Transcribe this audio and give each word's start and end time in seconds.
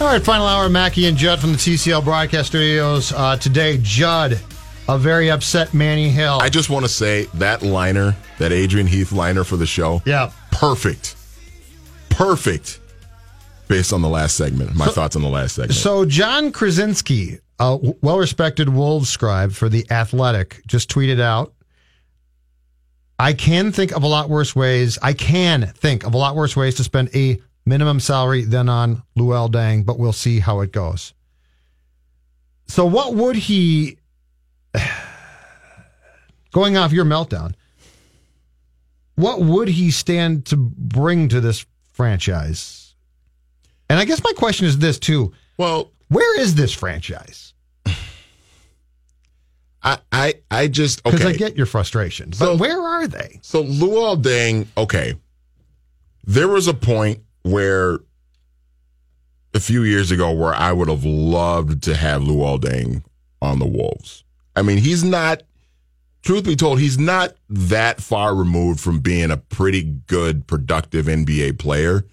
All 0.00 0.06
right, 0.06 0.22
final 0.22 0.46
hour, 0.46 0.68
Mackey 0.68 1.06
and 1.06 1.16
Judd 1.16 1.40
from 1.40 1.50
the 1.52 1.58
TCL 1.58 2.04
Broadcast 2.04 2.48
Studios. 2.50 3.12
Uh, 3.12 3.36
today, 3.36 3.80
Judd, 3.82 4.38
a 4.88 4.96
very 4.96 5.28
upset 5.28 5.74
Manny 5.74 6.08
Hill. 6.08 6.38
I 6.40 6.48
just 6.48 6.70
want 6.70 6.84
to 6.84 6.88
say 6.88 7.24
that 7.34 7.62
liner, 7.62 8.14
that 8.38 8.52
Adrian 8.52 8.86
Heath 8.86 9.10
liner 9.10 9.42
for 9.42 9.56
the 9.56 9.66
show, 9.66 10.00
yeah, 10.06 10.30
perfect. 10.52 11.16
Perfect. 12.10 12.78
Based 13.66 13.92
on 13.92 14.00
the 14.00 14.08
last 14.08 14.36
segment. 14.36 14.72
My 14.76 14.86
So- 14.86 14.92
thoughts 14.92 15.16
on 15.16 15.22
the 15.22 15.28
last 15.28 15.56
segment. 15.56 15.74
So 15.74 16.04
Jon 16.04 16.52
Krawczynski, 16.52 17.40
a 17.58 17.76
well-respected 18.00 18.68
Wolves 18.68 19.08
scribe 19.10 19.50
for 19.52 19.68
the 19.68 19.84
Athletic, 19.90 20.62
just 20.68 20.88
tweeted 20.88 21.20
out, 21.20 21.52
"I 23.18 23.32
can 23.32 23.72
think 23.72 23.90
of 23.96 24.04
a 24.04 24.06
lot 24.06 24.30
worse 24.30 24.54
ways. 24.54 24.96
I 25.02 25.12
can 25.12 25.72
think 25.76 26.04
of 26.04 26.14
a 26.14 26.16
lot 26.16 26.36
worse 26.36 26.54
ways 26.54 26.76
to 26.76 26.84
spend 26.84 27.10
a 27.16 27.40
minimum 27.68 28.00
salary 28.00 28.44
than 28.44 28.68
on 28.68 29.02
Luol 29.16 29.50
Deng, 29.50 29.84
but 29.84 29.98
we'll 29.98 30.12
see 30.12 30.40
how 30.40 30.60
it 30.60 30.72
goes." 30.72 31.12
So, 32.66 32.84
what 32.86 33.14
would 33.14 33.36
he, 33.36 33.98
going 36.52 36.76
off 36.76 36.92
your 36.92 37.04
meltdown, 37.04 37.54
what 39.14 39.40
would 39.40 39.68
he 39.68 39.90
stand 39.90 40.46
to 40.46 40.56
bring 40.56 41.28
to 41.28 41.40
this 41.40 41.64
franchise? 41.92 42.94
And 43.90 43.98
I 43.98 44.04
guess 44.04 44.22
my 44.22 44.32
question 44.36 44.66
is 44.66 44.78
this 44.78 44.98
too. 44.98 45.32
well, 45.56 45.92
Where 46.08 46.40
is 46.40 46.54
this 46.54 46.72
franchise? 46.72 47.54
I, 49.82 49.98
I, 50.12 50.34
I 50.50 50.68
just 50.68 51.02
Because 51.04 51.20
okay. 51.22 51.30
I 51.30 51.36
get 51.36 51.56
your 51.56 51.66
frustration, 51.66 52.30
but 52.30 52.36
So- 52.38 52.56
where 52.56 52.80
are 52.80 53.06
they? 53.06 53.38
So 53.42 53.62
Luol 53.64 54.20
Deng, 54.22 54.66
okay. 54.76 55.14
There 56.24 56.48
was 56.48 56.66
a 56.68 56.74
point 56.74 57.20
where 57.50 57.98
a 59.54 59.60
few 59.60 59.82
years 59.82 60.10
ago 60.10 60.32
where 60.32 60.54
I 60.54 60.72
would 60.72 60.88
have 60.88 61.04
loved 61.04 61.82
to 61.84 61.94
have 61.94 62.22
Luol 62.22 62.60
Deng 62.60 63.02
on 63.40 63.58
the 63.58 63.66
Wolves. 63.66 64.24
I 64.54 64.62
mean, 64.62 64.78
he's 64.78 65.04
not 65.04 65.42
truth 66.22 66.44
be 66.44 66.56
told, 66.56 66.78
he's 66.80 66.98
not 66.98 67.34
that 67.48 68.00
far 68.00 68.34
removed 68.34 68.80
from 68.80 69.00
being 69.00 69.30
a 69.30 69.36
pretty 69.36 69.82
good, 69.82 70.46
productive 70.46 71.06
NBA 71.06 71.58
player. 71.58 72.04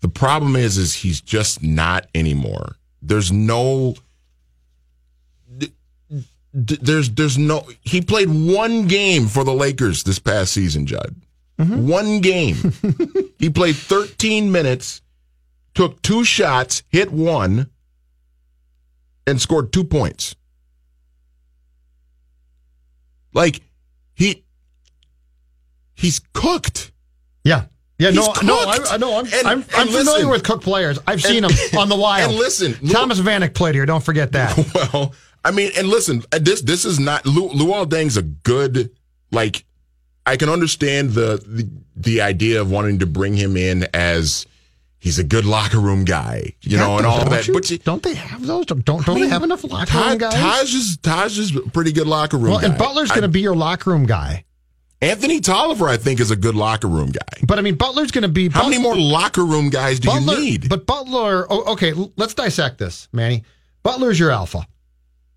The 0.00 0.08
problem 0.08 0.56
is, 0.56 0.78
is 0.78 0.94
he's 0.94 1.20
just 1.20 1.62
not 1.62 2.08
anymore. 2.14 2.76
There's 3.00 3.30
no, 3.30 3.94
there's 6.52 7.10
there's 7.10 7.38
no. 7.38 7.66
He 7.82 8.00
played 8.00 8.28
one 8.28 8.86
game 8.88 9.26
for 9.26 9.44
the 9.44 9.54
Lakers 9.54 10.02
this 10.02 10.18
past 10.18 10.52
season, 10.52 10.86
Judd. 10.86 11.14
One 11.56 12.20
game. 12.20 12.56
he 13.38 13.50
played 13.50 13.76
13 13.76 14.50
minutes, 14.50 15.00
took 15.74 16.02
two 16.02 16.24
shots, 16.24 16.82
hit 16.88 17.12
one, 17.12 17.70
and 19.26 19.40
scored 19.40 19.72
two 19.72 19.84
points. 19.84 20.34
Like 23.32 23.60
he 24.14 24.44
he's 25.94 26.20
cooked. 26.34 26.92
Yeah. 27.44 27.64
Yeah, 27.98 28.10
no, 28.10 28.32
He's 28.32 28.42
no, 28.42 28.58
I, 28.58 28.76
cooked. 28.78 28.92
I 28.92 28.96
know. 28.96 29.18
I'm, 29.18 29.26
And- 29.26 29.34
I'm, 29.46 29.58
and 29.62 29.66
I'm 29.76 29.86
familiar 29.86 30.04
listen- 30.04 30.28
with 30.30 30.42
Cook 30.44 30.62
players. 30.62 30.98
I've 31.06 31.22
seen 31.22 31.44
And- 31.44 31.52
them 31.54 31.78
on 31.78 31.88
the 31.88 31.94
wild. 31.96 32.30
and 32.30 32.38
listen, 32.38 32.74
Thomas 32.88 33.20
Vanek 33.20 33.54
played 33.54 33.76
here. 33.76 33.86
Don't 33.86 34.02
forget 34.04 34.32
that. 34.32 34.56
Well, 34.92 35.14
I 35.44 35.50
mean, 35.50 35.70
and 35.76 35.88
listen, 35.88 36.22
uh, 36.32 36.38
this 36.40 36.62
this 36.62 36.84
is 36.84 36.98
not 37.00 37.26
Lu, 37.26 37.48
Luol 37.50 37.88
Deng's 37.88 38.16
a 38.16 38.22
good 38.22 38.90
like. 39.30 39.64
I 40.24 40.36
can 40.36 40.48
understand 40.48 41.10
the, 41.10 41.42
the 41.46 41.68
the 41.96 42.20
idea 42.22 42.60
of 42.60 42.70
wanting 42.70 43.00
to 43.00 43.06
bring 43.06 43.34
him 43.36 43.56
in 43.56 43.86
as 43.92 44.46
he's 44.98 45.18
a 45.18 45.24
good 45.24 45.44
locker 45.44 45.78
room 45.80 46.04
guy, 46.04 46.54
you 46.62 46.76
know, 46.76 46.96
and 46.96 47.06
all 47.06 47.24
that. 47.28 47.48
you- 47.48 47.54
But 47.54 47.70
you, 47.70 47.78
don't 47.78 48.02
they 48.02 48.14
have 48.14 48.46
those? 48.46 48.66
Don't, 48.66 48.84
don't 48.84 49.06
I 49.08 49.14
they 49.14 49.20
mean, 49.22 49.30
have 49.30 49.42
enough 49.42 49.64
locker 49.64 49.86
Taj, 49.90 50.10
room 50.10 50.18
guys? 50.18 50.34
Taj 50.34 50.74
is 50.74 50.96
Taj 50.98 51.38
is 51.38 51.56
a 51.56 51.60
pretty 51.70 51.92
good 51.92 52.06
locker 52.06 52.36
room 52.36 52.46
guy. 52.46 52.50
well, 52.52 52.60
guy. 52.60 52.68
and 52.68 52.78
Butler's 52.78 53.10
going 53.10 53.22
to 53.22 53.28
be 53.28 53.40
your 53.40 53.56
locker 53.56 53.90
room 53.90 54.06
guy. 54.06 54.44
Anthony 55.00 55.40
Tolliver. 55.40 55.88
I 55.88 55.96
think 55.96 56.20
is 56.20 56.30
a 56.30 56.36
good 56.36 56.54
locker 56.54 56.86
room 56.86 57.10
guy. 57.10 57.40
But 57.46 57.58
I 57.58 57.62
mean, 57.62 57.74
Butler's 57.74 58.12
going 58.12 58.22
to 58.22 58.28
be. 58.28 58.48
How 58.48 58.68
many 58.68 58.80
more 58.80 58.96
locker 58.96 59.44
room 59.44 59.68
guys 59.68 59.98
do 59.98 60.08
Butler, 60.08 60.34
you 60.34 60.40
need? 60.40 60.68
But 60.68 60.86
Butler, 60.86 61.46
oh, 61.50 61.72
okay, 61.72 61.92
let's 62.16 62.34
dissect 62.34 62.78
this, 62.78 63.08
Manny. 63.12 63.42
Butler's 63.82 64.18
your 64.18 64.30
alpha. 64.30 64.64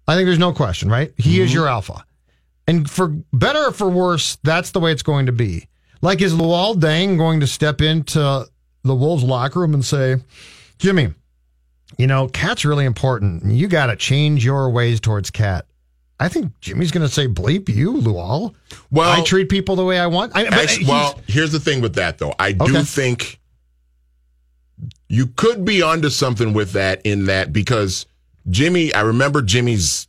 I 0.07 0.16
think 0.16 0.28
there's 0.28 0.38
no 0.38 0.53
question, 0.53 0.88
right? 0.90 1.12
He 1.17 1.41
is 1.41 1.50
mm-hmm. 1.50 1.56
your 1.56 1.67
alpha. 1.67 2.06
And 2.67 2.89
for 2.89 3.09
better 3.31 3.65
or 3.67 3.71
for 3.71 3.89
worse, 3.89 4.37
that's 4.43 4.71
the 4.71 4.79
way 4.79 4.91
it's 4.91 5.03
going 5.03 5.27
to 5.27 5.31
be. 5.31 5.67
Like, 6.01 6.21
is 6.21 6.33
Luol 6.33 6.75
Deng 6.75 7.17
going 7.17 7.39
to 7.41 7.47
step 7.47 7.81
into 7.81 8.47
the 8.83 8.95
Wolves 8.95 9.23
locker 9.23 9.59
room 9.59 9.73
and 9.73 9.83
say, 9.85 10.17
Jimmy, 10.79 11.13
you 11.97 12.07
know, 12.07 12.27
KAT's 12.27 12.65
really 12.65 12.85
important. 12.85 13.45
You 13.45 13.67
got 13.67 13.87
to 13.87 13.95
change 13.95 14.43
your 14.43 14.69
ways 14.69 14.99
towards 14.99 15.29
KAT. 15.31 15.65
I 16.19 16.29
think 16.29 16.59
Jimmy's 16.61 16.91
going 16.91 17.05
to 17.05 17.11
say, 17.13 17.27
bleep 17.27 17.67
you, 17.69 17.93
Luol. 17.93 18.55
well, 18.89 19.09
I 19.21 19.23
treat 19.23 19.49
people 19.49 19.75
the 19.75 19.83
way 19.83 19.99
I 19.99 20.07
want. 20.07 20.35
I, 20.35 20.45
Actually, 20.45 20.85
well, 20.87 21.19
here's 21.27 21.51
the 21.51 21.59
thing 21.59 21.81
with 21.81 21.95
that, 21.95 22.17
though. 22.19 22.33
I 22.39 22.51
do 22.53 22.63
Okay. 22.65 22.83
think 22.83 23.39
you 25.09 25.27
could 25.27 25.65
be 25.65 25.81
onto 25.81 26.09
something 26.09 26.53
with 26.53 26.71
that 26.73 27.01
in 27.05 27.25
that 27.25 27.53
because 27.53 28.05
Jimmy, 28.49 28.93
I 28.93 29.01
remember 29.01 29.41
Jimmy's 29.41 30.07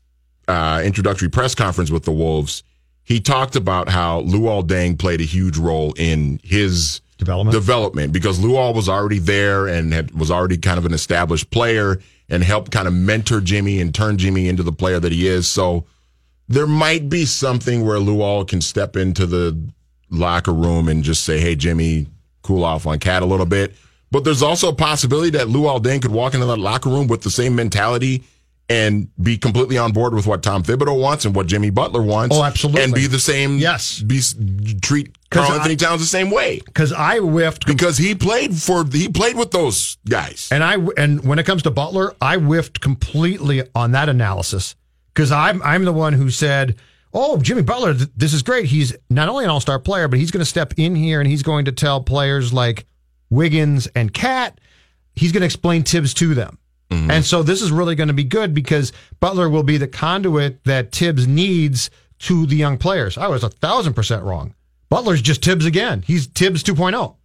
uh, 0.48 0.82
introductory 0.84 1.28
press 1.28 1.54
conference 1.54 1.90
with 1.90 2.04
the 2.04 2.12
Wolves. 2.12 2.62
He 3.02 3.20
talked 3.20 3.56
about 3.56 3.88
how 3.88 4.22
Luol 4.22 4.66
Deng 4.66 4.98
played 4.98 5.20
a 5.20 5.24
huge 5.24 5.56
role 5.58 5.92
in 5.96 6.40
his 6.42 7.00
Development. 7.18 7.54
development 7.54 8.12
because 8.12 8.38
Luol 8.38 8.74
was 8.74 8.88
already 8.88 9.18
there 9.18 9.66
and 9.66 9.92
had, 9.92 10.10
was 10.12 10.30
already 10.30 10.58
kind 10.58 10.78
of 10.78 10.84
an 10.84 10.92
established 10.92 11.50
player 11.50 12.00
and 12.28 12.42
helped 12.42 12.72
kind 12.72 12.88
of 12.88 12.94
mentor 12.94 13.40
Jimmy 13.40 13.80
and 13.80 13.94
turn 13.94 14.18
Jimmy 14.18 14.48
into 14.48 14.62
the 14.62 14.72
player 14.72 14.98
that 14.98 15.12
he 15.12 15.26
is. 15.26 15.48
So 15.48 15.86
there 16.48 16.66
might 16.66 17.08
be 17.08 17.24
something 17.24 17.86
where 17.86 17.98
Luol 17.98 18.46
can 18.46 18.60
step 18.60 18.96
into 18.96 19.24
the 19.26 19.58
locker 20.10 20.52
room 20.52 20.88
and 20.88 21.02
just 21.02 21.24
say, 21.24 21.40
"Hey, 21.40 21.54
Jimmy, 21.54 22.06
cool 22.42 22.64
off 22.64 22.86
on 22.86 22.98
KAT 22.98 23.22
a 23.22 23.26
little 23.26 23.46
bit." 23.46 23.74
But 24.10 24.24
there's 24.24 24.42
also 24.42 24.68
a 24.68 24.74
possibility 24.74 25.30
that 25.30 25.48
Luol 25.48 25.82
Deng 25.82 26.02
could 26.02 26.12
walk 26.12 26.34
into 26.34 26.46
that 26.46 26.58
locker 26.58 26.88
room 26.90 27.06
with 27.06 27.22
the 27.22 27.30
same 27.30 27.54
mentality 27.56 28.24
and 28.68 29.08
be 29.22 29.38
completely 29.38 29.78
on 29.78 29.92
board 29.92 30.12
with 30.12 30.26
what 30.26 30.42
Tom 30.42 30.62
Thibodeau 30.62 31.00
wants 31.00 31.24
and 31.24 31.36
what 31.36 31.46
Jimmy 31.46 31.70
Butler 31.70 32.02
wants. 32.02 32.34
Oh, 32.36 32.42
absolutely. 32.42 32.82
and 32.82 32.92
be 32.92 33.06
the 33.06 33.18
same. 33.20 33.58
Yes. 33.58 34.00
be 34.00 34.20
treat 34.82 35.14
Karl 35.30 35.50
I- 35.52 35.56
Anthony 35.56 35.76
Towns 35.76 36.00
the 36.00 36.06
same 36.06 36.30
way 36.30 36.60
Because 36.64 36.92
I 36.92 37.18
whiffed 37.18 37.66
because 37.66 37.96
he 37.98 38.14
played 38.14 38.54
for 38.56 38.84
he 38.84 39.08
played 39.08 39.36
with 39.36 39.50
those 39.52 39.98
guys. 40.08 40.48
And 40.50 40.64
I 40.64 40.78
and 40.96 41.24
when 41.24 41.38
it 41.38 41.46
comes 41.46 41.62
to 41.64 41.70
Butler, 41.70 42.14
I 42.20 42.36
whiffed 42.38 42.80
completely 42.80 43.62
on 43.74 43.92
that 43.92 44.08
analysis 44.08 44.74
because 45.14 45.30
I'm 45.30 45.62
I'm 45.62 45.84
the 45.84 45.92
one 45.92 46.12
who 46.14 46.30
said, 46.30 46.74
"Oh, 47.12 47.36
Jimmy 47.38 47.62
Butler, 47.62 47.94
th- 47.94 48.10
this 48.16 48.32
is 48.32 48.42
great. 48.42 48.66
He's 48.66 48.94
not 49.10 49.28
only 49.28 49.44
an 49.44 49.50
All 49.50 49.60
Star 49.60 49.78
player, 49.78 50.08
but 50.08 50.18
he's 50.18 50.30
going 50.32 50.40
to 50.42 50.44
step 50.44 50.74
in 50.76 50.96
here 50.96 51.20
and 51.20 51.28
he's 51.30 51.42
going 51.44 51.66
to 51.66 51.72
tell 51.72 52.02
players 52.02 52.52
like 52.52 52.84
Wiggins 53.30 53.86
and 53.94 54.12
KAT, 54.12 54.60
he's 55.14 55.30
going 55.32 55.42
to 55.42 55.46
explain 55.46 55.84
Thibs 55.84 56.12
to 56.14 56.34
them." 56.34 56.58
Mm-hmm. 56.90 57.10
And 57.10 57.24
so 57.24 57.42
this 57.42 57.62
is 57.62 57.72
really 57.72 57.94
going 57.94 58.08
to 58.08 58.14
be 58.14 58.24
good 58.24 58.54
because 58.54 58.92
Butler 59.20 59.48
will 59.48 59.64
be 59.64 59.76
the 59.76 59.88
conduit 59.88 60.62
that 60.64 60.92
Thibs 60.92 61.26
needs 61.26 61.90
to 62.20 62.46
the 62.46 62.56
young 62.56 62.78
players. 62.78 63.18
I 63.18 63.28
was 63.28 63.42
a 63.42 63.48
thousand 63.50 63.94
percent 63.94 64.22
wrong. 64.22 64.54
Butler's 64.88 65.20
just 65.20 65.44
Thibs 65.44 65.64
again. 65.66 66.02
He's 66.02 66.26
Thibs 66.26 66.62
2.0. 66.62 67.16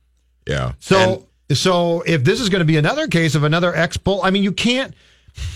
yeah. 0.48 0.74
So 0.80 1.28
so 1.54 2.02
if 2.08 2.24
this 2.24 2.40
is 2.40 2.50
going 2.50 2.62
to 2.62 2.66
be 2.66 2.78
another 2.78 3.08
case 3.08 3.36
of 3.36 3.44
another 3.44 3.76
ex 3.76 3.98
bull, 3.98 4.22
I 4.24 4.32
mean, 4.32 4.44
you 4.44 4.52
can't 4.52 4.94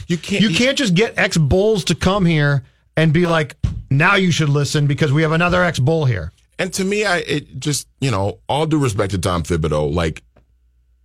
You 0.07 0.17
can't. 0.17 0.41
You 0.41 0.49
can't 0.55 0.77
just 0.77 0.93
get 0.93 1.17
ex 1.17 1.37
Bulls 1.37 1.85
to 1.85 1.95
come 1.95 2.25
here 2.25 2.63
and 2.95 3.11
be 3.11 3.25
like, 3.25 3.55
now 3.89 4.15
you 4.15 4.31
should 4.31 4.49
listen 4.49 4.87
because 4.87 5.11
we 5.11 5.21
have 5.21 5.31
another 5.31 5.63
ex 5.63 5.79
Bull 5.79 6.05
here. 6.05 6.31
And 6.59 6.71
to 6.73 6.85
me, 6.85 7.05
I 7.05 7.17
it 7.17 7.59
just 7.59 7.87
you 7.99 8.11
know, 8.11 8.39
all 8.47 8.65
due 8.65 8.77
respect 8.77 9.11
to 9.11 9.17
Tom 9.17 9.43
Thibodeau, 9.43 9.93
like 9.93 10.21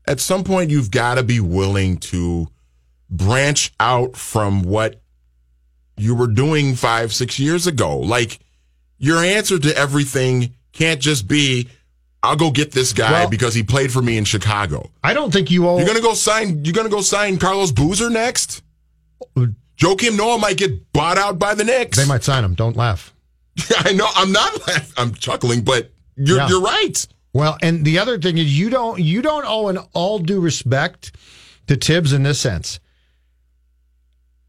at 0.07 0.21
some 0.21 0.45
point 0.45 0.71
you've 0.71 0.91
got 0.91 1.15
to 1.15 1.23
be 1.23 1.41
willing 1.41 1.97
to 1.99 2.49
branch 3.11 3.73
out 3.81 4.17
from 4.17 4.63
what 4.63 5.01
you 5.97 6.15
were 6.15 6.27
doing 6.29 6.75
five, 6.75 7.13
six 7.13 7.39
years 7.39 7.67
ago. 7.67 7.99
Like 7.99 8.39
your 8.99 9.19
answer 9.19 9.59
to 9.59 9.77
everything 9.77 10.55
can't 10.73 11.01
just 11.01 11.27
be, 11.29 11.69
"I'll 12.23 12.37
go 12.37 12.51
get 12.51 12.73
this 12.73 12.93
guy 12.93 13.11
Well- 13.13 13.29
because 13.31 13.55
he 13.55 13.63
played 13.63 13.93
for 13.93 14.01
me 14.03 14.17
in 14.17 14.25
Chicago." 14.25 14.91
I 15.03 15.13
don't 15.15 15.33
think 15.33 15.51
you 15.51 15.67
owe. 15.69 15.79
You're 15.79 15.87
gonna 15.87 16.01
go 16.01 16.15
sign. 16.15 16.65
You're 16.65 16.75
gonna 16.75 16.89
go 16.89 17.01
sign 17.03 17.39
Carlos 17.39 17.73
Boozer 17.73 18.09
next. 18.11 18.63
Joakim 19.79 20.17
Noah 20.17 20.39
might 20.39 20.57
get 20.59 20.93
bought 20.93 21.17
out 21.19 21.39
by 21.39 21.55
the 21.55 21.65
Knicks. 21.65 21.97
they 21.97 22.05
might 22.07 22.23
sign 22.23 22.45
him. 22.45 22.55
Don't 22.55 22.77
laugh. 22.77 23.15
I 23.79 23.93
know. 23.93 24.09
I'm 24.15 24.31
not. 24.33 24.67
laughing. 24.67 24.93
I'm 24.97 25.15
chuckling, 25.15 25.63
but 25.63 25.91
you're 26.17 26.37
Yeah. 26.39 26.49
you're 26.49 26.61
right. 26.61 27.07
Well, 27.33 27.57
and 27.63 27.85
the 27.85 27.99
other 27.99 28.19
thing 28.19 28.39
is 28.39 28.59
you 28.59 28.71
don't 28.71 29.01
you 29.01 29.23
don't 29.23 29.45
owe 29.47 29.69
an 29.69 29.79
all 29.93 30.19
due 30.19 30.41
respect 30.41 31.13
to 31.67 31.77
Thibs 31.77 32.13
in 32.13 32.23
this 32.25 32.39
sense. 32.41 32.79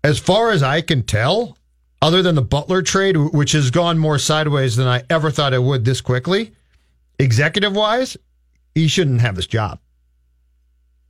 As 0.04 0.20
far 0.20 0.52
as 0.52 0.64
I 0.64 0.82
can 0.82 1.04
tell, 1.04 1.58
other 2.02 2.22
than 2.22 2.36
the 2.36 2.42
Butler 2.42 2.82
trade, 2.82 3.16
which 3.18 3.52
has 3.52 3.70
gone 3.70 3.98
more 3.98 4.18
sideways 4.18 4.76
than 4.76 4.88
I 4.88 5.04
ever 5.10 5.30
thought 5.30 5.54
it 5.54 5.62
would 5.62 5.86
this 5.86 6.02
quickly, 6.02 6.52
executive 7.20 7.76
wise, 7.76 8.18
he 8.74 8.88
shouldn't 8.88 9.22
have 9.22 9.36
this 9.36 9.48
job. 9.48 9.80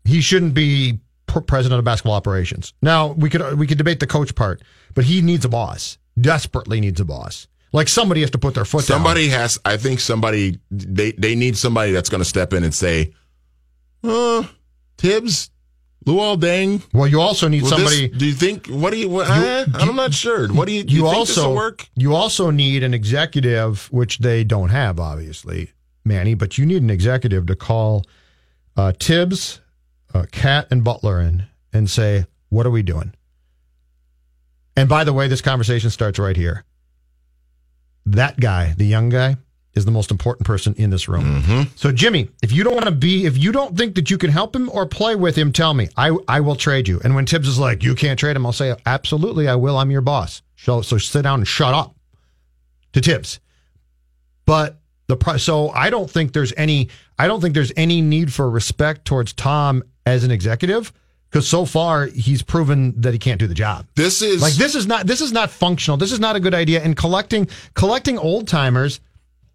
He 0.04 0.20
shouldn't 0.22 0.54
be 0.54 1.00
president 1.40 1.80
of 1.80 1.86
basketball 1.86 2.16
operations. 2.16 2.74
Now 2.82 3.14
we 3.14 3.30
could 3.30 3.58
we 3.58 3.68
could 3.68 3.78
debate 3.78 4.02
the 4.02 4.08
coach 4.08 4.36
part, 4.36 4.62
but 4.94 5.06
he 5.06 5.22
needs 5.22 5.46
a 5.46 5.50
boss. 5.50 5.98
Desperately 6.20 6.82
needs 6.82 7.00
a 7.00 7.06
boss. 7.06 7.48
Like 7.72 7.88
somebody 7.88 8.20
has 8.20 8.32
to 8.32 8.38
put 8.38 8.54
their 8.54 8.66
foot 8.66 8.86
down. 8.86 8.98
Somebody 8.98 9.30
has. 9.30 9.58
I 9.64 9.78
think 9.78 10.02
somebody. 10.02 10.60
They 10.70 11.14
they 11.14 11.36
need 11.36 11.56
somebody 11.56 11.94
that's 11.94 12.10
going 12.10 12.20
to 12.20 12.26
step 12.26 12.52
in 12.52 12.66
and 12.66 12.74
say, 12.74 13.14
"Uh, 14.04 14.44
Thibs, 14.98 15.51
Luol 16.06 16.40
Deng." 16.40 16.82
Well, 16.94 17.08
you 17.08 17.22
also 17.22 17.48
need 17.48 17.64
will 17.64 17.70
somebody. 17.70 18.08
this- 18.08 18.18
do 18.18 18.26
you 18.26 18.34
think? 18.34 18.68
What 18.68 18.92
do 18.92 18.98
you? 18.98 19.10
What, 19.10 19.30
eh, 19.30 19.66
I'm 19.74 19.96
not 19.96 20.14
sure. 20.14 20.48
What 20.52 20.68
do 20.68 20.74
you? 20.74 20.84
do 20.84 20.94
you, 20.94 21.02
you 21.02 21.08
also 21.08 21.54
work? 21.54 21.88
you 21.96 22.16
also 22.16 22.52
need 22.52 22.84
an 22.84 22.94
executive, 22.94 23.88
which 23.92 24.20
they 24.20 24.44
don't 24.44 24.70
have, 24.70 25.00
obviously, 25.00 25.72
Manny. 26.06 26.34
But 26.34 26.58
you 26.58 26.66
need 26.66 26.82
an 26.82 26.90
executive 26.90 27.46
to 27.48 27.56
call 27.56 28.06
uh, 28.76 28.94
Thibs, 29.00 29.62
uh, 30.14 30.26
KAT, 30.32 30.68
and 30.72 30.84
Butler 30.84 31.20
in 31.22 31.46
and 31.74 31.90
say, 31.90 32.26
"What 32.50 32.66
are 32.66 32.72
we 32.72 32.84
doing?" 32.84 33.14
And 34.76 34.88
by 34.88 35.04
the 35.04 35.14
way, 35.14 35.28
this 35.28 35.42
conversation 35.42 35.90
starts 35.90 36.18
right 36.18 36.38
here. 36.38 36.64
That 38.06 38.40
guy, 38.40 38.74
the 38.78 38.86
young 38.86 39.10
guy, 39.10 39.38
is 39.74 39.86
the 39.86 39.92
most 39.92 40.12
important 40.12 40.46
person 40.46 40.74
in 40.78 40.90
this 40.90 41.08
room. 41.08 41.42
Mm-hmm. 41.42 41.62
So, 41.76 41.92
Jimmy, 41.92 42.30
if 42.44 42.52
you 42.52 42.64
don't 42.64 42.74
want 42.74 42.86
to 42.86 42.92
be, 42.92 43.26
if 43.26 43.38
you 43.38 43.52
don't 43.52 43.78
think 43.78 43.96
that 43.96 44.10
you 44.10 44.18
can 44.18 44.30
help 44.30 44.56
him 44.56 44.70
or 44.70 44.86
play 44.86 45.16
with 45.16 45.36
him, 45.36 45.52
tell 45.52 45.74
me. 45.74 45.90
I 45.96 46.16
I 46.28 46.42
will 46.42 46.56
trade 46.56 46.88
you. 46.88 47.00
And 47.04 47.16
when 47.16 47.26
Thibs 47.26 47.48
is 47.48 47.60
like, 47.60 47.84
you 47.84 47.96
can't 47.96 48.20
trade 48.20 48.36
him, 48.36 48.46
I'll 48.46 48.52
say, 48.52 48.76
absolutely, 48.86 49.48
I 49.48 49.56
will. 49.56 49.78
I'm 49.78 49.92
your 49.92 50.02
boss. 50.02 50.42
So, 50.58 50.82
so 50.82 50.98
sit 50.98 51.24
down 51.24 51.40
and 51.40 51.48
shut 51.48 51.74
up 51.74 51.96
to 52.94 53.02
Thibs. 53.02 53.40
But 54.46 54.78
the 55.08 55.38
so 55.38 55.70
I 55.70 55.90
don't 55.90 56.10
think 56.10 56.34
there's 56.34 56.54
any 56.58 56.90
I 57.18 57.28
don't 57.28 57.42
think 57.42 57.54
there's 57.54 57.72
any 57.76 58.02
need 58.02 58.34
for 58.34 58.50
respect 58.50 59.06
towards 59.06 59.34
Tom 59.34 59.84
as 60.06 60.24
an 60.24 60.32
executive 60.32 60.94
because 61.30 61.48
so 61.48 61.66
far 61.66 62.06
he's 62.06 62.42
proven 62.42 63.00
that 63.02 63.14
he 63.14 63.20
can't 63.20 63.40
do 63.40 63.48
the 63.48 63.54
job. 63.54 63.88
This 63.96 64.22
is 64.22 64.42
Like 64.42 64.54
this 64.54 64.76
is 64.76 64.88
not 64.88 65.08
this 65.08 65.22
is 65.22 65.32
not 65.32 65.50
functional. 65.50 65.98
This 65.98 66.12
is 66.12 66.20
not 66.20 66.36
a 66.36 66.40
good 66.40 66.54
idea. 66.54 66.82
And 66.82 66.96
collecting 66.96 67.48
collecting 67.74 68.18
old 68.18 68.48
timers 68.48 69.00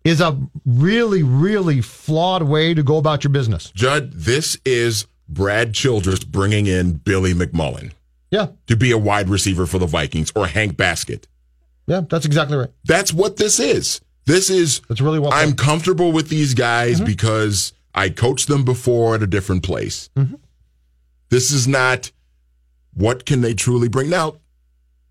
is 0.07 0.21
a 0.21 0.39
really 0.65 1.23
really 1.23 1.81
flawed 1.81 2.43
way 2.43 2.75
to 2.75 2.83
go 2.83 2.97
about 2.97 3.25
your 3.25 3.33
business. 3.33 3.71
Judd. 3.73 4.13
This 4.13 4.59
is 4.65 5.07
Brad 5.29 5.75
Childress 5.75 6.25
bringing 6.25 6.67
in 6.67 6.95
Billy 6.95 7.35
McMullen 7.35 7.93
Yeah, 8.31 8.49
to 8.69 8.77
be 8.77 8.93
a 8.93 8.99
wide 8.99 9.29
receiver 9.29 9.67
for 9.67 9.79
the 9.79 9.87
Vikings 9.87 10.33
or 10.37 10.47
Hank 10.47 10.77
Baskett. 10.77 11.27
yeah, 11.87 12.03
that's 12.09 12.25
exactly 12.25 12.57
right. 12.57 12.71
That's 12.85 13.13
what 13.13 13.37
this 13.37 13.59
is. 13.59 14.01
This 14.27 14.51
is 14.51 14.81
That's 14.89 15.01
really 15.01 15.21
well. 15.21 15.33
I'm 15.33 15.55
comfortable 15.55 16.13
with 16.13 16.29
these 16.29 16.55
guys 16.55 16.97
mm-hmm. 16.97 17.07
because 17.07 17.73
I 17.95 18.09
coached 18.11 18.49
them 18.49 18.65
before 18.65 19.15
at 19.15 19.23
a 19.23 19.27
different 19.27 19.63
place. 19.63 20.11
Mm-hmm. 20.17 20.35
This 21.31 21.53
is 21.53 21.67
not 21.67 22.11
what 22.95 23.25
can 23.25 23.41
they 23.41 23.55
truly 23.55 23.89
bring. 23.89 24.11
Now, 24.11 24.37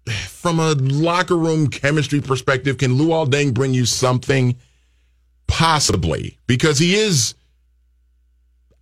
from 0.27 0.59
a 0.59 0.73
locker 0.73 1.37
room 1.37 1.67
chemistry 1.67 2.21
perspective, 2.21 2.77
can 2.77 2.97
Luol 2.97 3.27
Deng 3.27 3.53
bring 3.53 3.73
you 3.73 3.85
something? 3.85 4.55
Possibly, 5.47 6.37
because 6.47 6.79
he 6.79 6.95
is. 6.95 7.35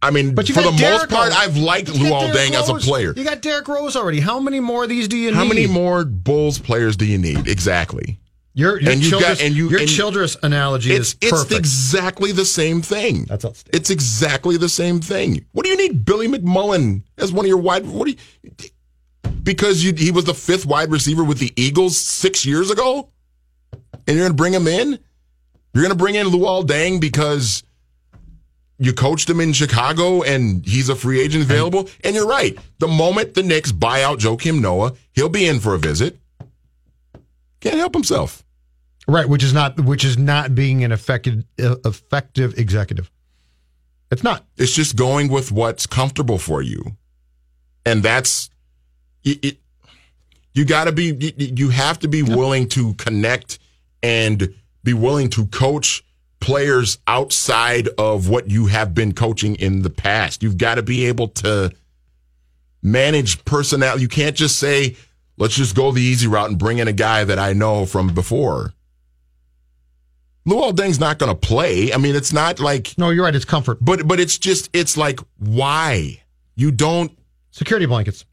I 0.01 0.11
mean, 0.11 0.35
But 0.35 0.47
for 0.47 0.61
the 0.61 0.71
Derrick 0.71 1.09
most 1.09 1.09
part, 1.11 1.29
Rose. 1.29 1.37
I've 1.37 1.57
liked 1.57 1.87
Luol 1.87 2.31
Deng 2.33 2.51
as 2.51 2.67
a 2.69 2.75
player. 2.75 3.13
You 3.15 3.23
got 3.23 3.41
Derrick 3.41 3.67
Rose 3.69 3.95
already. 3.95 4.19
How 4.19 4.39
many 4.39 4.59
more 4.59 4.83
of 4.83 4.89
these 4.89 5.07
do 5.07 5.15
you 5.15 5.33
How 5.33 5.43
need? 5.43 5.47
How 5.47 5.53
many 5.53 5.67
more 5.67 6.03
Bulls 6.03 6.59
players 6.59 6.97
do 6.97 7.05
you 7.05 7.17
need? 7.17 7.47
Exactly. 7.47 8.19
Your, 8.53 8.79
your 8.81 8.91
And 8.91 9.01
got- 9.11 9.41
and 9.41 9.55
you- 9.55 9.69
your 9.69 9.79
and- 9.79 9.89
Childress 9.89 10.35
analogy 10.43 10.91
It's 10.93 11.15
is 11.21 11.31
perfect. 11.31 11.51
it's 11.51 11.59
exactly 11.59 12.31
the 12.33 12.45
same 12.45 12.81
thing. 12.81 13.23
That's 13.25 13.45
outstanding. 13.45 13.79
It's 13.79 13.89
exactly 13.89 14.57
the 14.57 14.69
same 14.69 14.99
thing. 14.99 15.45
What 15.53 15.63
do 15.63 15.69
you 15.71 15.77
need 15.77 16.03
Billy 16.05 16.27
McMullen 16.27 17.03
as 17.17 17.31
one 17.31 17.45
of 17.45 17.49
your 17.49 17.57
wide? 17.57 17.85
What 17.87 18.05
do 18.05 18.11
you? 18.11 18.17
Because 19.41 19.83
you, 19.83 19.93
he 19.93 20.11
was 20.11 20.25
the 20.25 20.33
fifth 20.33 20.65
wide 20.65 20.91
receiver 20.91 21.23
with 21.23 21.39
the 21.39 21.51
Eagles 21.55 21.97
six 21.97 22.45
years 22.45 22.69
ago, 22.69 23.09
and 23.71 24.17
you're 24.17 24.25
going 24.25 24.29
to 24.31 24.33
bring 24.35 24.53
him 24.53 24.67
in. 24.67 24.99
You're 25.73 25.83
going 25.83 25.91
to 25.91 25.97
bring 25.97 26.15
in 26.15 26.27
Luol 26.27 26.65
Deng 26.65 27.01
because 27.01 27.63
you 28.77 28.93
coached 28.93 29.29
him 29.29 29.39
in 29.39 29.53
Chicago 29.53 30.21
and 30.21 30.65
he's 30.65 30.89
a 30.89 30.95
free 30.95 31.21
agent 31.21 31.43
available. 31.43 31.89
And 32.03 32.15
you're 32.15 32.27
right. 32.27 32.57
The 32.79 32.87
moment 32.87 33.33
the 33.33 33.43
Knicks 33.43 33.71
buy 33.71 34.03
out 34.03 34.19
Joakim 34.19 34.61
Noah, 34.61 34.93
he'll 35.13 35.29
be 35.29 35.47
in 35.47 35.59
for 35.59 35.73
a 35.73 35.79
visit. 35.79 36.19
Can't 37.59 37.77
help 37.77 37.93
himself. 37.93 38.43
Right, 39.07 39.27
which 39.27 39.43
is 39.43 39.53
not 39.53 39.77
which 39.81 40.05
is 40.05 40.17
not 40.17 40.55
being 40.55 40.83
an 40.83 40.93
effective 40.93 41.43
effective 41.57 42.57
executive. 42.57 43.11
It's 44.11 44.23
not. 44.23 44.45
It's 44.55 44.73
just 44.73 44.95
going 44.95 45.27
with 45.27 45.51
what's 45.51 45.85
comfortable 45.85 46.37
for 46.37 46.61
you, 46.61 46.95
and 47.85 48.01
that's 48.01 48.49
it. 49.23 49.43
it 49.43 49.57
you 50.53 50.63
got 50.63 50.85
to 50.85 50.93
be. 50.93 51.13
You, 51.13 51.33
you 51.37 51.69
have 51.69 51.99
to 51.99 52.07
be 52.07 52.23
willing 52.23 52.69
to 52.69 52.93
connect 52.93 53.59
and 54.01 54.53
be 54.83 54.93
willing 54.93 55.29
to 55.31 55.45
coach 55.47 56.03
players 56.39 56.97
outside 57.07 57.87
of 57.97 58.27
what 58.27 58.49
you 58.49 58.65
have 58.67 58.93
been 58.93 59.13
coaching 59.13 59.55
in 59.55 59.81
the 59.81 59.89
past. 59.89 60.43
You've 60.43 60.57
got 60.57 60.75
to 60.75 60.83
be 60.83 61.05
able 61.05 61.29
to 61.29 61.71
manage 62.81 63.43
personnel. 63.45 63.99
You 63.99 64.07
can't 64.07 64.35
just 64.35 64.57
say, 64.59 64.95
"Let's 65.37 65.55
just 65.55 65.75
go 65.75 65.91
the 65.91 66.01
easy 66.01 66.27
route 66.27 66.49
and 66.49 66.59
bring 66.59 66.79
in 66.79 66.87
a 66.87 66.93
guy 66.93 67.23
that 67.23 67.39
I 67.39 67.53
know 67.53 67.85
from 67.85 68.13
before." 68.13 68.73
Luol 70.45 70.75
Deng's 70.75 70.99
not 70.99 71.19
going 71.19 71.31
to 71.31 71.35
play. 71.39 71.93
I 71.93 71.97
mean, 71.97 72.15
it's 72.17 72.33
not 72.33 72.59
like 72.59 72.97
No, 72.97 73.09
you're 73.11 73.23
right. 73.23 73.33
It's 73.33 73.45
comfort. 73.45 73.77
but 73.79 74.05
but 74.05 74.19
it's 74.19 74.37
just 74.37 74.69
it's 74.73 74.97
like 74.97 75.19
why 75.39 76.21
you 76.55 76.71
don't 76.71 77.17
Security 77.51 77.85
blankets. 77.85 78.25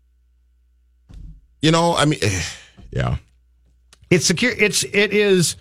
you 1.63 1.71
know 1.71 1.95
I 1.95 2.07
mean 2.07 2.19
yeah 2.91 3.19
It's 4.11 4.27
secure. 4.27 4.51
It's 4.51 4.83
it 4.83 5.13
is. 5.13 5.55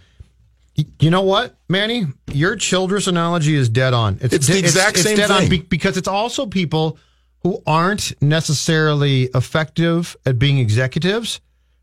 You 1.00 1.10
know 1.10 1.22
what, 1.22 1.58
Manny? 1.68 2.06
Your 2.32 2.56
Childress 2.56 3.08
analogy 3.08 3.56
is 3.56 3.70
dead 3.70 3.94
on. 3.94 4.18
It's 4.22 4.48
the 4.48 4.60
exact 4.60 4.98
same 4.98 5.18
dead 5.18 5.32
on 5.32 5.42
thing. 5.42 5.50
be- 5.50 5.58
because 5.62 5.98
it's 5.98 6.08
also 6.08 6.46
people 6.46 6.98
who 7.44 7.62
aren't 7.66 8.14
necessarily 8.22 9.24
effective 9.36 10.16
at 10.26 10.38
being 10.38 10.60
executives, 10.60 11.40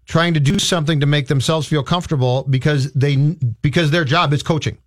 trying 0.07 0.35
to 0.35 0.41
do 0.41 0.59
something 0.59 1.00
to 1.00 1.07
make 1.07 1.29
themselves 1.29 1.67
feel 1.67 1.83
comfortable 1.83 2.45
because 2.49 2.93
they 2.93 3.17
because 3.62 3.91
their 3.91 4.05
job 4.05 4.33
is 4.33 4.43
coaching. 4.43 4.79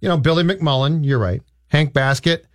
You 0.00 0.08
know, 0.08 0.16
Billy 0.16 0.44
McMullen. 0.44 1.04
You're 1.04 1.18
right. 1.18 1.42
Hank 1.68 1.92
Baskett, 1.92 2.46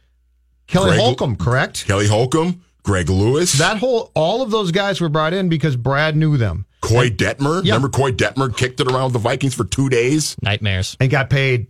Kelly 0.68 0.92
Greg- 0.92 1.00
Holcomb. 1.02 1.36
Correct. 1.36 1.86
Kelly 1.88 2.08
Holcomb 2.08 2.64
Greg 2.84 3.10
Lewis 3.10 3.54
That 3.54 3.78
whole 3.78 4.12
all 4.16 4.42
of 4.42 4.52
those 4.52 4.72
guys 4.72 5.02
were 5.02 5.10
brought 5.10 5.34
in 5.34 5.50
because 5.50 5.76
Brad 5.76 6.16
knew 6.16 6.38
them 6.38 6.66
Coy 6.82 7.10
Detmer 7.10 7.64
Yeah. 7.64 7.74
remember 7.76 7.90
Coy 7.90 8.12
Detmer 8.12 8.56
kicked 8.56 8.80
it 8.80 8.88
around 8.92 9.06
with 9.06 9.14
the 9.14 9.20
Vikings 9.20 9.54
for 9.54 9.64
two 9.66 9.90
days 9.90 10.36
Nightmares. 10.42 10.96
and 11.00 11.10
got 11.10 11.30
paid 11.30 11.68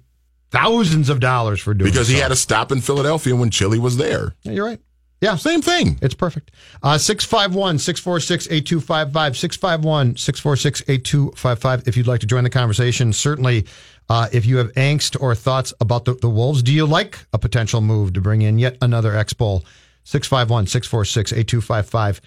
thousands 0.51 1.09
of 1.09 1.19
dollars 1.19 1.59
for 1.59 1.73
doing 1.73 1.91
because 1.91 2.07
he 2.07 2.15
so. 2.17 2.21
had 2.23 2.31
a 2.31 2.35
stop 2.35 2.71
in 2.71 2.81
Philadelphia 2.81 3.35
when 3.35 3.49
Chilly 3.49 3.79
was 3.79 3.97
there 3.97 4.33
Yeah, 4.43 4.51
you're 4.53 4.65
right. 4.65 4.79
Yeah, 5.21 5.35
same 5.35 5.61
thing 5.61 5.99
It's 6.01 6.13
perfect. 6.15 6.51
Uh, 6.81 6.97
651 6.97 7.77
646 7.79 8.47
8255. 8.49 9.37
651 9.37 10.15
646 10.15 10.81
8255. 10.87 11.87
If 11.87 11.97
you'd 11.97 12.07
like 12.07 12.21
to 12.21 12.25
join 12.25 12.45
the 12.45 12.49
conversation, 12.49 13.11
certainly 13.11 13.65
uh, 14.07 14.29
if 14.31 14.45
you 14.45 14.57
have 14.57 14.71
angst 14.73 15.21
or 15.21 15.35
thoughts 15.35 15.73
about 15.81 16.05
the, 16.05 16.13
the 16.15 16.29
Wolves, 16.29 16.63
do 16.63 16.71
you 16.73 16.85
like 16.85 17.19
a 17.33 17.37
potential 17.37 17.81
move 17.81 18.13
to 18.13 18.21
bring 18.21 18.41
in 18.43 18.57
yet 18.57 18.77
another 18.81 19.13
X 19.13 19.33
Bowl? 19.33 19.65
651 20.05 20.67
646 20.67 21.33
8255. 21.33 22.21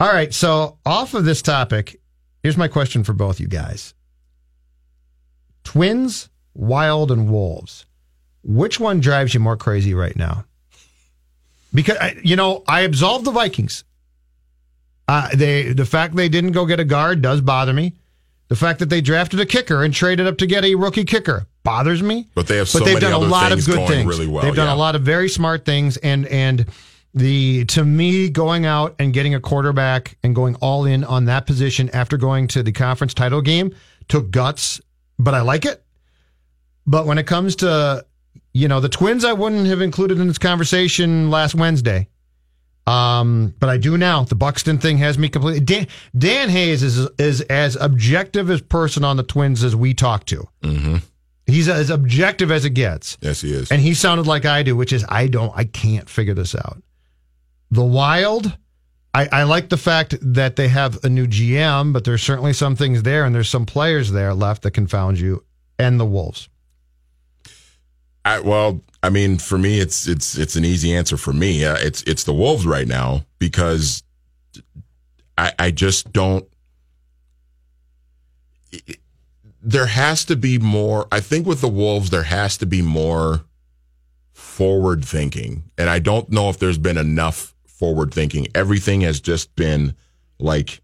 All 0.00 0.08
right. 0.12 0.32
So, 0.34 0.78
off 0.86 1.12
of 1.14 1.24
this 1.26 1.42
topic, 1.42 2.00
here's 2.42 2.56
my 2.56 2.68
question 2.68 3.04
for 3.04 3.12
both 3.12 3.40
you 3.40 3.46
guys 3.48 3.94
Twins, 5.64 6.28
Wild, 6.54 7.10
and 7.10 7.30
Wolves. 7.30 7.86
Which 8.44 8.80
one 8.80 9.00
drives 9.00 9.34
you 9.34 9.40
more 9.40 9.56
crazy 9.56 9.94
right 9.94 10.16
now? 10.16 10.44
Because, 11.72 11.96
you 12.22 12.36
know, 12.36 12.64
I 12.66 12.80
absolved 12.80 13.24
the 13.24 13.30
Vikings. 13.30 13.84
Uh, 15.08 15.28
they 15.34 15.72
The 15.72 15.86
fact 15.86 16.16
they 16.16 16.28
didn't 16.28 16.52
go 16.52 16.66
get 16.66 16.80
a 16.80 16.84
guard 16.84 17.22
does 17.22 17.40
bother 17.40 17.72
me. 17.72 17.94
The 18.48 18.56
fact 18.56 18.80
that 18.80 18.90
they 18.90 19.00
drafted 19.00 19.40
a 19.40 19.46
kicker 19.46 19.82
and 19.82 19.94
traded 19.94 20.26
up 20.26 20.38
to 20.38 20.46
get 20.46 20.64
a 20.64 20.74
rookie 20.74 21.04
kicker 21.04 21.46
bothers 21.62 22.02
me. 22.02 22.28
But 22.34 22.48
they 22.48 22.58
have 22.58 22.68
so 22.68 22.80
but 22.80 22.84
they've 22.84 22.94
many 23.00 23.12
done 23.12 23.22
a 23.22 23.26
lot 23.26 23.52
of 23.52 23.64
good 23.64 23.88
things. 23.88 24.06
really 24.06 24.26
well, 24.26 24.42
They've 24.42 24.54
done 24.54 24.66
yeah. 24.66 24.74
a 24.74 24.76
lot 24.76 24.94
of 24.94 25.02
very 25.02 25.28
smart 25.28 25.64
things, 25.64 25.96
and 25.98 26.26
and 26.26 26.66
the 27.14 27.64
to 27.66 27.84
me 27.84 28.28
going 28.28 28.64
out 28.64 28.94
and 28.98 29.12
getting 29.12 29.34
a 29.34 29.40
quarterback 29.40 30.16
and 30.22 30.34
going 30.34 30.54
all 30.56 30.84
in 30.84 31.04
on 31.04 31.26
that 31.26 31.46
position 31.46 31.90
after 31.90 32.16
going 32.16 32.48
to 32.48 32.62
the 32.62 32.72
conference 32.72 33.14
title 33.14 33.42
game 33.42 33.74
took 34.08 34.30
guts, 34.30 34.80
but 35.18 35.34
I 35.34 35.42
like 35.42 35.64
it. 35.64 35.84
But 36.86 37.06
when 37.06 37.18
it 37.18 37.26
comes 37.26 37.56
to 37.56 38.04
you 38.52 38.68
know 38.68 38.80
the 38.80 38.88
Twins, 38.88 39.24
I 39.24 39.32
wouldn't 39.32 39.66
have 39.66 39.80
included 39.80 40.18
in 40.18 40.28
this 40.28 40.38
conversation 40.38 41.30
last 41.30 41.54
Wednesday. 41.54 42.08
Um, 42.84 43.54
but 43.60 43.68
I 43.68 43.76
do 43.78 43.96
now. 43.96 44.24
The 44.24 44.34
Buxton 44.34 44.78
thing 44.78 44.98
has 44.98 45.16
me 45.16 45.28
completely. 45.28 45.60
Dan, 45.60 45.86
Dan 46.16 46.48
Hayes 46.48 46.82
is 46.82 47.08
is 47.18 47.40
as 47.42 47.76
objective 47.76 48.50
as 48.50 48.60
person 48.60 49.04
on 49.04 49.16
the 49.16 49.22
Twins 49.22 49.62
as 49.62 49.76
we 49.76 49.94
talk 49.94 50.24
to. 50.26 50.48
Mm-hmm. 50.62 50.96
He's 51.46 51.68
as 51.68 51.90
objective 51.90 52.50
as 52.50 52.64
it 52.64 52.70
gets. 52.70 53.18
Yes, 53.20 53.40
he 53.40 53.52
is. 53.52 53.70
And 53.70 53.80
he 53.80 53.94
sounded 53.94 54.26
like 54.26 54.44
I 54.44 54.62
do, 54.62 54.76
which 54.76 54.92
is 54.92 55.04
I 55.08 55.26
don't, 55.26 55.52
I 55.56 55.64
can't 55.64 56.08
figure 56.08 56.34
this 56.34 56.54
out. 56.54 56.82
The 57.72 57.82
Wild, 57.82 58.54
I, 59.14 59.28
I 59.32 59.42
like 59.44 59.70
the 59.70 59.78
fact 59.78 60.14
that 60.20 60.56
they 60.56 60.68
have 60.68 61.02
a 61.04 61.08
new 61.08 61.26
GM, 61.26 61.94
but 61.94 62.04
there's 62.04 62.22
certainly 62.22 62.52
some 62.52 62.76
things 62.76 63.02
there, 63.02 63.24
and 63.24 63.34
there's 63.34 63.48
some 63.48 63.64
players 63.64 64.12
there 64.12 64.34
left 64.34 64.60
that 64.62 64.72
confound 64.72 65.18
you. 65.18 65.42
And 65.78 65.98
the 65.98 66.04
Wolves. 66.04 66.50
I, 68.26 68.40
well, 68.40 68.82
I 69.02 69.08
mean, 69.08 69.38
for 69.38 69.56
me, 69.56 69.80
it's 69.80 70.06
it's 70.06 70.36
it's 70.36 70.54
an 70.54 70.66
easy 70.66 70.94
answer 70.94 71.16
for 71.16 71.32
me. 71.32 71.64
Uh, 71.64 71.76
it's 71.80 72.02
it's 72.02 72.24
the 72.24 72.34
Wolves 72.34 72.66
right 72.66 72.86
now 72.86 73.24
because 73.38 74.02
I 75.38 75.52
I 75.58 75.70
just 75.70 76.12
don't. 76.12 76.46
There 79.62 79.86
has 79.86 80.26
to 80.26 80.36
be 80.36 80.58
more. 80.58 81.08
I 81.10 81.20
think 81.20 81.46
with 81.46 81.62
the 81.62 81.68
Wolves, 81.68 82.10
there 82.10 82.24
has 82.24 82.58
to 82.58 82.66
be 82.66 82.82
more 82.82 83.44
forward 84.32 85.04
thinking, 85.04 85.64
and 85.78 85.88
I 85.88 85.98
don't 85.98 86.30
know 86.30 86.50
if 86.50 86.58
there's 86.58 86.78
been 86.78 86.98
enough 86.98 87.54
forward 87.82 88.14
thinking. 88.14 88.46
Everything 88.54 89.00
has 89.00 89.20
just 89.20 89.56
been 89.56 89.96
like 90.38 90.80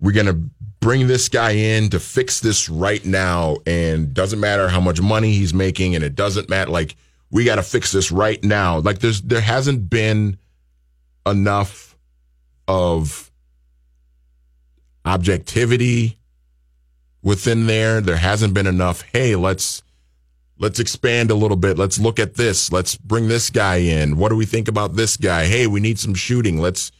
we're 0.00 0.12
going 0.12 0.26
to 0.26 0.40
bring 0.78 1.08
this 1.08 1.28
guy 1.28 1.50
in 1.50 1.90
to 1.90 1.98
fix 1.98 2.38
this 2.38 2.68
right 2.68 3.04
now 3.04 3.56
and 3.66 4.14
doesn't 4.14 4.38
matter 4.38 4.68
how 4.68 4.80
much 4.80 5.00
money 5.00 5.32
he's 5.32 5.52
making 5.52 5.96
and 5.96 6.04
it 6.04 6.14
doesn't 6.14 6.48
matter 6.48 6.70
like 6.70 6.94
we 7.32 7.42
got 7.42 7.56
to 7.56 7.64
fix 7.64 7.90
this 7.90 8.12
right 8.12 8.44
now 8.44 8.78
like 8.78 9.00
there's 9.00 9.22
there 9.22 9.40
hasn't 9.40 9.90
been 9.90 10.38
enough 11.26 11.96
of 12.68 13.32
objectivity 15.04 16.16
within 17.22 17.66
there 17.66 18.00
there 18.00 18.18
hasn't 18.18 18.54
been 18.54 18.68
enough 18.68 19.02
hey 19.12 19.34
let's 19.34 19.82
let's 20.58 20.80
expand 20.80 21.30
a 21.30 21.34
little 21.34 21.56
bit 21.56 21.76
let's 21.78 21.98
look 21.98 22.18
at 22.18 22.34
this 22.34 22.72
let's 22.72 22.96
bring 22.96 23.28
this 23.28 23.50
guy 23.50 23.76
in 23.76 24.16
what 24.16 24.30
do 24.30 24.36
we 24.36 24.46
think 24.46 24.68
about 24.68 24.94
this 24.94 25.16
guy 25.16 25.44
hey 25.46 25.66
we 25.66 25.80
need 25.80 25.98
some 25.98 26.14
shooting 26.14 26.58
let's 26.58 26.90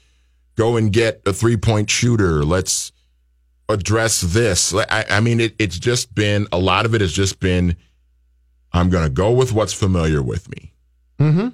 go 0.56 0.76
and 0.76 0.92
get 0.92 1.22
a 1.26 1.32
three 1.32 1.56
point 1.56 1.88
shooter. 1.88 2.44
Let's 2.44 2.90
address 3.68 4.22
this. 4.22 4.74
I, 4.74 5.04
I 5.08 5.20
mean, 5.20 5.38
it, 5.40 5.54
it's 5.58 5.78
just 5.78 6.14
been 6.14 6.48
a 6.50 6.58
lot 6.58 6.86
of 6.86 6.94
it 6.94 7.00
has 7.00 7.12
just 7.12 7.38
been. 7.38 7.76
I'm 8.72 8.90
going 8.90 9.04
to 9.04 9.10
go 9.10 9.32
with 9.32 9.52
what's 9.52 9.72
familiar 9.72 10.22
with 10.22 10.50
me. 10.50 10.72
Mm-hmm. 11.18 11.48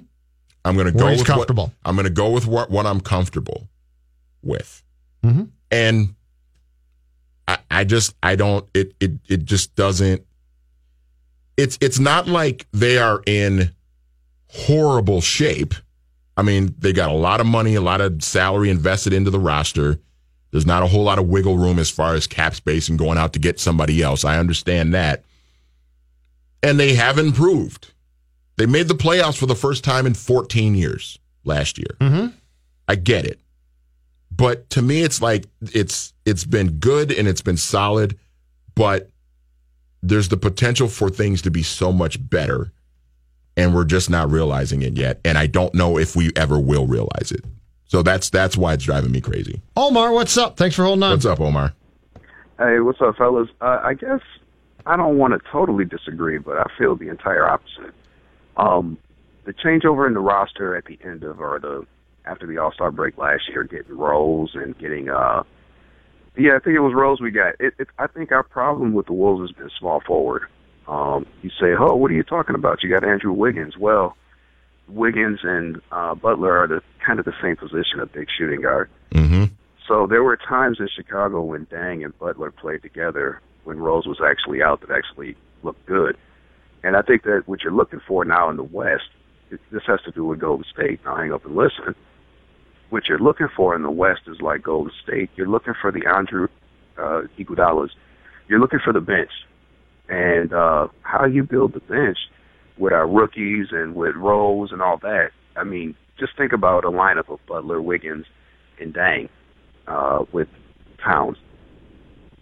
I'm 0.65 0.75
going 0.75 0.87
to 0.87 0.97
go 0.97 1.05
with 1.05 1.25
comfortable. 1.25 1.65
What, 1.65 1.73
I'm 1.85 1.95
going 1.95 2.05
to 2.05 2.11
go 2.11 2.31
with 2.31 2.47
what 2.47 2.69
what 2.71 2.85
I'm 2.85 3.01
comfortable 3.01 3.67
with, 4.41 4.83
Mm-hmm. 5.23 5.43
and 5.71 6.15
I, 7.47 7.57
I 7.71 7.83
just 7.83 8.15
I 8.23 8.35
don't 8.35 8.67
it 8.73 8.93
it 8.99 9.11
it 9.27 9.45
just 9.45 9.75
doesn't. 9.75 10.25
It's 11.57 11.77
it's 11.81 11.99
not 11.99 12.27
like 12.27 12.67
they 12.71 12.97
are 12.97 13.21
in 13.25 13.71
horrible 14.47 15.21
shape. 15.21 15.73
I 16.35 16.41
mean, 16.41 16.75
they 16.79 16.93
got 16.93 17.09
a 17.09 17.15
lot 17.15 17.41
of 17.41 17.45
money, 17.45 17.75
a 17.75 17.81
lot 17.81 18.01
of 18.01 18.23
salary 18.23 18.69
invested 18.69 19.13
into 19.13 19.29
the 19.29 19.39
roster. 19.39 19.99
There's 20.51 20.65
not 20.65 20.83
a 20.83 20.87
whole 20.87 21.03
lot 21.03 21.19
of 21.19 21.27
wiggle 21.27 21.57
room 21.57 21.79
as 21.79 21.89
far 21.89 22.13
as 22.13 22.27
cap 22.27 22.55
space 22.55 22.89
and 22.89 22.97
going 22.97 23.17
out 23.17 23.33
to 23.33 23.39
get 23.39 23.59
somebody 23.59 24.01
else. 24.01 24.23
I 24.23 24.37
understand 24.37 24.93
that. 24.93 25.23
And 26.61 26.79
they 26.79 26.93
have 26.93 27.17
improved. 27.17 27.91
They 28.57 28.65
made 28.65 28.87
the 28.87 28.93
playoffs 28.93 29.37
for 29.37 29.47
the 29.47 29.55
first 29.55 29.83
time 29.83 30.05
in 30.05 30.13
14 30.13 30.75
years 30.75 31.17
last 31.43 31.77
year. 31.77 31.97
Mm-hmm. 31.99 32.27
I 32.87 32.95
get 32.95 33.25
it. 33.25 33.39
But 34.35 34.69
to 34.71 34.81
me 34.81 35.01
it's 35.01 35.21
like 35.21 35.45
it's 35.61 36.13
it's 36.25 36.45
been 36.45 36.73
good 36.73 37.11
and 37.11 37.27
it's 37.27 37.41
been 37.41 37.57
solid, 37.57 38.17
but 38.75 39.09
there's 40.03 40.29
the 40.29 40.37
potential 40.37 40.87
for 40.87 41.09
things 41.09 41.41
to 41.41 41.49
be 41.49 41.63
so 41.63 41.91
much 41.91 42.29
better 42.29 42.71
and 43.55 43.73
we're 43.73 43.85
just 43.85 44.09
not 44.09 44.29
realizing 44.29 44.81
it 44.81 44.97
yet 44.97 45.19
and 45.23 45.37
I 45.37 45.47
don't 45.47 45.73
know 45.73 45.97
if 45.97 46.15
we 46.15 46.31
ever 46.35 46.59
will 46.59 46.85
realize 46.85 47.31
it. 47.31 47.43
So 47.85 48.01
that's 48.01 48.29
that's 48.29 48.57
why 48.57 48.73
it's 48.73 48.83
driving 48.83 49.11
me 49.11 49.21
crazy. 49.21 49.61
Omar, 49.77 50.11
what's 50.11 50.37
up? 50.37 50.57
Thanks 50.57 50.75
for 50.75 50.83
holding 50.83 51.03
on. 51.03 51.11
What's 51.11 51.25
up, 51.25 51.39
Omar? 51.39 51.73
Hey, 52.57 52.79
what's 52.79 52.99
up, 53.01 53.15
fellas? 53.17 53.49
Uh, 53.61 53.81
I 53.83 53.93
guess 53.93 54.21
I 54.85 54.97
don't 54.97 55.17
want 55.17 55.33
to 55.33 55.51
totally 55.51 55.85
disagree, 55.85 56.37
but 56.37 56.57
I 56.57 56.65
feel 56.77 56.95
the 56.95 57.09
entire 57.09 57.47
opposite. 57.47 57.93
Um, 58.57 58.97
the 59.45 59.53
changeover 59.53 60.07
in 60.07 60.13
the 60.13 60.19
roster 60.19 60.75
at 60.75 60.85
the 60.85 60.97
end 61.03 61.23
of 61.23 61.39
or 61.39 61.59
the 61.59 61.85
after 62.25 62.47
the 62.47 62.57
All 62.57 62.71
Star 62.71 62.91
break 62.91 63.17
last 63.17 63.43
year, 63.49 63.63
getting 63.63 63.95
roles 63.95 64.51
and 64.55 64.77
getting 64.77 65.09
uh, 65.09 65.43
yeah, 66.35 66.55
I 66.55 66.59
think 66.59 66.75
it 66.75 66.79
was 66.79 66.93
Rose 66.93 67.21
we 67.21 67.31
got. 67.31 67.55
It, 67.59 67.73
it, 67.77 67.87
I 67.99 68.07
think 68.07 68.31
our 68.31 68.43
problem 68.43 68.93
with 68.93 69.05
the 69.05 69.13
Wolves 69.13 69.49
has 69.49 69.57
been 69.57 69.69
small 69.79 70.01
forward. 70.01 70.43
Um, 70.87 71.25
you 71.41 71.49
say, 71.49 71.73
oh, 71.79 71.95
what 71.95 72.11
are 72.11 72.15
you 72.15 72.23
talking 72.23 72.55
about? 72.55 72.83
You 72.83 72.89
got 72.89 73.03
Andrew 73.03 73.31
Wiggins. 73.31 73.77
Well, 73.77 74.17
Wiggins 74.87 75.39
and 75.43 75.81
uh, 75.91 76.15
Butler 76.15 76.57
are 76.57 76.67
the 76.67 76.81
kind 77.05 77.19
of 77.19 77.25
the 77.25 77.33
same 77.41 77.55
position, 77.55 77.99
a 78.01 78.05
big 78.05 78.27
shooting 78.35 78.61
guard. 78.61 78.89
Mm-hmm. 79.11 79.45
So 79.87 80.07
there 80.07 80.23
were 80.23 80.37
times 80.37 80.77
in 80.79 80.87
Chicago 80.93 81.41
when 81.41 81.65
Deng 81.67 82.03
and 82.03 82.17
Butler 82.17 82.51
played 82.51 82.81
together 82.81 83.41
when 83.63 83.79
Rose 83.79 84.05
was 84.05 84.19
actually 84.23 84.61
out 84.61 84.81
that 84.81 84.91
actually 84.91 85.35
looked 85.61 85.85
good. 85.85 86.17
And 86.83 86.97
I 86.97 87.01
think 87.01 87.23
that 87.23 87.43
what 87.45 87.61
you're 87.63 87.73
looking 87.73 88.01
for 88.05 88.25
now 88.25 88.49
in 88.49 88.57
the 88.57 88.63
West, 88.63 89.09
it, 89.51 89.59
this 89.71 89.83
has 89.87 90.01
to 90.01 90.11
do 90.11 90.25
with 90.25 90.39
Golden 90.39 90.65
State. 90.73 90.99
Now 91.05 91.15
hang 91.15 91.31
up 91.31 91.45
and 91.45 91.55
listen. 91.55 91.95
What 92.93 93.07
you're 93.07 93.17
looking 93.17 93.47
for 93.55 93.75
in 93.75 93.81
the 93.81 93.89
West 93.89 94.21
is 94.27 94.39
like 94.39 94.61
Golden 94.61 94.93
State. 95.03 95.31
You're 95.35 95.47
looking 95.47 95.73
for 95.81 95.91
the 95.91 96.05
Andrew 96.07 96.47
uh, 96.95 97.23
Iguodala's. 97.39 97.89
You're 98.47 98.59
looking 98.59 98.81
for 98.85 98.93
the 98.93 99.01
bench. 99.01 99.31
And 100.09 100.53
uh, 100.53 100.89
how 101.01 101.25
you 101.25 101.41
build 101.41 101.73
the 101.73 101.79
bench 101.79 102.19
with 102.77 102.93
our 102.93 103.07
rookies 103.07 103.69
and 103.71 103.95
with 103.95 104.15
Rose 104.15 104.71
and 104.71 104.79
all 104.79 104.99
that. 105.01 105.31
I 105.55 105.63
mean, 105.63 105.95
just 106.19 106.37
think 106.37 106.53
about 106.53 106.85
a 106.85 106.91
lineup 106.91 107.33
of 107.33 107.39
Butler, 107.47 107.81
Wiggins, 107.81 108.27
and 108.79 108.93
Deng 108.93 109.27
uh, 109.87 110.25
with 110.31 110.47
Towns. 111.03 111.37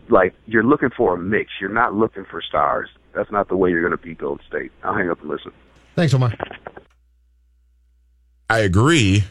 Like 0.09 0.33
you're 0.47 0.65
looking 0.65 0.89
for 0.89 1.13
a 1.13 1.17
mix. 1.17 1.49
You're 1.61 1.69
not 1.69 1.93
looking 1.93 2.25
for 2.29 2.41
stars. 2.41 2.89
That's 3.15 3.31
not 3.31 3.47
the 3.47 3.55
way 3.55 3.69
you're 3.69 3.87
going 3.87 3.97
to 3.97 4.05
beat 4.05 4.17
Golden 4.17 4.45
State. 4.49 4.73
I'll 4.83 4.95
hang 4.95 5.09
up 5.09 5.21
and 5.21 5.29
listen. 5.29 5.53
Thanks, 5.95 6.13
Omar. 6.13 6.33
I 8.49 8.59
agree. 8.59 9.23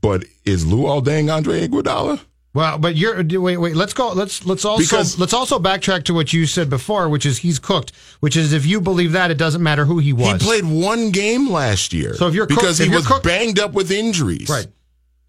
But 0.00 0.24
is 0.44 0.64
Luol 0.64 1.04
Deng 1.04 1.32
Andre 1.34 1.66
Iguodala? 1.68 2.20
Well, 2.52 2.78
but 2.78 2.96
you're 2.96 3.22
wait, 3.40 3.58
wait. 3.58 3.76
Let's 3.76 3.92
go. 3.92 4.12
Let's 4.12 4.44
let's 4.44 4.64
also 4.64 4.82
Because- 4.82 5.18
let's 5.18 5.32
also 5.32 5.58
backtrack 5.60 6.04
to 6.04 6.14
what 6.14 6.32
you 6.32 6.46
said 6.46 6.68
before, 6.68 7.08
which 7.08 7.24
is 7.24 7.38
he's 7.38 7.60
cooked. 7.60 7.92
Which 8.18 8.36
is 8.36 8.52
if 8.52 8.66
you 8.66 8.80
believe 8.80 9.12
that, 9.12 9.30
it 9.30 9.38
doesn't 9.38 9.62
matter 9.62 9.84
who 9.84 9.98
he 9.98 10.12
was. 10.12 10.40
He 10.42 10.46
played 10.48 10.64
one 10.64 11.10
game 11.10 11.48
last 11.50 11.92
year. 11.92 12.14
So 12.14 12.26
if 12.26 12.34
you're 12.34 12.46
because 12.46 12.78
cook- 12.78 12.86
if 12.86 12.90
he 12.92 12.96
was 12.96 13.06
cook- 13.06 13.22
banged 13.22 13.60
up 13.60 13.72
with 13.72 13.90
injuries, 13.92 14.48
right. 14.48 14.66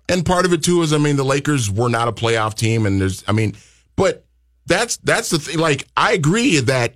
And 0.09 0.25
part 0.25 0.45
of 0.45 0.51
it 0.53 0.63
too 0.63 0.81
is, 0.81 0.91
I 0.93 0.97
mean, 0.97 1.15
the 1.15 1.23
Lakers 1.23 1.69
were 1.69 1.89
not 1.89 2.07
a 2.07 2.11
playoff 2.11 2.55
team, 2.55 2.85
and 2.85 2.99
there's, 2.99 3.23
I 3.27 3.31
mean, 3.33 3.55
but 3.95 4.25
that's 4.65 4.97
that's 4.97 5.29
the 5.29 5.37
thing. 5.39 5.59
Like, 5.59 5.87
I 5.95 6.13
agree 6.13 6.59
that. 6.59 6.95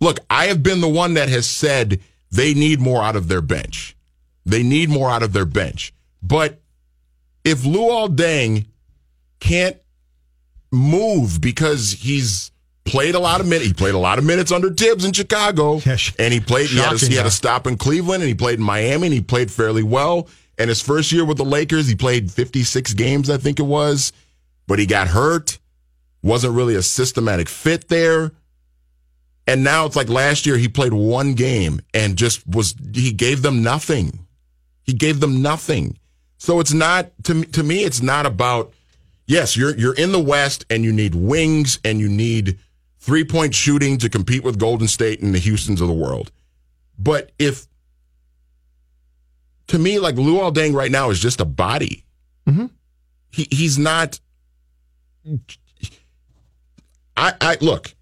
Look, 0.00 0.18
I 0.28 0.46
have 0.48 0.62
been 0.62 0.82
the 0.82 0.88
one 0.88 1.14
that 1.14 1.30
has 1.30 1.46
said 1.46 2.00
they 2.30 2.52
need 2.52 2.78
more 2.78 3.02
out 3.02 3.16
of 3.16 3.28
their 3.28 3.40
bench. 3.40 3.96
They 4.44 4.62
need 4.62 4.90
more 4.90 5.10
out 5.10 5.22
of 5.22 5.32
their 5.32 5.46
bench. 5.46 5.94
But 6.22 6.60
if 7.46 7.62
Luol 7.62 8.14
Deng 8.14 8.66
can't 9.40 9.76
move 10.72 11.40
because 11.40 11.92
he's 11.92 12.50
played 12.84 13.14
a 13.14 13.18
lot 13.20 13.40
of 13.40 13.46
minutes, 13.46 13.68
he 13.68 13.72
played 13.72 13.94
a 13.94 13.98
lot 13.98 14.18
of 14.18 14.24
minutes 14.24 14.50
under 14.50 14.70
Thibs 14.72 15.04
in 15.04 15.12
Chicago, 15.12 15.78
and 16.18 16.34
he 16.34 16.40
played. 16.40 16.68
He 16.68 16.78
had, 16.78 16.92
a, 16.92 17.06
he 17.06 17.14
had 17.14 17.26
a 17.26 17.30
stop 17.30 17.66
in 17.66 17.76
Cleveland, 17.76 18.22
and 18.22 18.28
he 18.28 18.34
played 18.34 18.58
in 18.58 18.64
Miami, 18.64 19.06
and 19.06 19.14
he 19.14 19.20
played 19.20 19.50
fairly 19.50 19.82
well. 19.82 20.28
And 20.58 20.68
his 20.68 20.82
first 20.82 21.12
year 21.12 21.24
with 21.24 21.36
the 21.36 21.44
Lakers, 21.44 21.86
he 21.86 21.94
played 21.94 22.30
56 22.30 22.94
games, 22.94 23.30
I 23.30 23.36
think 23.36 23.60
it 23.60 23.64
was, 23.64 24.12
but 24.66 24.78
he 24.78 24.86
got 24.86 25.08
hurt. 25.08 25.58
Wasn't 26.22 26.54
really 26.54 26.74
a 26.74 26.82
systematic 26.82 27.48
fit 27.48 27.88
there. 27.88 28.32
And 29.46 29.62
now 29.62 29.86
it's 29.86 29.94
like 29.94 30.08
last 30.08 30.44
year 30.44 30.56
he 30.56 30.66
played 30.66 30.92
one 30.92 31.34
game 31.34 31.80
and 31.94 32.16
just 32.16 32.44
was 32.48 32.74
he 32.94 33.12
gave 33.12 33.42
them 33.42 33.62
nothing. 33.62 34.26
He 34.82 34.92
gave 34.92 35.20
them 35.20 35.40
nothing. 35.40 35.98
So 36.38 36.60
it's 36.60 36.72
not 36.72 37.10
to 37.24 37.34
me, 37.34 37.46
to 37.46 37.62
me 37.62 37.84
it's 37.84 38.02
not 38.02 38.26
about 38.26 38.72
yes, 39.26 39.56
you're 39.56 39.76
you're 39.76 39.94
in 39.94 40.12
the 40.12 40.20
West 40.20 40.64
and 40.70 40.84
you 40.84 40.92
need 40.92 41.14
wings 41.14 41.78
and 41.84 41.98
you 41.98 42.08
need 42.08 42.58
three-point 42.98 43.54
shooting 43.54 43.98
to 43.98 44.08
compete 44.08 44.42
with 44.44 44.58
Golden 44.58 44.88
State 44.88 45.20
and 45.22 45.34
the 45.34 45.38
Houstons 45.38 45.80
of 45.80 45.88
the 45.88 45.94
world. 45.94 46.30
But 46.98 47.32
if 47.38 47.66
to 49.68 49.78
me, 49.78 49.98
like 49.98 50.14
Luol 50.16 50.52
Deng 50.52 50.74
right 50.74 50.90
now 50.90 51.10
is 51.10 51.18
just 51.20 51.40
a 51.40 51.44
body. 51.44 52.04
Mhm. 52.46 52.70
He 53.30 53.48
he's 53.50 53.78
not. 53.78 54.20
I 57.16 57.32
I 57.40 57.56
look. 57.60 57.94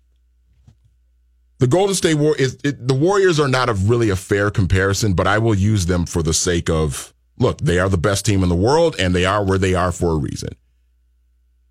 The 1.58 1.66
Golden 1.68 1.94
State 1.94 2.16
War 2.16 2.36
is 2.36 2.58
it, 2.64 2.86
the 2.86 2.94
Warriors 2.94 3.40
are 3.40 3.48
not 3.48 3.68
a 3.68 3.74
really 3.74 4.10
a 4.10 4.16
fair 4.16 4.50
comparison, 4.50 5.14
but 5.14 5.26
I 5.26 5.38
will 5.38 5.54
use 5.54 5.86
them 5.86 6.04
for 6.04 6.22
the 6.22 6.34
sake 6.34 6.68
of 6.68 7.13
look. 7.38 7.58
They 7.58 7.78
are 7.78 7.88
the 7.88 7.98
best 7.98 8.24
team 8.24 8.42
in 8.42 8.48
the 8.48 8.54
world, 8.56 8.96
and 8.98 9.14
they 9.14 9.24
are 9.24 9.44
where 9.44 9.58
they 9.58 9.74
are 9.74 9.92
for 9.92 10.12
a 10.12 10.16
reason. 10.16 10.50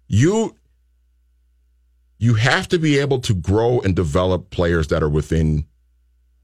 You 0.07 0.55
you 2.17 2.35
have 2.35 2.67
to 2.69 2.79
be 2.79 2.99
able 2.99 3.19
to 3.19 3.33
grow 3.33 3.81
and 3.81 3.95
develop 3.95 4.49
players 4.49 4.87
that 4.87 5.03
are 5.03 5.09
within 5.09 5.65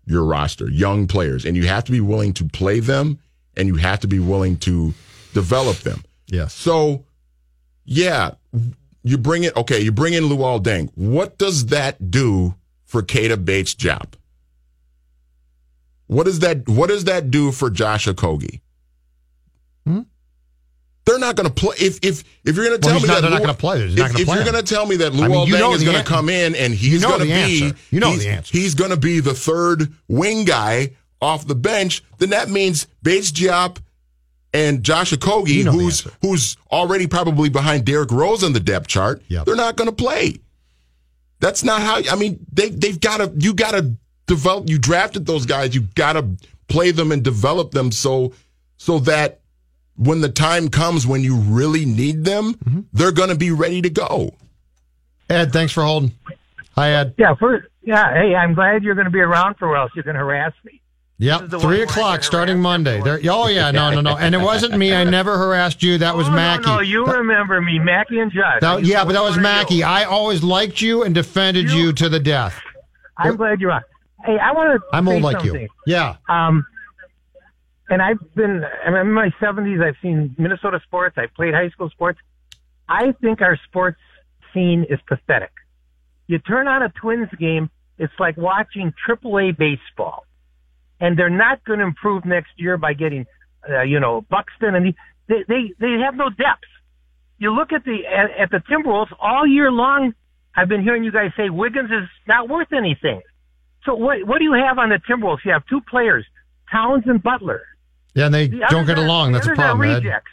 your 0.05 0.25
roster, 0.25 0.69
young 0.69 1.07
players, 1.07 1.45
and 1.45 1.55
you 1.55 1.67
have 1.67 1.85
to 1.85 1.91
be 1.91 2.01
willing 2.01 2.33
to 2.33 2.45
play 2.45 2.79
them 2.79 3.19
and 3.55 3.67
you 3.67 3.75
have 3.75 3.99
to 3.99 4.07
be 4.07 4.19
willing 4.19 4.57
to 4.57 4.93
develop 5.33 5.77
them. 5.77 6.03
Yes. 6.27 6.53
So, 6.53 7.05
yeah, 7.85 8.31
you 9.03 9.17
bring 9.17 9.43
it. 9.43 9.55
Okay, 9.55 9.79
you 9.79 9.91
bring 9.91 10.13
in 10.13 10.23
Luol 10.23 10.61
Deng. 10.61 10.89
What 10.95 11.37
does 11.37 11.67
that 11.67 12.11
do 12.11 12.55
for 12.85 13.01
Keita 13.01 13.43
Bates' 13.43 13.73
job? 13.73 14.15
What 16.07 16.25
does 16.25 16.39
that 16.39 16.67
What 16.67 16.89
does 16.89 17.03
that 17.05 17.29
do 17.31 17.51
for 17.51 17.69
Josh 17.69 18.07
Okogie? 18.07 18.61
They're 21.05 21.17
not 21.19 21.35
going 21.35 21.47
to 21.47 21.53
play. 21.53 21.75
If 21.79 21.99
if 22.03 22.23
if 22.45 22.55
you're 22.55 22.65
going 22.65 22.79
to 22.79 22.87
tell 22.87 22.93
he's 22.93 23.03
me 23.03 23.07
not- 23.07 23.15
that 23.15 23.21
they're 23.21 23.29
not 23.31 23.41
gonna 23.41 23.53
play. 23.55 23.81
If, 23.81 23.95
not 23.97 24.07
gonna 24.11 24.19
if 24.19 24.25
play 24.27 24.35
you're 24.35 24.43
going 24.43 24.63
to 24.63 24.73
tell 24.73 24.85
me 24.85 24.95
that 24.97 25.13
I 25.13 25.15
mean, 25.15 25.31
Luol 25.31 25.47
you 25.47 25.53
know 25.57 25.71
Deng 25.71 25.75
is 25.75 25.83
going 25.83 25.97
to 25.97 26.03
come 26.03 26.29
in 26.29 26.55
and 26.55 26.73
he's 26.73 27.01
know 27.01 27.09
going 27.09 27.21
to 27.21 27.25
be 27.25 27.31
answer. 27.33 27.77
You 27.89 27.99
know 27.99 28.11
he's, 28.11 28.23
the 28.23 28.29
answer. 28.29 28.57
he's 28.57 28.75
going 28.75 28.91
to 28.91 28.97
be 28.97 29.19
the 29.19 29.33
third 29.33 29.91
wing 30.07 30.45
guy 30.45 30.91
off 31.21 31.47
the 31.47 31.55
bench, 31.55 32.03
then 32.17 32.29
that 32.29 32.49
means 32.49 32.87
Bates 33.03 33.31
Diop 33.31 33.77
and 34.53 34.83
Josh 34.83 35.11
Okogie, 35.11 35.49
You 35.49 35.63
know 35.65 35.71
who's 35.71 36.07
who's 36.21 36.57
already 36.71 37.07
probably 37.07 37.49
behind 37.49 37.85
Derrick 37.85 38.11
Rose 38.11 38.43
on 38.43 38.53
the 38.53 38.59
depth 38.59 38.87
chart, 38.87 39.21
Yep. 39.27 39.45
they're 39.45 39.55
not 39.55 39.75
going 39.75 39.89
to 39.89 39.95
play. 39.95 40.37
That's 41.39 41.63
not 41.63 41.81
how. 41.81 42.01
I 42.11 42.15
mean, 42.15 42.45
they 42.51 42.69
they've 42.69 42.99
got 42.99 43.17
to. 43.17 43.31
You 43.37 43.53
got 43.53 43.71
to 43.71 43.93
develop. 44.27 44.69
You 44.69 44.77
drafted 44.77 45.25
those 45.25 45.45
guys. 45.45 45.73
You 45.73 45.81
got 45.95 46.13
to 46.13 46.27
play 46.67 46.91
them 46.91 47.11
and 47.11 47.23
develop 47.23 47.71
them 47.71 47.91
so 47.91 48.33
so 48.77 48.99
that 48.99 49.39
when 49.99 50.21
the 50.21 50.29
time 50.29 50.69
comes 50.69 51.05
when 51.05 51.21
you 51.21 51.35
really 51.35 51.85
need 51.85 52.23
them, 52.25 52.53
Mm-hmm. 52.53 52.79
they're 52.93 53.11
going 53.11 53.29
to 53.29 53.35
be 53.35 53.51
ready 53.51 53.81
to 53.81 53.89
go. 53.89 54.31
Ed, 55.29 55.51
thanks 55.53 55.73
for 55.73 55.83
holding. 55.83 56.13
Hi, 56.75 56.91
Ed. 56.91 57.13
Yeah, 57.17 57.35
first, 57.35 57.67
yeah. 57.83 58.13
Hey, 58.13 58.33
I'm 58.35 58.53
glad 58.53 58.83
you're 58.83 58.95
going 58.95 59.05
to 59.05 59.11
be 59.11 59.19
around 59.19 59.55
for 59.57 59.67
a 59.67 59.71
while, 59.71 59.87
so 59.89 59.93
you 59.95 60.03
can 60.03 60.15
harass 60.15 60.53
me. 60.63 60.81
Yep, 61.21 61.39
This 61.41 61.45
is 61.47 61.51
the 61.51 61.59
three 61.59 61.67
one 61.67 61.71
where 61.71 61.79
I 61.81 61.83
o'clock 61.91 62.23
starting 62.23 62.61
Monday. 62.61 63.01
There, 63.01 63.19
oh 63.29 63.47
yeah, 63.49 63.71
no, 63.71 63.91
no, 63.91 63.99
no, 63.99 64.15
and 64.15 64.33
it 64.33 64.37
wasn't 64.37 64.77
me. 64.77 64.93
I 64.95 65.03
never 65.03 65.37
harassed 65.37 65.83
you. 65.83 65.97
That 65.97 66.15
was 66.15 66.29
oh, 66.29 66.31
Mackey. 66.31 66.65
No, 66.67 66.75
no, 66.75 66.79
you 66.81 67.05
remember 67.05 67.59
me, 67.59 67.77
Mackey 67.77 68.19
and 68.19 68.31
Judd. 68.31 68.61
That- 68.61 68.85
yeah, 68.85 69.03
but 69.03 69.11
that 69.13 69.21
was 69.21 69.35
What 69.35 69.41
Mackey. 69.41 69.75
you? 69.75 69.83
I 69.85 70.05
always 70.05 70.41
liked 70.43 70.81
you 70.81 71.03
and 71.03 71.13
defended 71.13 71.69
you, 71.69 71.87
You- 71.87 71.93
to 71.93 72.07
the 72.07 72.21
death. 72.21 72.57
I'm 73.17 73.35
glad 73.35 73.59
you're 73.59 73.71
on. 73.73 73.81
Hey, 74.23 74.37
I 74.37 74.53
want 74.53 74.81
to. 74.81 74.87
I'm 74.95 75.05
say 75.07 75.13
old 75.15 75.23
like 75.23 75.41
something. 75.41 75.61
you. 75.63 75.67
Yeah. 75.85 76.15
Um, 76.29 76.65
and 77.89 78.01
I've 78.01 78.19
been. 78.35 78.63
I'm 78.85 78.95
in 78.95 79.11
my 79.11 79.29
70s. 79.41 79.83
I've 79.83 79.95
seen 80.01 80.35
Minnesota 80.37 80.79
sports. 80.85 81.15
I've 81.17 81.33
played 81.33 81.53
high 81.53 81.69
school 81.69 81.89
sports. 81.89 82.19
I 82.87 83.13
think 83.21 83.41
our 83.41 83.59
sports 83.67 83.99
scene 84.53 84.85
is 84.89 84.99
pathetic. 85.07 85.51
You 86.27 86.39
turn 86.39 86.67
on 86.67 86.83
a 86.83 86.89
Twins 86.89 87.29
game, 87.39 87.69
it's 87.97 88.13
like 88.19 88.37
watching 88.37 88.93
AAA 89.07 89.57
baseball, 89.57 90.25
and 90.99 91.17
they're 91.17 91.29
not 91.29 91.63
going 91.65 91.79
to 91.79 91.85
improve 91.85 92.25
next 92.25 92.51
year 92.57 92.77
by 92.77 92.93
getting, 92.93 93.25
uh, 93.67 93.81
you 93.81 93.99
know, 93.99 94.25
Buxton 94.29 94.75
and 94.75 94.85
the, 94.85 94.93
they 95.27 95.43
they 95.47 95.73
they 95.79 96.01
have 96.03 96.15
no 96.15 96.29
depth. 96.29 96.69
You 97.39 97.51
look 97.51 97.71
at 97.71 97.83
the 97.83 98.05
at, 98.05 98.43
at 98.43 98.51
the 98.51 98.61
Timberwolves 98.69 99.11
all 99.19 99.47
year 99.47 99.71
long. 99.71 100.13
I've 100.55 100.67
been 100.67 100.83
hearing 100.83 101.03
you 101.03 101.11
guys 101.11 101.31
say 101.37 101.49
Wiggins 101.49 101.89
is 101.89 102.09
not 102.27 102.49
worth 102.49 102.73
anything. 102.73 103.21
So 103.85 103.95
what 103.95 104.25
what 104.27 104.39
do 104.39 104.43
you 104.43 104.53
have 104.53 104.77
on 104.77 104.89
the 104.89 104.99
Timberwolves? 105.09 105.39
You 105.45 105.53
have 105.53 105.65
two 105.67 105.81
players, 105.89 106.25
Towns 106.71 107.03
and 107.05 107.21
Butler. 107.21 107.61
Yeah, 108.15 108.25
and 108.25 108.33
they 108.33 108.47
The 108.47 108.65
don't 108.69 108.85
get 108.85 108.97
along. 108.97 109.31
That's 109.33 109.45
a 109.47 109.51
others 109.51 109.57
problem, 109.57 109.89
rejects. 109.95 110.31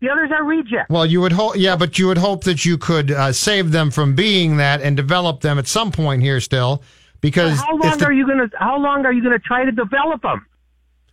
The 0.00 0.10
others 0.10 0.30
are 0.32 0.44
rejects. 0.44 0.90
Well, 0.90 1.06
you 1.06 1.20
would 1.20 1.32
hope, 1.32 1.56
yeah, 1.56 1.76
but 1.76 1.98
you 1.98 2.06
would 2.08 2.18
hope 2.18 2.44
that 2.44 2.64
you 2.64 2.76
could 2.78 3.10
uh, 3.10 3.32
save 3.32 3.70
them 3.70 3.90
from 3.90 4.14
being 4.14 4.56
that 4.56 4.80
and 4.82 4.96
develop 4.96 5.40
them 5.42 5.58
at 5.58 5.66
some 5.68 5.92
point 5.92 6.22
here 6.22 6.40
still, 6.40 6.82
because 7.20 7.60
how 7.60 7.76
long 7.76 7.98
the- 7.98 8.06
are 8.06 8.12
you 8.12 8.26
gonna 8.26 8.50
How 8.58 8.78
long 8.78 9.04
are 9.06 9.12
you 9.12 9.22
gonna 9.22 9.38
try 9.38 9.64
to 9.64 9.72
develop 9.72 10.22
them? 10.22 10.44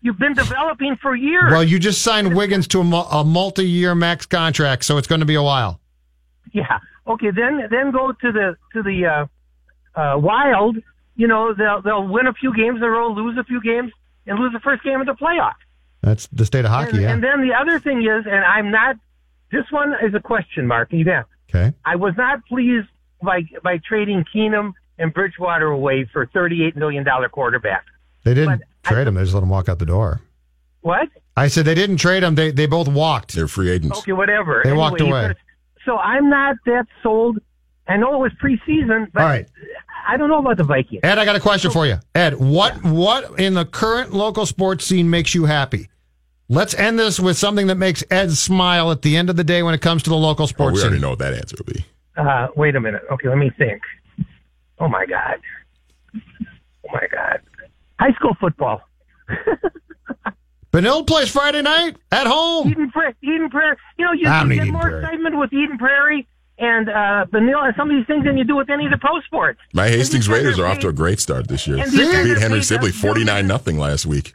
You've 0.01 0.17
been 0.17 0.33
developing 0.33 0.95
for 1.01 1.13
years. 1.13 1.51
well, 1.51 1.63
you 1.63 1.77
just 1.77 2.01
signed 2.01 2.33
Wiggins 2.33 2.67
to 2.69 2.79
a, 2.81 2.85
a 3.11 3.23
multi-year 3.25 3.93
max 3.95 4.25
contract, 4.25 4.85
so 4.85 4.97
it's 4.97 5.07
going 5.07 5.19
to 5.19 5.25
be 5.25 5.35
a 5.35 5.43
while. 5.43 5.81
yeah. 6.53 6.79
Okay. 7.05 7.31
Then 7.31 7.67
then 7.69 7.91
go 7.91 8.11
to 8.13 8.31
the 8.31 8.55
to 8.73 8.81
the 8.81 9.05
uh, 9.05 9.99
uh, 9.99 10.17
Wild. 10.17 10.77
You 11.17 11.27
know 11.27 11.53
they'll 11.53 11.81
they'll 11.81 12.07
win 12.07 12.27
a 12.27 12.33
few 12.33 12.55
games 12.55 12.77
in 12.77 12.83
a 12.83 12.89
row, 12.89 13.09
lose 13.11 13.37
a 13.37 13.43
few 13.43 13.61
games, 13.61 13.91
and 14.25 14.39
lose 14.39 14.53
the 14.53 14.61
first 14.61 14.83
game 14.83 15.01
of 15.01 15.05
the 15.07 15.13
playoff. 15.15 15.55
That's 16.01 16.27
the 16.27 16.45
state 16.45 16.65
of 16.65 16.71
hockey. 16.71 16.91
and, 16.91 17.01
yeah. 17.01 17.11
and 17.13 17.23
then 17.23 17.41
the 17.47 17.53
other 17.53 17.79
thing 17.79 18.01
is, 18.01 18.25
and 18.25 18.43
I'm 18.45 18.71
not. 18.71 18.95
This 19.51 19.65
one 19.71 19.93
is 20.03 20.13
a 20.13 20.19
question 20.19 20.67
mark. 20.67 20.93
You 20.93 21.03
can. 21.03 21.25
okay. 21.49 21.73
I 21.85 21.95
was 21.95 22.13
not 22.17 22.45
pleased 22.45 22.87
by 23.21 23.41
by 23.63 23.79
trading 23.87 24.23
Keenum 24.33 24.73
and 24.97 25.13
Bridgewater 25.13 25.67
away 25.67 26.07
for 26.11 26.25
thirty-eight 26.27 26.75
million 26.75 27.03
dollar 27.03 27.29
quarterback. 27.29 27.85
They 28.23 28.33
didn't 28.33 28.59
but 28.59 28.67
I- 28.85 28.93
trade 28.93 29.07
him. 29.07 29.15
They 29.15 29.23
just 29.23 29.33
let 29.33 29.43
him 29.43 29.49
walk 29.49 29.67
out 29.69 29.79
the 29.79 29.85
door. 29.85 30.21
What? 30.81 31.09
I 31.35 31.47
said 31.47 31.65
they 31.65 31.75
didn't 31.75 31.97
trade 31.97 32.23
him. 32.23 32.35
They 32.35 32.51
they 32.51 32.65
both 32.65 32.87
walked. 32.87 33.33
They're 33.35 33.47
free 33.47 33.69
agents. 33.69 33.99
Okay, 33.99 34.13
whatever. 34.13 34.61
They 34.63 34.73
walked 34.73 35.01
away. 35.01 35.33
So 35.85 35.97
I'm 35.97 36.29
not 36.29 36.55
that 36.65 36.85
sold. 37.01 37.39
I 37.87 37.97
know 37.97 38.13
it 38.13 38.19
was 38.19 38.31
preseason, 38.41 39.11
but 39.11 39.21
All 39.23 39.27
right. 39.27 39.47
I 40.11 40.17
don't 40.17 40.29
know 40.29 40.39
about 40.39 40.57
the 40.57 40.63
Vikings. 40.63 41.01
Ed, 41.03 41.17
I 41.19 41.25
got 41.25 41.35
a 41.35 41.39
question 41.39 41.69
for 41.71 41.85
you. 41.85 41.97
Ed, 42.15 42.35
what 42.39 42.83
what 42.83 43.39
in 43.39 43.53
the 43.53 43.65
current 43.65 44.11
local 44.13 44.45
sports 44.45 44.85
scene 44.85 45.09
makes 45.09 45.35
you 45.35 45.45
happy? 45.45 45.89
Let's 46.47 46.73
end 46.73 46.97
this 46.97 47.19
with 47.19 47.37
something 47.37 47.67
that 47.67 47.75
makes 47.75 48.03
Ed 48.09 48.31
smile 48.31 48.91
at 48.91 49.03
the 49.03 49.15
end 49.17 49.29
of 49.29 49.35
the 49.35 49.43
day 49.43 49.61
when 49.61 49.75
it 49.75 49.81
comes 49.81 50.01
to 50.03 50.09
the 50.09 50.15
local 50.15 50.43
Oh, 50.43 50.47
sports 50.47 50.75
we 50.75 50.81
already 50.81 50.95
scene. 50.95 51.01
know 51.03 51.09
what 51.11 51.19
that 51.19 51.33
answer 51.35 51.55
will 51.59 51.71
be. 51.73 51.85
Uh, 52.17 52.47
wait 52.55 52.75
a 52.75 52.79
minute. 52.81 53.03
Okay, 53.11 53.29
let 53.29 53.37
me 53.37 53.51
think. 53.57 53.81
Oh 54.79 54.87
my 54.87 55.05
god. 55.05 55.35
Oh 56.15 56.91
my 56.91 57.05
god. 57.11 57.41
High 57.99 58.13
school 58.13 58.35
football. 58.39 58.81
Benilde 60.71 61.07
plays 61.07 61.31
Friday 61.31 61.61
night 61.63 61.97
at 62.11 62.27
home. 62.27 62.69
Eden 62.69 62.91
Prairie. 62.91 63.15
Eden 63.23 63.49
Prairie. 63.49 63.75
You 63.97 64.05
know, 64.05 64.11
you, 64.13 64.27
I 64.27 64.43
you 64.43 64.49
get 64.49 64.55
Eden 64.63 64.71
more 64.73 64.81
Prairie. 64.83 65.03
excitement 65.03 65.37
with 65.39 65.51
Eden 65.53 65.77
Prairie 65.79 66.27
and 66.59 66.89
uh, 66.89 67.25
Vanilla 67.31 67.67
and 67.67 67.75
some 67.77 67.89
of 67.89 67.95
these 67.95 68.05
things 68.05 68.25
than 68.25 68.37
you 68.37 68.43
do 68.43 68.55
with 68.57 68.69
any 68.69 68.85
of 68.85 68.91
the 68.91 68.97
pro 68.97 69.19
sports. 69.21 69.59
My 69.73 69.87
Hastings 69.87 70.27
Raiders 70.27 70.59
are 70.59 70.65
off 70.65 70.79
to 70.79 70.89
a 70.89 70.93
great 70.93 71.19
start 71.19 71.47
this 71.47 71.65
year. 71.65 71.77
And 71.77 71.91
these 71.91 72.23
Beat 72.23 72.37
Henry 72.37 72.61
Sibley 72.61 72.91
forty 72.91 73.23
nine 73.23 73.47
nothing 73.47 73.77
last 73.77 74.05
week. 74.05 74.33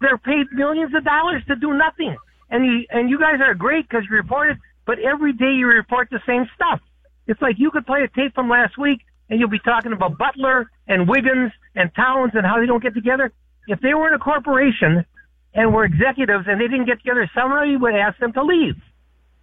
They're 0.00 0.18
paid 0.18 0.46
millions 0.52 0.94
of 0.94 1.04
dollars 1.04 1.42
to 1.48 1.56
do 1.56 1.72
nothing, 1.74 2.16
and 2.50 2.66
you 2.66 2.84
and 2.90 3.08
you 3.08 3.18
guys 3.18 3.40
are 3.40 3.54
great 3.54 3.88
because 3.88 4.04
you 4.08 4.16
report 4.16 4.50
it. 4.50 4.58
But 4.84 4.98
every 4.98 5.32
day 5.32 5.52
you 5.52 5.66
report 5.66 6.08
the 6.10 6.20
same 6.26 6.46
stuff. 6.54 6.80
It's 7.26 7.40
like 7.40 7.56
you 7.58 7.70
could 7.70 7.86
play 7.86 8.02
a 8.02 8.08
tape 8.08 8.34
from 8.34 8.48
last 8.48 8.76
week, 8.76 9.00
and 9.30 9.38
you'll 9.38 9.48
be 9.48 9.60
talking 9.60 9.92
about 9.92 10.18
Butler 10.18 10.70
and 10.88 11.08
Wiggins 11.08 11.52
and 11.74 11.94
Towns 11.94 12.32
and 12.34 12.44
how 12.44 12.58
they 12.60 12.66
don't 12.66 12.82
get 12.82 12.94
together. 12.94 13.32
If 13.68 13.80
they 13.80 13.94
were 13.94 14.08
in 14.08 14.14
a 14.14 14.18
corporation 14.18 15.06
and 15.54 15.72
were 15.72 15.84
executives 15.84 16.46
and 16.48 16.60
they 16.60 16.66
didn't 16.66 16.86
get 16.86 16.98
together, 16.98 17.30
somebody 17.32 17.76
would 17.76 17.94
ask 17.94 18.18
them 18.18 18.32
to 18.32 18.42
leave. 18.42 18.74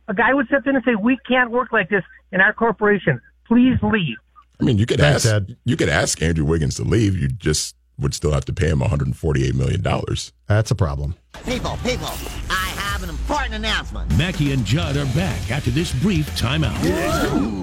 A 0.09 0.13
guy 0.13 0.33
would 0.33 0.47
step 0.47 0.65
in 0.65 0.75
and 0.75 0.83
say, 0.83 0.95
"We 0.95 1.17
can't 1.27 1.51
work 1.51 1.71
like 1.71 1.89
this 1.89 2.03
in 2.31 2.41
our 2.41 2.51
corporation. 2.51 3.21
Please 3.47 3.77
leave." 3.81 4.17
I 4.59 4.65
mean, 4.65 4.77
you 4.77 4.85
could 4.85 4.99
Thanks, 4.99 5.25
ask 5.25 5.33
Ed. 5.33 5.55
you 5.63 5.77
could 5.77 5.87
ask 5.87 6.21
Andrew 6.21 6.43
Wiggins 6.43 6.75
to 6.75 6.83
leave. 6.83 7.15
You 7.15 7.27
just 7.29 7.75
would 7.97 8.13
still 8.13 8.31
have 8.31 8.43
to 8.45 8.53
pay 8.53 8.69
him 8.69 8.79
one 8.79 8.89
hundred 8.89 9.07
and 9.07 9.15
forty 9.17 9.45
eight 9.47 9.55
million 9.55 9.81
dollars. 9.81 10.33
That's 10.47 10.71
a 10.71 10.75
problem. 10.75 11.15
People, 11.45 11.77
people, 11.83 12.09
I 12.49 12.73
have 12.75 13.03
an 13.03 13.09
important 13.09 13.53
announcement. 13.53 14.11
Mackey 14.17 14.51
and 14.51 14.65
Judd 14.65 14.97
are 14.97 15.05
back 15.15 15.51
after 15.51 15.69
this 15.69 15.93
brief 15.93 16.27
timeout 16.35 16.75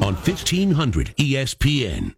on 0.03 0.15
E 0.15 0.17
1500 0.17 1.15
ESPN. 1.17 2.15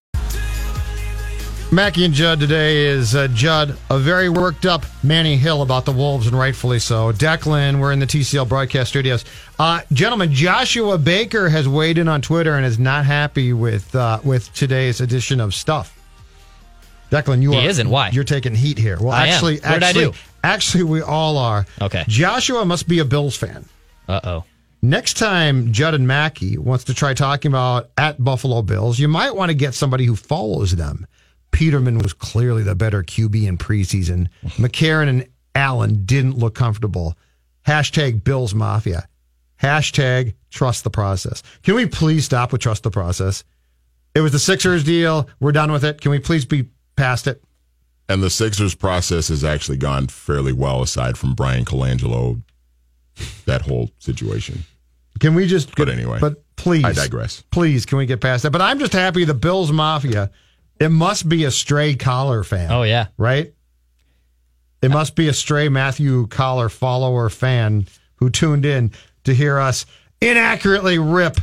Mackey 1.70 2.06
and 2.06 2.14
Judd 2.14 2.40
today 2.40 2.86
is 2.86 3.14
uh, 3.14 3.28
Judd, 3.28 3.76
a 3.90 3.98
very 3.98 4.30
worked 4.30 4.64
up 4.64 4.86
Manny 5.02 5.36
Hill 5.36 5.60
about 5.60 5.84
the 5.84 5.92
Wolves, 5.92 6.26
and 6.26 6.36
rightfully 6.36 6.78
so. 6.78 7.12
Declan, 7.12 7.78
we're 7.78 7.92
in 7.92 7.98
the 7.98 8.06
TCL 8.06 8.48
broadcast 8.48 8.88
studios. 8.88 9.26
Uh, 9.58 9.82
gentlemen, 9.92 10.32
Joshua 10.32 10.96
Baker 10.96 11.50
has 11.50 11.68
weighed 11.68 11.98
in 11.98 12.08
on 12.08 12.22
Twitter 12.22 12.54
and 12.54 12.64
is 12.64 12.78
not 12.78 13.04
happy 13.04 13.52
with 13.52 13.94
uh, 13.94 14.18
with 14.24 14.50
today's 14.54 15.02
edition 15.02 15.40
of 15.40 15.54
Stuff. 15.54 15.94
Declan, 17.10 17.42
you 17.42 17.52
He 17.52 17.58
are 17.58 17.68
isn't. 17.68 17.90
Why? 17.90 18.08
You're 18.10 18.24
taking 18.24 18.54
heat 18.54 18.78
here. 18.78 18.96
Well, 18.98 19.10
I 19.12 19.26
am. 19.26 19.34
actually, 19.34 19.56
did 19.56 19.66
I 19.66 19.74
actually, 19.88 20.04
do? 20.06 20.12
actually, 20.42 20.84
we 20.84 21.02
all 21.02 21.36
are. 21.36 21.66
Okay. 21.82 22.04
Joshua 22.08 22.64
must 22.64 22.88
be 22.88 23.00
a 23.00 23.04
Bills 23.04 23.36
fan. 23.36 23.66
Uh 24.08 24.20
oh. 24.24 24.44
Next 24.80 25.18
time 25.18 25.72
Judd 25.74 25.92
and 25.92 26.08
Mackey 26.08 26.56
wants 26.56 26.84
to 26.84 26.94
try 26.94 27.12
talking 27.12 27.50
about 27.50 27.90
at 27.98 28.24
Buffalo 28.24 28.62
Bills, 28.62 28.98
you 28.98 29.08
might 29.08 29.36
want 29.36 29.50
to 29.50 29.54
get 29.54 29.74
somebody 29.74 30.06
who 30.06 30.16
follows 30.16 30.74
them. 30.74 31.06
Peterman 31.50 31.98
was 31.98 32.12
clearly 32.12 32.62
the 32.62 32.74
better 32.74 33.02
QB 33.02 33.46
in 33.46 33.58
preseason. 33.58 34.28
McCarron 34.56 35.08
and 35.08 35.28
Allen 35.54 36.04
didn't 36.04 36.38
look 36.38 36.54
comfortable. 36.54 37.16
Hashtag 37.66 38.24
Bills 38.24 38.54
Mafia. 38.54 39.08
Hashtag 39.60 40.34
trust 40.50 40.84
the 40.84 40.90
process. 40.90 41.42
Can 41.62 41.74
we 41.74 41.86
please 41.86 42.24
stop 42.24 42.52
with 42.52 42.60
trust 42.60 42.82
the 42.82 42.90
process? 42.90 43.44
It 44.14 44.20
was 44.20 44.32
the 44.32 44.38
Sixers 44.38 44.84
deal. 44.84 45.28
We're 45.40 45.52
done 45.52 45.72
with 45.72 45.84
it. 45.84 46.00
Can 46.00 46.10
we 46.10 46.18
please 46.18 46.44
be 46.44 46.68
past 46.96 47.26
it? 47.26 47.42
And 48.08 48.22
the 48.22 48.30
Sixers 48.30 48.74
process 48.74 49.28
has 49.28 49.44
actually 49.44 49.78
gone 49.78 50.06
fairly 50.06 50.52
well, 50.52 50.82
aside 50.82 51.18
from 51.18 51.34
Bryan 51.34 51.64
Colangelo, 51.64 52.40
that 53.44 53.62
whole 53.62 53.90
situation. 53.98 54.64
Can 55.20 55.34
we 55.34 55.46
just? 55.46 55.74
But 55.76 55.88
anyway, 55.88 56.18
but 56.20 56.42
please, 56.56 56.84
I 56.84 56.92
digress. 56.92 57.42
Please, 57.50 57.84
can 57.84 57.98
we 57.98 58.06
get 58.06 58.20
past 58.20 58.44
that? 58.44 58.50
But 58.50 58.62
I'm 58.62 58.78
just 58.78 58.92
happy 58.92 59.24
the 59.24 59.34
Bills 59.34 59.72
Mafia. 59.72 60.30
It 60.80 60.90
must 60.90 61.28
be 61.28 61.44
a 61.44 61.50
stray 61.50 61.94
collar 61.94 62.44
fan. 62.44 62.70
Oh 62.70 62.82
yeah. 62.82 63.06
right? 63.16 63.52
It 64.80 64.90
must 64.90 65.16
be 65.16 65.28
a 65.28 65.32
stray 65.32 65.68
Matthew 65.68 66.28
Coller 66.28 66.68
follower 66.68 67.28
fan 67.28 67.86
who 68.16 68.30
tuned 68.30 68.64
in 68.64 68.92
to 69.24 69.34
hear 69.34 69.58
us 69.58 69.86
inaccurately 70.20 70.98
rip 70.98 71.38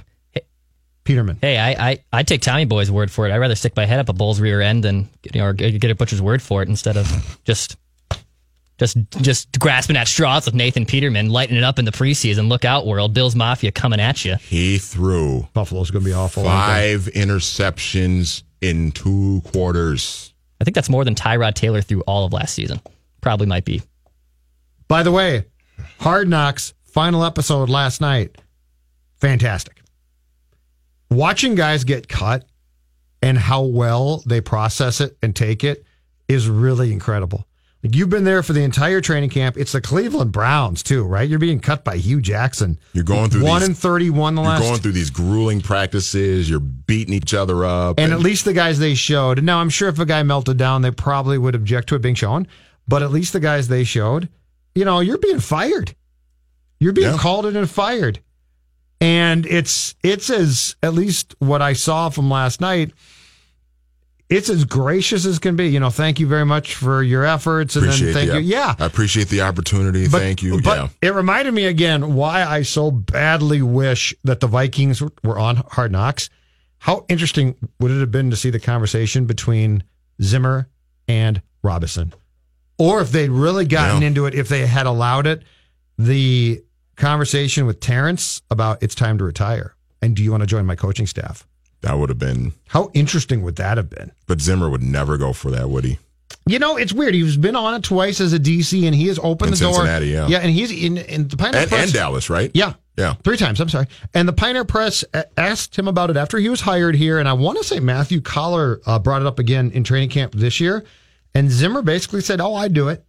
Peterman. 1.04 1.38
Hey, 1.42 1.58
I, 1.58 1.92
I 1.92 2.00
I 2.12 2.24
take 2.24 2.42
Tommy 2.42 2.66
Boy's 2.66 2.90
word 2.90 3.12
for 3.12 3.28
it. 3.28 3.32
I'd 3.34 3.38
rather 3.38 3.56
stick 3.56 3.76
my 3.76 3.86
head 3.86 4.00
up 4.00 4.10
a 4.10 4.14
bull's 4.14 4.40
rear 4.40 4.62
end 4.62 4.84
than 4.84 5.10
you 5.24 5.40
know, 5.40 5.48
or 5.48 5.54
get 5.54 5.80
get 5.80 5.92
a 5.92 5.96
butcher's 5.96 6.22
word 6.22 6.42
for 6.42 6.64
it 6.64 6.70
instead 6.70 6.98
of 6.98 7.40
just 7.44 7.78
just 8.80 8.98
just 9.22 9.60
grasping 9.60 9.98
at 9.98 10.08
straws 10.08 10.46
with 10.46 10.56
Nathan 10.56 10.86
Peterman, 10.86 11.30
lighting 11.30 11.58
it 11.58 11.64
up 11.64 11.78
in 11.78 11.86
the 11.86 11.92
preseason. 11.92 12.50
Look 12.50 12.66
out, 12.66 12.88
world! 12.88 13.14
Bills 13.14 13.36
Mafia 13.36 13.72
coming 13.72 14.00
at 14.00 14.26
you. 14.26 14.36
He 14.38 14.80
threw 14.80 15.48
Buffalo's 15.54 15.92
going 15.92 16.04
to 16.04 16.10
be 16.10 16.14
awful. 16.14 16.44
five 16.44 17.02
interceptions 17.14 18.44
in 18.66 18.92
two 18.92 19.42
quarters. 19.46 20.34
I 20.60 20.64
think 20.64 20.76
that's 20.76 20.90
more 20.90 21.04
than 21.04 21.16
Tyrod 21.16 21.54
Taylor 21.54 21.82
threw 21.82 22.02
all 22.02 22.26
of 22.26 22.34
last 22.34 22.54
season. 22.54 22.80
Probably 23.22 23.46
might 23.48 23.66
be. 23.66 23.82
By 24.88 25.04
the 25.04 25.12
way, 25.12 25.46
Hard 26.00 26.28
Knocks 26.28 26.74
final 26.84 27.24
episode 27.24 27.70
last 27.70 28.02
night, 28.02 28.38
fantastic. 29.18 29.82
Watching 31.10 31.56
guys 31.56 31.84
get 31.84 32.08
cut 32.08 32.46
and 33.22 33.38
how 33.38 33.64
well 33.64 34.24
they 34.26 34.42
process 34.42 35.02
it 35.02 35.18
and 35.22 35.36
take 35.36 35.64
it 35.64 35.86
is 36.28 36.50
really 36.50 36.92
incredible. 36.92 37.46
Like 37.86 37.96
you've 37.96 38.10
been 38.10 38.24
there 38.24 38.42
for 38.42 38.54
the 38.54 38.64
entire 38.64 39.00
training 39.00 39.30
camp. 39.30 39.58
It's 39.58 39.74
the 39.74 39.80
Cleveland 39.80 40.32
Browns 40.32 40.82
too, 40.82 41.04
right? 41.04 41.30
You're 41.30 41.38
being 41.38 41.60
cut 41.60 41.84
by 41.84 41.98
Hue 41.98 42.20
Jackson. 42.20 42.80
You're 42.94 43.04
going 43.04 43.30
through 43.30 43.44
one 43.44 43.60
these- 43.60 43.68
and 43.70 43.78
thirty-one 43.78 44.34
the 44.34 44.42
You're 44.42 44.50
last. 44.50 44.62
going 44.64 44.80
through 44.80 44.94
these 44.94 45.12
grueling 45.12 45.62
practices. 45.62 46.50
You're 46.50 46.60
beating 46.60 47.14
each 47.14 47.36
other 47.36 47.64
up. 47.64 48.00
and 48.00 48.12
at 48.12 48.22
least 48.22 48.44
the 48.46 48.54
guys 48.54 48.80
they 48.80 48.96
showed. 48.96 49.44
Now 49.44 49.60
I'm 49.60 49.70
sure 49.70 49.88
if 49.88 50.00
a 50.00 50.06
guy 50.06 50.24
melted 50.24 50.58
down, 50.58 50.82
they 50.82 50.90
probably 50.90 51.38
would 51.38 51.54
object 51.54 51.90
to 51.90 51.96
it 51.96 52.02
being 52.02 52.16
shown. 52.16 52.48
But 52.88 53.04
at 53.04 53.12
least 53.12 53.34
the 53.34 53.40
guys 53.40 53.68
they 53.68 53.84
showed, 53.84 54.30
you 54.74 54.84
know, 54.84 55.00
you're 55.00 55.20
being 55.20 55.40
fired. 55.40 55.94
You're 56.80 56.92
being 56.94 57.12
Yeah. 57.12 57.18
called 57.20 57.46
in 57.46 57.56
and 57.56 57.70
fired. 57.70 58.20
And 59.00 59.46
it's 59.46 59.94
it's 60.02 60.32
as 60.32 60.76
at 60.82 60.96
least 60.96 61.36
what 61.38 61.62
I 61.62 61.74
saw 61.74 62.10
from 62.10 62.32
last 62.32 62.62
night. 62.62 62.94
It's 64.28 64.50
as 64.50 64.66
gracious 64.66 65.26
as 65.26 65.38
can 65.38 65.56
be. 65.56 65.68
You 65.68 65.80
know, 65.80 65.92
thank 65.92 66.20
you 66.20 66.26
very 66.28 66.46
much 66.46 66.76
for 66.76 67.04
your 67.04 67.24
efforts, 67.24 67.76
and 67.76 67.86
appreciate 67.86 68.06
then 68.06 68.14
thank 68.14 68.32
the, 68.32 68.42
you. 68.42 68.56
Yeah, 68.56 68.74
I 68.80 68.86
appreciate 68.86 69.28
the 69.30 69.42
opportunity. 69.42 70.08
but, 70.08 70.20
Thank 70.20 70.42
you. 70.42 70.62
But 70.62 70.78
yeah. 70.78 70.88
it 71.10 71.14
reminded 71.14 71.54
me 71.54 71.66
again 71.66 72.16
why 72.16 72.44
I 72.44 72.64
so 72.64 72.90
badly 72.90 73.62
wish 73.62 74.16
that 74.24 74.40
the 74.40 74.48
Vikings 74.48 75.02
were 75.24 75.38
on 75.38 75.58
Hard 75.58 75.92
Knocks. 75.92 76.30
How 76.80 77.06
interesting 77.08 77.56
would 77.80 77.92
it 77.92 78.00
have 78.00 78.12
been 78.12 78.32
to 78.32 78.36
see 78.36 78.50
the 78.50 78.60
conversation 78.60 79.26
between 79.26 79.84
Zimmer 80.22 80.70
and 81.08 81.42
Robison? 81.64 82.14
Or 82.78 83.02
if 83.02 83.12
they'd 83.12 83.30
really 83.30 83.66
gotten 83.66 84.02
Yeah. 84.02 84.08
into 84.08 84.26
it, 84.26 84.34
if 84.36 84.50
they 84.50 84.66
had 84.66 84.86
allowed 84.86 85.28
it, 85.28 85.44
the 85.98 86.64
conversation 86.96 87.66
with 87.66 87.80
Terence 87.80 88.42
about 88.50 88.82
it's 88.82 88.96
time 88.96 89.18
to 89.20 89.24
retire. 89.24 89.76
And 90.02 90.16
do 90.16 90.24
you 90.24 90.32
want 90.32 90.42
to 90.42 90.48
join 90.48 90.66
my 90.66 90.76
coaching 90.76 91.08
staff? 91.08 91.48
That 91.86 92.00
would 92.00 92.10
have 92.10 92.18
been, 92.20 92.54
How 92.70 92.90
interesting 92.96 93.44
would 93.44 93.58
that 93.58 93.78
have 93.78 93.90
been? 93.92 94.12
but 94.26 94.42
Zimmer 94.42 94.70
would 94.70 94.82
never 94.82 95.18
go 95.18 95.34
for 95.34 95.52
that, 95.52 95.70
would 95.70 95.84
he? 95.84 96.00
You 96.48 96.58
know, 96.60 96.78
it's 96.78 96.92
weird. 96.94 97.14
He's 97.14 97.38
been 97.38 97.56
on 97.56 97.76
it 97.76 97.84
twice 97.84 98.20
as 98.20 98.34
a 98.34 98.40
DC, 98.40 98.86
and 98.86 98.94
he 98.96 99.08
has 99.08 99.20
opened 99.22 99.54
In 99.54 99.60
the 99.60 99.72
door. 99.72 99.86
Yeah. 99.86 100.28
yeah, 100.28 100.40
and 100.40 100.50
he's 100.52 100.72
in, 100.72 100.98
in 100.98 101.28
the 101.28 101.38
Pioneer 101.38 101.62
And, 101.62 101.70
Press- 101.70 101.84
and 101.86 101.94
Dallas, 101.94 102.30
right? 102.30 102.50
Yeah. 102.54 102.74
Yeah. 102.98 103.14
Three 103.24 103.38
times, 103.38 103.60
I'm 103.60 103.70
sorry. 103.70 103.88
And 104.14 104.28
the 104.28 104.34
Pioneer 104.34 104.66
Press 104.66 105.04
asked 105.38 105.78
him 105.78 105.88
about 105.88 106.10
it 106.10 106.18
after 106.18 106.38
he 106.38 106.50
was 106.50 106.62
hired 106.62 106.96
here. 106.96 107.20
And 107.20 107.28
I 107.30 107.34
want 107.34 107.58
to 107.60 107.64
say 107.64 107.80
Matthew 107.80 108.22
Coller 108.22 108.80
uh, 108.86 108.98
brought 109.00 109.22
it 109.22 109.28
up 109.28 109.38
again 109.38 109.70
in 109.72 109.84
training 109.84 110.10
camp 110.10 110.34
this 110.34 110.60
year. 110.60 110.84
And 111.34 111.52
Zimmer 111.52 111.82
basically 111.82 112.22
said, 112.22 112.40
Oh, 112.42 112.56
I'd 112.56 112.74
do 112.74 112.88
it. 112.90 113.04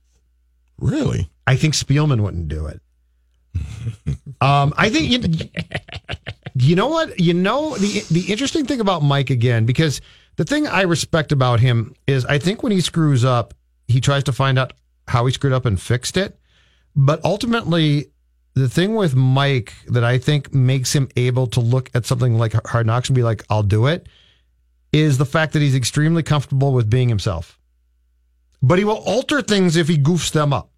Really? 0.78 1.30
I 1.46 1.56
think 1.56 1.74
Spielman 1.74 2.20
wouldn't 2.20 2.48
do 2.48 2.66
it. 2.66 2.80
um, 4.40 4.74
I 4.76 4.90
think 4.90 5.10
you, 5.10 5.48
you 6.58 6.76
know 6.76 6.88
what? 6.88 7.18
You 7.18 7.34
know 7.34 7.76
the 7.76 8.04
the 8.10 8.32
interesting 8.32 8.64
thing 8.64 8.80
about 8.80 9.02
Mike 9.02 9.30
again 9.30 9.66
because 9.66 10.00
the 10.36 10.44
thing 10.44 10.66
I 10.66 10.82
respect 10.82 11.32
about 11.32 11.60
him 11.60 11.94
is 12.06 12.24
I 12.24 12.38
think 12.38 12.62
when 12.62 12.72
he 12.72 12.80
screws 12.80 13.24
up 13.24 13.54
he 13.88 14.00
tries 14.00 14.24
to 14.24 14.32
find 14.32 14.58
out 14.58 14.72
how 15.08 15.26
he 15.26 15.32
screwed 15.32 15.52
up 15.52 15.66
and 15.66 15.80
fixed 15.80 16.16
it. 16.16 16.38
But 16.94 17.24
ultimately 17.24 18.06
the 18.54 18.68
thing 18.68 18.94
with 18.94 19.14
Mike 19.14 19.74
that 19.88 20.02
I 20.02 20.18
think 20.18 20.54
makes 20.54 20.94
him 20.94 21.08
able 21.16 21.46
to 21.48 21.60
look 21.60 21.90
at 21.94 22.06
something 22.06 22.38
like 22.38 22.54
Hard 22.66 22.86
Knocks 22.86 23.08
and 23.08 23.16
be 23.16 23.22
like 23.22 23.44
I'll 23.50 23.62
do 23.62 23.86
it 23.86 24.08
is 24.92 25.18
the 25.18 25.26
fact 25.26 25.52
that 25.52 25.60
he's 25.60 25.74
extremely 25.74 26.22
comfortable 26.22 26.72
with 26.72 26.88
being 26.88 27.08
himself. 27.08 27.58
But 28.62 28.78
he 28.78 28.84
will 28.84 28.96
alter 28.96 29.42
things 29.42 29.76
if 29.76 29.88
he 29.88 29.98
goofs 29.98 30.32
them 30.32 30.52
up. 30.52 30.70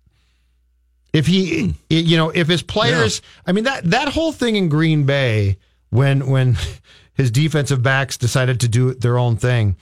If 1.12 1.26
he 1.26 1.68
hmm. 1.68 1.70
you 1.88 2.16
know 2.16 2.30
if 2.30 2.48
his 2.48 2.62
players 2.62 3.22
i 3.46 3.52
mean 3.52 3.64
that 3.64 3.84
that 3.90 4.08
whole 4.08 4.30
thing 4.30 4.56
in 4.56 4.68
green 4.68 5.04
bay 5.04 5.56
when 5.90 6.26
when 6.28 6.56
his 7.14 7.30
defensive 7.30 7.82
backs 7.82 8.16
decided 8.16 8.60
to 8.60 8.68
do 8.68 8.94
their 8.94 9.18
own 9.18 9.36
thing 9.36 9.76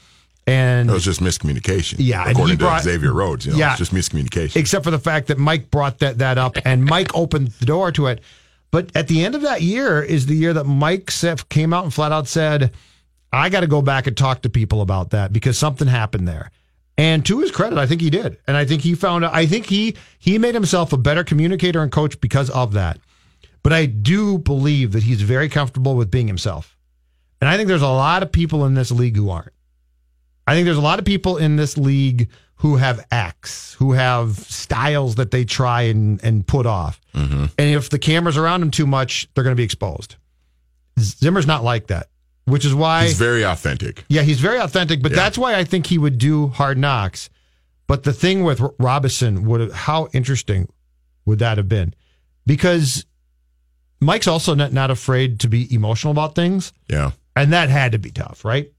and 0.49 0.89
It 0.89 0.93
was 0.93 1.05
just 1.05 1.21
miscommunication. 1.21 1.97
Yeah, 1.99 2.29
According 2.31 2.59
brought- 2.59 2.79
to 2.79 2.85
Xavier 2.85 3.13
Rhodes, 3.13 3.47
you 3.47 3.53
know, 3.53 3.59
Yeah. 3.59 3.71
it's 3.71 3.79
just 3.79 3.93
miscommunication. 3.93 4.57
except 4.57 4.85
for 4.85 4.91
the 4.93 4.99
fact 4.99 5.27
that 5.29 5.39
mike 5.39 5.71
brought 5.71 5.99
that 5.99 6.19
that 6.19 6.39
up 6.39 6.57
and 6.65 6.85
mike 6.85 7.11
opened 7.15 7.49
the 7.59 7.67
door 7.67 7.91
to 7.93 8.07
it 8.07 8.21
but 8.71 8.91
at 8.95 9.09
the 9.09 9.25
end 9.25 9.35
of 9.35 9.43
that 9.43 9.63
year 9.63 10.03
is 10.03 10.27
the 10.27 10.35
year 10.35 10.53
that 10.53 10.65
mike 10.65 11.11
said, 11.11 11.49
came 11.49 11.73
out 11.73 11.85
and 11.85 11.93
flat 11.93 12.13
out 12.13 12.29
said 12.29 12.73
i 13.33 13.49
got 13.49 13.61
to 13.61 13.67
go 13.67 13.83
back 13.83 14.07
and 14.07 14.17
talk 14.17 14.43
to 14.43 14.49
people 14.49 14.81
about 14.83 15.11
that 15.11 15.33
because 15.33 15.59
something 15.59 15.89
happened 15.89 16.27
there 16.29 16.51
and 16.97 17.27
to 17.27 17.41
his 17.41 17.51
credit 17.51 17.77
i 17.79 17.87
think 17.87 18.01
he 18.01 18.09
did 18.11 18.37
and 18.47 18.57
i 18.57 18.65
think 18.65 18.83
he 18.83 18.95
found 18.95 19.25
i 19.27 19.45
think 19.47 19.67
he 19.67 19.97
he 20.19 20.39
made 20.39 20.55
himself 20.55 20.93
a 20.93 20.97
better 20.97 21.25
communicator 21.25 21.83
and 21.83 21.91
coach 21.93 22.21
because 22.21 22.49
of 22.51 22.73
that 22.75 22.99
but 23.67 23.73
I 23.73 23.87
do 23.87 24.39
believe 24.39 24.93
that 24.93 25.03
he's 25.03 25.23
very 25.23 25.49
comfortable 25.49 25.97
with 25.97 26.09
being 26.09 26.29
himself. 26.29 26.77
And 27.41 27.51
I 27.51 27.57
think 27.57 27.67
there's 27.67 27.83
a 27.83 27.89
lot 27.89 28.23
of 28.23 28.31
people 28.31 28.65
in 28.65 28.75
this 28.75 28.93
league 28.93 29.17
who 29.17 29.29
aren't. 29.29 29.51
I 30.47 30.55
think 30.55 30.67
there's 30.67 30.77
a 30.77 30.81
lot 30.81 31.01
of 31.01 31.05
people 31.05 31.37
in 31.37 31.57
this 31.57 31.77
league 31.77 32.29
who 32.59 32.77
have 32.77 33.05
acts, 33.11 33.75
who 33.75 33.91
have 33.91 34.37
styles 34.37 35.17
that 35.17 35.33
they 35.33 35.45
try 35.45 35.83
and, 35.83 36.23
and 36.23 36.47
put 36.47 36.65
off. 36.65 37.01
Mm-hmm. 37.13 37.47
And 37.59 37.75
if 37.75 37.91
the 37.91 37.99
camera's 37.99 38.37
around 38.37 38.61
them 38.61 38.71
too 38.71 38.87
much, 38.87 39.29
they're 39.35 39.43
going 39.43 39.57
to 39.57 39.61
be 39.61 39.65
exposed. 39.65 40.15
Zimmer's 41.01 41.49
not 41.49 41.65
like 41.65 41.89
that, 41.89 42.07
which 42.45 42.65
is 42.65 42.73
why. 42.73 43.07
He's 43.07 43.19
very 43.19 43.45
authentic. 43.45 44.05
Yeah, 44.09 44.23
he's 44.23 44.39
very 44.39 44.61
authentic, 44.61 45.03
but 45.03 45.11
Yeah. 45.11 45.17
that's 45.17 45.37
why 45.39 45.57
I 45.57 45.65
think 45.65 45.87
he 45.87 45.99
would 45.99 46.19
do 46.19 46.47
hard 46.47 46.79
knocks. 46.79 47.31
But 47.89 48.05
the 48.05 48.13
thing 48.13 48.45
with 48.45 48.63
Robison 48.79 49.45
would 49.47 49.73
how 49.73 50.07
interesting 50.13 50.69
would 51.25 51.41
that 51.41 51.59
have 51.59 51.69
been? 51.69 51.95
Because 52.47 53.05
Mike's 54.01 54.27
also 54.27 54.55
not, 54.55 54.73
not 54.73 54.91
afraid 54.91 55.41
to 55.41 55.49
be 55.49 55.73
emotional 55.75 56.11
about 56.13 56.35
things, 56.35 56.73
Yeah. 56.89 57.13
and 57.35 57.53
that 57.53 57.69
had 57.71 57.93
to 57.93 57.99
be 57.99 58.11
tough, 58.11 58.45
right? 58.45 58.71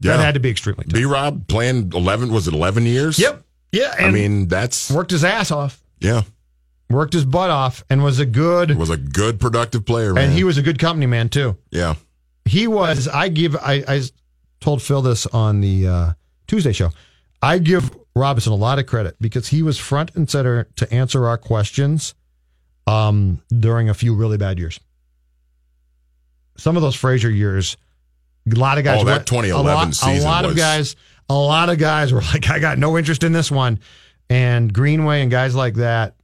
Yeah. 0.00 0.16
That 0.16 0.24
had 0.24 0.34
to 0.34 0.40
be 0.40 0.50
extremely 0.50 0.84
tough. 0.84 0.94
B 0.94 1.04
Rob 1.04 1.46
playing 1.48 1.92
11, 1.94 2.32
was 2.32 2.48
it 2.48 2.54
11 2.54 2.84
years? 2.86 3.18
Yep. 3.18 3.42
Yeah, 3.72 3.94
I 3.98 4.10
mean, 4.10 4.48
that's, 4.48 4.90
worked 4.90 5.10
his 5.10 5.24
ass 5.24 5.50
off, 5.50 5.82
yeah, 6.00 6.22
worked 6.88 7.12
his 7.12 7.24
butt 7.26 7.50
off, 7.50 7.84
and 7.90 8.02
was 8.02 8.18
a 8.18 8.24
good 8.26 8.76
was 8.76 8.88
a 8.90 8.96
good, 8.96 9.38
productive 9.38 9.84
player, 9.84 10.14
man. 10.14 10.24
and 10.24 10.32
he 10.32 10.42
was 10.42 10.56
a 10.56 10.62
good 10.62 10.78
company 10.78 11.04
man 11.06 11.28
too. 11.28 11.56
yeah. 11.70 11.94
he 12.46 12.66
was 12.66 13.06
i 13.08 13.28
give 13.28 13.54
i, 13.56 13.84
I 13.86 14.00
told 14.60 14.80
phil 14.80 15.02
this 15.02 15.26
on 15.26 15.60
the 15.60 15.86
uh, 15.86 16.12
tuesday 16.46 16.72
show 16.72 16.90
I 17.42 17.58
give 17.58 17.94
Robison 18.16 18.52
a 18.52 18.56
lot 18.56 18.78
of 18.80 18.86
credit 18.86 19.14
because 19.20 19.46
he 19.48 19.62
was 19.62 19.78
front 19.78 20.16
and 20.16 20.28
center 20.28 20.64
to 20.76 20.92
answer 20.92 21.28
our 21.28 21.36
questions 21.38 22.14
um, 22.88 23.40
during 23.56 23.88
a 23.88 23.94
few 23.94 24.14
really 24.14 24.36
bad 24.38 24.58
years. 24.58 24.80
Some 26.56 26.76
of 26.76 26.82
those 26.82 26.94
Frazier 26.96 27.30
years, 27.30 27.76
a 28.50 28.58
lot 28.58 28.78
of 28.78 28.84
guys. 28.84 29.00
Oh, 29.00 29.04
that 29.04 29.12
went- 29.18 29.26
2011 29.26 29.70
a 29.70 29.84
lot, 29.86 29.94
season 29.94 30.26
A 30.26 30.30
lot 30.30 30.44
of 30.44 30.56
guys. 30.56 30.96
A 31.30 31.34
lot 31.34 31.68
of 31.68 31.78
guys 31.78 32.12
were 32.12 32.20
like, 32.32 32.48
"I 32.50 32.58
got 32.58 32.78
no 32.78 32.96
interest 32.98 33.22
in 33.22 33.32
this 33.32 33.50
one," 33.50 33.78
and 34.30 34.72
Greenway 34.72 35.22
and 35.22 35.30
guys 35.30 35.54
like 35.54 35.74
that 35.74 36.14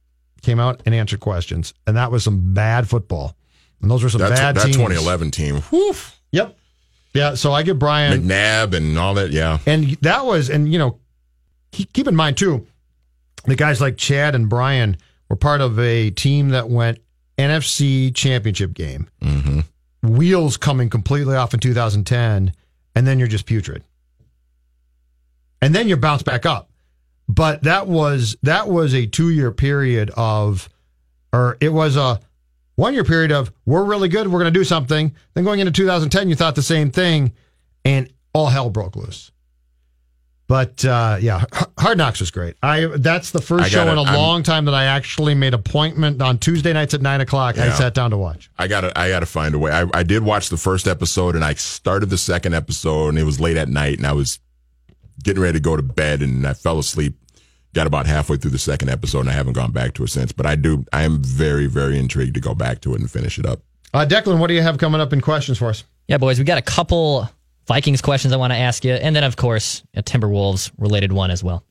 came 0.41 0.59
out 0.59 0.81
and 0.85 0.93
answered 0.93 1.19
questions, 1.19 1.73
and 1.87 1.95
that 1.95 2.11
was 2.11 2.23
some 2.23 2.53
bad 2.53 2.89
football. 2.89 3.35
And 3.81 3.89
those 3.91 4.03
were 4.03 4.09
some 4.09 4.19
That's, 4.19 4.39
bad 4.39 4.55
that 4.55 4.63
teams. 4.65 4.77
2011 4.77 5.31
team. 5.31 5.55
Whew. 5.69 5.93
Yep. 6.31 6.57
Yeah. 7.13 7.35
So 7.35 7.51
I 7.53 7.61
give 7.63 7.77
Brian 7.77 8.23
McNabb 8.23 8.73
and 8.73 8.97
all 8.97 9.13
that. 9.15 9.31
Yeah. 9.31 9.59
and 9.65 9.91
that 10.01 10.25
was, 10.25 10.49
and 10.49 10.71
you 10.71 10.79
know, 10.79 10.99
keep 11.71 12.07
in 12.07 12.15
mind 12.15 12.37
too, 12.37 12.65
the 13.45 13.55
guys 13.55 13.79
like 13.81 13.97
Chad 13.97 14.33
and 14.33 14.49
Brian 14.49 14.97
were 15.29 15.35
part 15.35 15.61
of 15.61 15.79
a 15.79 16.11
team 16.11 16.49
that 16.49 16.69
went 16.69 16.99
NFC 17.37 18.13
championship 18.13 18.73
game. 18.73 19.09
hmm 19.21 19.61
Wheels 20.03 20.55
coming 20.57 20.87
completely 20.89 21.35
off 21.35 21.55
in 21.55 21.59
2010, 21.59 22.53
and 22.95 23.07
then 23.07 23.17
you're 23.17 23.27
just 23.27 23.47
putrid. 23.47 23.83
And 25.63 25.73
then 25.73 25.87
you 25.87 25.97
bounce 25.97 26.21
back 26.21 26.45
up. 26.45 26.69
But 27.27 27.63
that 27.63 27.87
was 27.87 28.37
that 28.43 28.67
was 28.67 28.93
a 28.93 29.07
two 29.07 29.31
year 29.31 29.51
period 29.51 30.11
of, 30.15 30.69
or 31.33 31.57
it 31.59 31.69
was 31.69 31.97
a 31.97 32.19
one 32.75 32.93
year 32.93 33.03
period 33.03 33.31
of 33.31 33.51
we're 33.65 33.83
really 33.83 34.09
good, 34.09 34.27
we're 34.27 34.39
going 34.39 34.53
to 34.53 34.59
do 34.59 34.63
something. 34.63 35.15
Then 35.33 35.43
going 35.43 35.59
into 35.59 35.71
2010, 35.71 36.29
you 36.29 36.35
thought 36.35 36.53
the 36.53 36.61
same 36.61 36.91
thing, 36.91 37.33
and 37.83 38.07
all 38.33 38.47
hell 38.47 38.69
broke 38.69 38.95
loose. 38.95 39.31
But 40.47 40.85
uh, 40.85 41.17
yeah, 41.19 41.45
Hard 41.85 41.99
Knocks 41.99 42.19
was 42.19 42.31
great. 42.31 42.55
I 42.63 42.87
that's 42.97 43.29
the 43.29 43.41
first 43.41 43.65
I 43.65 43.69
show 43.69 43.83
in 43.83 43.97
a 43.99 44.01
I'm- 44.01 44.15
long 44.15 44.41
time 44.41 44.65
that 44.65 44.73
I 44.73 44.85
actually 44.85 45.35
made 45.35 45.53
appointment 45.53 46.19
on 46.19 46.39
Tuesday 46.39 46.73
nights 46.73 46.95
at 46.95 47.01
nine 47.03 47.21
o'clock. 47.21 47.59
I 47.59 47.69
sat 47.73 47.93
down 47.93 48.09
to 48.09 48.17
watch. 48.17 48.49
I 48.57 48.67
gotta, 48.67 48.91
I 48.99 49.09
gotta 49.09 49.27
find 49.27 49.53
a 49.53 49.59
way. 49.59 49.71
I, 49.71 49.85
I 49.93 50.01
did 50.01 50.23
watch 50.23 50.49
the 50.49 50.57
first 50.57 50.87
episode, 50.87 51.35
and 51.35 51.45
I 51.45 51.53
started 51.53 52.09
the 52.09 52.17
second 52.17 52.55
episode, 52.55 53.09
and 53.09 53.19
it 53.19 53.23
was 53.23 53.39
late 53.39 53.55
at 53.55 53.69
night, 53.69 53.99
and 53.99 54.07
I 54.07 54.13
was 54.13 54.39
getting 55.23 55.43
ready 55.43 55.59
to 55.59 55.63
go 55.63 55.75
to 55.75 55.83
bed, 55.83 56.23
and 56.23 56.47
I 56.47 56.53
fell 56.53 56.79
asleep. 56.79 57.19
Got 57.73 57.85
about 57.85 58.07
halfway 58.07 58.37
through 58.37 58.49
the 58.51 58.57
second 58.57 58.89
episode, 58.89 59.19
and 59.19 59.29
I 59.29 59.33
haven't 59.33 59.53
gone 59.53 59.71
back 59.71 59.93
to 59.93 60.03
it 60.05 60.09
since. 60.09 60.31
But 60.31 60.47
I 60.47 60.55
do, 60.55 60.85
I 60.91 61.03
am 61.03 61.21
very, 61.21 61.67
very 61.67 61.99
intrigued 61.99 62.33
to 62.33 62.39
go 62.41 62.55
back 62.55 62.81
to 62.81 62.95
it 62.95 62.99
and 62.99 63.11
finish 63.11 63.37
it 63.37 63.45
up. 63.45 63.59
Uh, 63.93 64.07
Declan, 64.09 64.39
what 64.39 64.47
do 64.47 64.55
you 64.55 64.63
have 64.63 64.79
coming 64.79 65.01
up 65.01 65.13
in 65.13 65.21
questions 65.21 65.59
for 65.59 65.67
us? 65.69 65.83
Yeah, 66.07 66.17
boys, 66.17 66.39
we 66.39 66.45
got 66.45 66.57
a 66.57 66.63
couple 66.63 67.29
Vikings 67.67 68.01
questions 68.01 68.33
I 68.33 68.37
want 68.37 68.53
to 68.53 68.57
ask 68.57 68.83
you, 68.83 68.93
and 68.93 69.15
then 69.15 69.23
of 69.23 69.35
course 69.35 69.83
a 69.93 70.01
Timberwolves 70.01 70.71
related 70.79 71.11
one 71.11 71.29
as 71.29 71.43
well. 71.43 71.63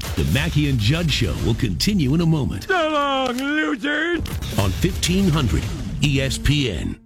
The 0.00 0.24
Mackey 0.32 0.70
and 0.70 0.78
Judd 0.78 1.10
Show 1.10 1.34
will 1.44 1.54
continue 1.54 2.14
in 2.14 2.20
a 2.20 2.26
moment. 2.26 2.64
So 2.64 2.88
long, 2.90 3.36
losers! 3.36 4.18
On 4.58 4.70
1500 4.70 5.62
ESPN. 6.00 6.96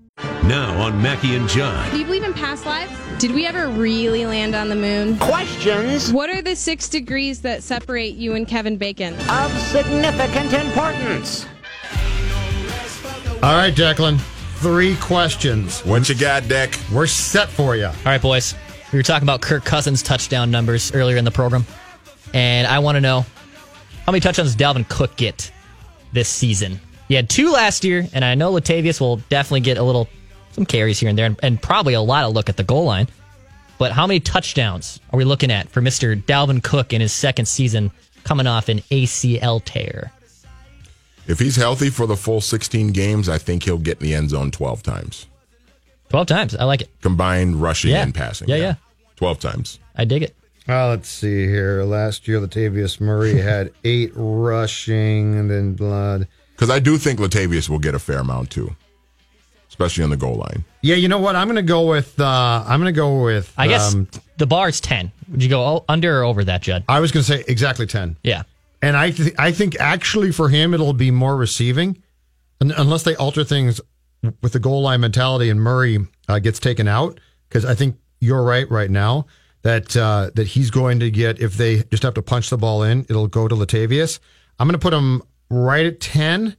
Now 0.44 0.81
on 0.83 1.01
Mackey 1.01 1.35
and 1.35 1.49
Judd. 1.49 1.90
Do 1.92 1.99
you 1.99 2.05
believe 2.05 2.23
in 2.25 2.35
past 2.35 2.66
lives? 2.66 2.92
Did 3.18 3.33
we 3.33 3.47
ever 3.47 3.68
really 3.68 4.27
land 4.27 4.55
on 4.55 4.68
the 4.68 4.77
moon? 4.77 5.16
Questions 5.18 6.12
What 6.12 6.29
are 6.29 6.42
the 6.42 6.55
six 6.55 6.88
degrees 6.88 7.40
that 7.40 7.62
separate 7.62 8.14
you 8.16 8.35
and 8.35 8.47
Kevin 8.47 8.77
Bacon? 8.77 9.14
of 9.31 9.51
significant 9.61 10.53
importance. 10.53 11.47
All 13.42 13.55
right, 13.55 13.75
Declan, 13.75 14.18
three 14.61 14.97
questions. 14.97 15.81
What 15.87 16.09
you 16.09 16.14
got, 16.14 16.47
Deck? 16.49 16.79
We're 16.92 17.07
set 17.07 17.49
for 17.49 17.77
you. 17.77 17.87
All 17.87 17.92
right, 18.05 18.20
boys. 18.20 18.55
We 18.92 18.99
were 18.99 19.03
talking 19.03 19.25
about 19.27 19.40
Kirk 19.40 19.64
Cousins' 19.64 20.03
touchdown 20.03 20.51
numbers 20.51 20.92
earlier 20.94 21.16
in 21.16 21.25
the 21.25 21.31
program, 21.31 21.66
and 22.35 22.66
I 22.66 22.81
want 22.81 22.97
to 22.97 23.01
know 23.01 23.25
how 24.05 24.12
many 24.12 24.20
touchdowns 24.20 24.55
Dalvin 24.55 24.87
Cook 24.88 25.16
get 25.16 25.51
this 26.12 26.29
season. 26.29 26.79
He 27.09 27.14
had 27.14 27.31
two 27.31 27.51
last 27.51 27.85
year, 27.85 28.07
and 28.12 28.25
I 28.25 28.35
know 28.35 28.53
Latavius 28.53 29.01
will 29.01 29.16
definitely 29.29 29.61
get 29.61 29.79
a 29.79 29.83
little 29.83 30.09
some 30.53 30.66
carries 30.66 31.01
here 31.01 31.09
and 31.09 31.18
there, 31.18 31.27
and, 31.27 31.38
and 31.42 31.61
probably 31.62 31.94
a 31.94 32.01
lot 32.01 32.25
of 32.25 32.33
look 32.35 32.49
at 32.49 32.57
the 32.57 32.62
goal 32.64 32.85
line. 32.85 33.09
But 33.79 33.90
how 33.92 34.07
many 34.07 34.20
touchdowns 34.20 35.01
are 35.12 35.16
we 35.16 35.25
looking 35.25 35.51
at 35.51 35.68
for 35.70 35.81
Mister 35.81 36.14
Dalvin 36.14 36.62
Cook 36.62 36.92
in 36.92 37.01
his 37.01 37.12
second 37.12 37.47
season, 37.47 37.90
coming 38.25 38.47
off 38.47 38.68
an 38.68 38.79
ACL 38.90 39.62
tear? 39.64 40.12
If 41.27 41.38
he's 41.38 41.57
healthy 41.57 41.88
for 41.88 42.07
the 42.07 42.16
full 42.16 42.42
16 42.42 42.92
games, 42.92 43.31
I 43.31 43.38
think 43.38 43.62
he'll 43.62 43.79
get 43.79 44.01
in 44.01 44.07
the 44.09 44.14
end 44.14 44.29
zone 44.31 44.51
12 44.51 44.83
times. 44.83 45.27
Twelve 46.11 46.27
times. 46.29 46.55
I 46.55 46.64
like 46.64 46.83
it. 46.83 46.90
Combined 47.01 47.61
rushing 47.61 47.90
Yeah. 47.90 48.03
and 48.03 48.14
passing. 48.14 48.47
Yeah, 48.49 48.57
yeah. 48.57 48.75
12 49.16 49.40
times. 49.40 49.79
I 49.97 50.05
dig 50.05 50.23
it. 50.23 50.37
Uh, 50.68 50.88
let's 50.88 51.09
see 51.09 51.46
here. 51.46 51.85
Last 51.85 52.27
year, 52.27 52.40
Latavius 52.40 53.00
Murray 53.00 53.35
had 53.40 53.72
eight 53.85 54.12
rushing 54.14 55.38
and 55.38 55.50
then 55.50 55.74
blood. 55.74 56.27
Because 56.53 56.70
I 56.70 56.79
do 56.79 56.96
think 56.96 57.20
Latavius 57.20 57.68
will 57.68 57.79
get 57.79 57.94
a 57.94 57.98
fair 57.98 58.18
amount 58.20 58.50
too, 58.50 58.74
especially 59.68 60.05
on 60.05 60.11
the 60.11 60.16
goal 60.16 60.37
line. 60.37 60.64
Yeah, 60.83 60.96
you 60.96 61.09
know 61.09 61.18
what? 61.18 61.37
I'm 61.37 61.48
going 61.48 61.57
to 61.57 61.62
go 61.62 61.87
with. 61.87 62.18
Uh, 62.18 62.64
I'm 62.66 62.81
going 62.81 62.92
to 62.92 62.96
go 62.96 63.22
with. 63.22 63.53
I 63.59 63.68
guess 63.68 63.94
um, 63.94 64.09
the 64.38 64.46
is 64.66 64.81
ten. 64.81 65.12
Would 65.31 65.42
you 65.42 65.48
go 65.48 65.85
under 65.88 66.20
or 66.20 66.24
over 66.24 66.44
that, 66.44 66.62
Judd? 66.62 66.85
I 66.88 67.00
was 67.00 67.12
going 67.12 67.24
to 67.24 67.33
say 67.33 67.44
exactly 67.48 67.87
ten. 67.87 68.16
Yeah. 68.22 68.44
And 68.81 68.96
I, 68.96 69.11
th- 69.12 69.35
I 69.38 69.50
think 69.50 69.81
actually 69.81 70.31
for 70.31 70.50
him 70.50 70.74
it'll 70.74 70.92
be 70.92 71.11
more 71.11 71.37
receiving, 71.37 72.03
un- 72.61 72.74
unless 72.77 73.03
they 73.03 73.16
alter 73.16 73.42
things 73.42 73.81
with 74.42 74.53
the 74.53 74.59
goal 74.59 74.83
line 74.83 75.00
mentality 75.00 75.48
and 75.48 75.59
Murray 75.61 75.98
uh, 76.29 76.38
gets 76.38 76.59
taken 76.59 76.87
out. 76.87 77.18
Because 77.48 77.64
I 77.64 77.74
think 77.74 77.96
you're 78.20 78.42
right 78.42 78.70
right 78.70 78.90
now 78.90 79.27
that 79.64 79.96
uh, 79.96 80.31
that 80.35 80.46
he's 80.46 80.70
going 80.70 81.00
to 81.00 81.11
get 81.11 81.40
if 81.40 81.55
they 81.57 81.83
just 81.90 82.05
have 82.05 82.14
to 82.14 82.22
punch 82.22 82.48
the 82.50 82.57
ball 82.57 82.85
in, 82.85 83.00
it'll 83.11 83.27
go 83.27 83.48
to 83.48 83.55
Latavius. 83.55 84.20
I'm 84.59 84.68
going 84.68 84.79
to 84.79 84.83
put 84.83 84.94
him 84.94 85.20
right 85.50 85.85
at 85.85 86.00
ten, 86.00 86.57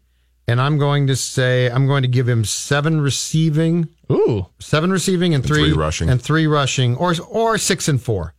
and 0.48 0.60
I'm 0.60 0.78
going 0.78 1.08
to 1.08 1.16
say 1.16 1.70
I'm 1.72 1.88
going 1.88 2.02
to 2.02 2.10
give 2.10 2.28
him 2.28 2.44
seven 2.44 3.00
receiving, 3.00 3.88
Ooh. 4.12 4.48
seven 4.60 4.92
receiving 4.92 5.34
and, 5.34 5.44
And 5.46 5.48
three 5.48 5.72
rushing. 5.72 6.10
and 6.10 6.22
three 6.22 6.46
rushing, 6.48 6.98
or 6.98 7.14
or 7.30 7.58
six 7.58 7.88
and 7.88 8.02
four. 8.02 8.34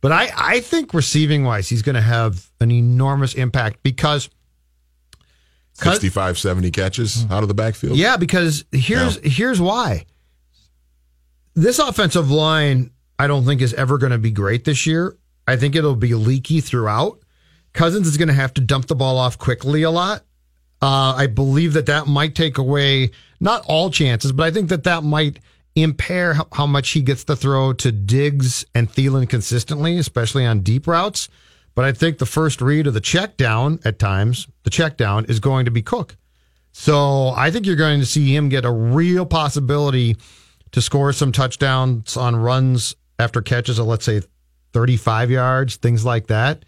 But 0.00 0.12
I, 0.12 0.30
I 0.36 0.60
think 0.60 0.94
receiving 0.94 1.44
wise, 1.44 1.68
he's 1.68 1.82
going 1.82 1.94
to 1.96 2.00
have 2.02 2.50
an 2.60 2.70
enormous 2.72 3.34
impact 3.34 3.82
because, 3.82 4.28
65, 5.74 6.38
70 6.38 6.70
catches 6.70 7.24
out 7.30 7.42
of 7.42 7.48
the 7.48 7.54
backfield. 7.54 7.96
yeah, 7.96 8.16
because 8.16 8.64
here's 8.72 9.16
here's 9.24 9.60
why. 9.60 10.04
This 11.54 11.78
offensive 11.78 12.30
line, 12.30 12.91
I 13.18 13.26
don't 13.26 13.44
think 13.44 13.60
is 13.60 13.74
ever 13.74 13.98
going 13.98 14.12
to 14.12 14.18
be 14.18 14.30
great 14.30 14.64
this 14.64 14.86
year. 14.86 15.16
I 15.46 15.56
think 15.56 15.74
it'll 15.74 15.96
be 15.96 16.14
leaky 16.14 16.60
throughout. 16.60 17.18
Cousins 17.72 18.06
is 18.06 18.16
going 18.16 18.28
to 18.28 18.34
have 18.34 18.54
to 18.54 18.60
dump 18.60 18.86
the 18.86 18.94
ball 18.94 19.18
off 19.18 19.38
quickly 19.38 19.82
a 19.82 19.90
lot. 19.90 20.24
Uh, 20.80 21.14
I 21.16 21.26
believe 21.28 21.74
that 21.74 21.86
that 21.86 22.06
might 22.06 22.34
take 22.34 22.58
away 22.58 23.10
not 23.40 23.64
all 23.66 23.90
chances, 23.90 24.32
but 24.32 24.44
I 24.44 24.50
think 24.50 24.68
that 24.68 24.84
that 24.84 25.04
might 25.04 25.38
impair 25.74 26.34
how, 26.34 26.48
how 26.52 26.66
much 26.66 26.90
he 26.90 27.02
gets 27.02 27.24
to 27.24 27.36
throw 27.36 27.72
to 27.74 27.92
Diggs 27.92 28.64
and 28.74 28.90
Thielen 28.90 29.28
consistently, 29.28 29.96
especially 29.98 30.44
on 30.44 30.60
deep 30.60 30.86
routes. 30.86 31.28
But 31.74 31.84
I 31.84 31.92
think 31.92 32.18
the 32.18 32.26
first 32.26 32.60
read 32.60 32.86
of 32.86 32.94
the 32.94 33.00
check 33.00 33.36
down 33.36 33.80
at 33.84 33.98
times, 33.98 34.46
the 34.64 34.70
check 34.70 34.96
down 34.96 35.24
is 35.26 35.40
going 35.40 35.64
to 35.64 35.70
be 35.70 35.82
Cook. 35.82 36.16
So 36.72 37.28
I 37.28 37.50
think 37.50 37.66
you're 37.66 37.76
going 37.76 38.00
to 38.00 38.06
see 38.06 38.34
him 38.34 38.48
get 38.48 38.64
a 38.64 38.70
real 38.70 39.24
possibility 39.24 40.16
to 40.72 40.82
score 40.82 41.12
some 41.12 41.32
touchdowns 41.32 42.16
on 42.16 42.34
runs 42.34 42.94
after 43.22 43.40
catches 43.40 43.78
of, 43.78 43.86
let's 43.86 44.04
say, 44.04 44.20
35 44.72 45.30
yards, 45.30 45.76
things 45.76 46.04
like 46.04 46.26
that. 46.28 46.64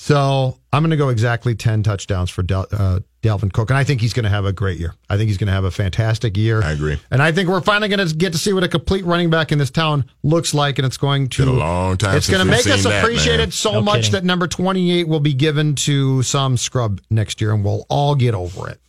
So 0.00 0.56
I'm 0.72 0.82
going 0.82 0.90
to 0.92 0.96
go 0.96 1.08
exactly 1.08 1.56
10 1.56 1.82
touchdowns 1.82 2.30
for 2.30 2.44
Del, 2.44 2.66
uh, 2.70 3.00
Dalvin 3.20 3.52
Cook. 3.52 3.70
And 3.70 3.76
I 3.76 3.82
think 3.82 4.00
he's 4.00 4.12
going 4.12 4.22
to 4.24 4.30
have 4.30 4.44
a 4.44 4.52
great 4.52 4.78
year. 4.78 4.94
I 5.10 5.16
think 5.16 5.26
he's 5.26 5.38
going 5.38 5.48
to 5.48 5.52
have 5.52 5.64
a 5.64 5.72
fantastic 5.72 6.36
year. 6.36 6.62
I 6.62 6.70
agree. 6.70 6.98
And 7.10 7.20
I 7.20 7.32
think 7.32 7.48
we're 7.48 7.60
finally 7.60 7.88
going 7.88 8.06
to 8.08 8.14
get 8.14 8.30
to 8.32 8.38
see 8.38 8.52
what 8.52 8.62
a 8.62 8.68
complete 8.68 9.04
running 9.04 9.28
back 9.28 9.50
in 9.50 9.58
this 9.58 9.70
town 9.72 10.04
looks 10.22 10.54
like. 10.54 10.78
And 10.78 10.86
it's 10.86 10.96
going 10.98 11.28
to. 11.30 11.46
Been 11.46 11.54
a 11.54 11.58
long 11.58 11.96
time 11.96 12.16
It's 12.16 12.30
going 12.30 12.44
to 12.44 12.48
make 12.48 12.64
us 12.68 12.84
that, 12.84 13.02
appreciate 13.02 13.38
man. 13.38 13.48
it 13.48 13.52
so 13.52 13.72
No 13.72 13.82
much 13.82 13.96
kidding. 14.02 14.12
that 14.12 14.24
number 14.24 14.46
28 14.46 15.08
will 15.08 15.18
be 15.18 15.34
given 15.34 15.74
to 15.74 16.22
some 16.22 16.56
scrub 16.56 17.00
next 17.10 17.40
year 17.40 17.52
and 17.52 17.64
we'll 17.64 17.84
all 17.90 18.14
get 18.14 18.34
over 18.36 18.68
it. 18.70 18.80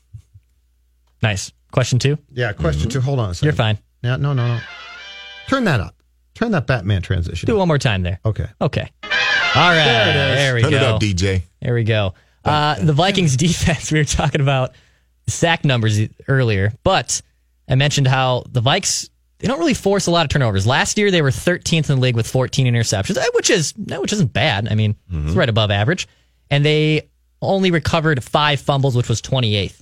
Nice. 1.23 1.51
Question 1.71 1.97
two. 1.97 2.19
Yeah, 2.31 2.53
question 2.53 2.81
Mm-hmm. 2.83 2.89
two. 2.89 3.01
Hold 3.01 3.19
on 3.19 3.31
a 3.31 3.33
second. 3.33 3.45
You're 3.47 3.53
fine. 3.53 3.79
Yeah, 4.03 4.15
no, 4.17 4.33
no, 4.33 4.45
no. 4.47 4.59
Turn 5.47 5.63
that 5.65 5.79
up. 5.79 5.95
Turn 6.39 6.51
that 6.51 6.67
Batman 6.67 7.01
transition. 7.01 7.47
Do 7.47 7.55
it 7.55 7.59
one 7.59 7.67
more 7.67 7.77
time 7.77 8.01
there. 8.01 8.17
Okay. 8.23 8.47
Okay. 8.61 8.89
All 9.03 9.09
right. 9.55 9.75
There 9.75 10.09
it 10.09 10.15
is. 10.15 10.37
There 10.37 10.55
we 10.55 10.61
Turn 10.61 10.71
go. 10.71 10.77
it 10.77 10.83
up, 10.83 11.01
DJ. 11.01 11.41
There 11.61 11.73
we 11.73 11.83
go. 11.83 12.13
Uh, 12.45 12.75
the 12.81 12.93
Vikings 12.93 13.35
defense, 13.37 13.91
we 13.91 13.99
were 13.99 14.05
talking 14.05 14.39
about 14.39 14.71
sack 15.27 15.65
numbers 15.65 15.99
earlier, 16.29 16.71
but 16.85 17.21
I 17.67 17.75
mentioned 17.75 18.07
how 18.07 18.45
the 18.47 18.61
Vikes, 18.61 19.09
they 19.39 19.49
don't 19.49 19.59
really 19.59 19.73
force 19.73 20.07
a 20.07 20.11
lot 20.11 20.25
of 20.25 20.29
turnovers. 20.29 20.65
Last 20.65 20.97
year, 20.97 21.11
they 21.11 21.21
were 21.21 21.29
13th 21.29 21.89
in 21.89 21.97
the 21.97 22.01
league 22.01 22.15
with 22.15 22.25
14 22.25 22.73
interceptions, 22.73 23.17
eh, 23.17 23.25
which 23.33 23.49
is 23.49 23.73
which 23.75 24.13
isn't 24.13 24.31
bad. 24.31 24.69
I 24.71 24.75
mean, 24.75 24.95
it's 25.11 25.35
right 25.35 25.49
above 25.49 25.71
average. 25.71 26.07
And 26.49 26.63
they 26.63 27.09
only 27.41 27.69
recovered 27.71 28.23
five 28.23 28.61
fumbles, 28.61 28.95
which 28.95 29.09
was 29.09 29.21
28th. 29.21 29.81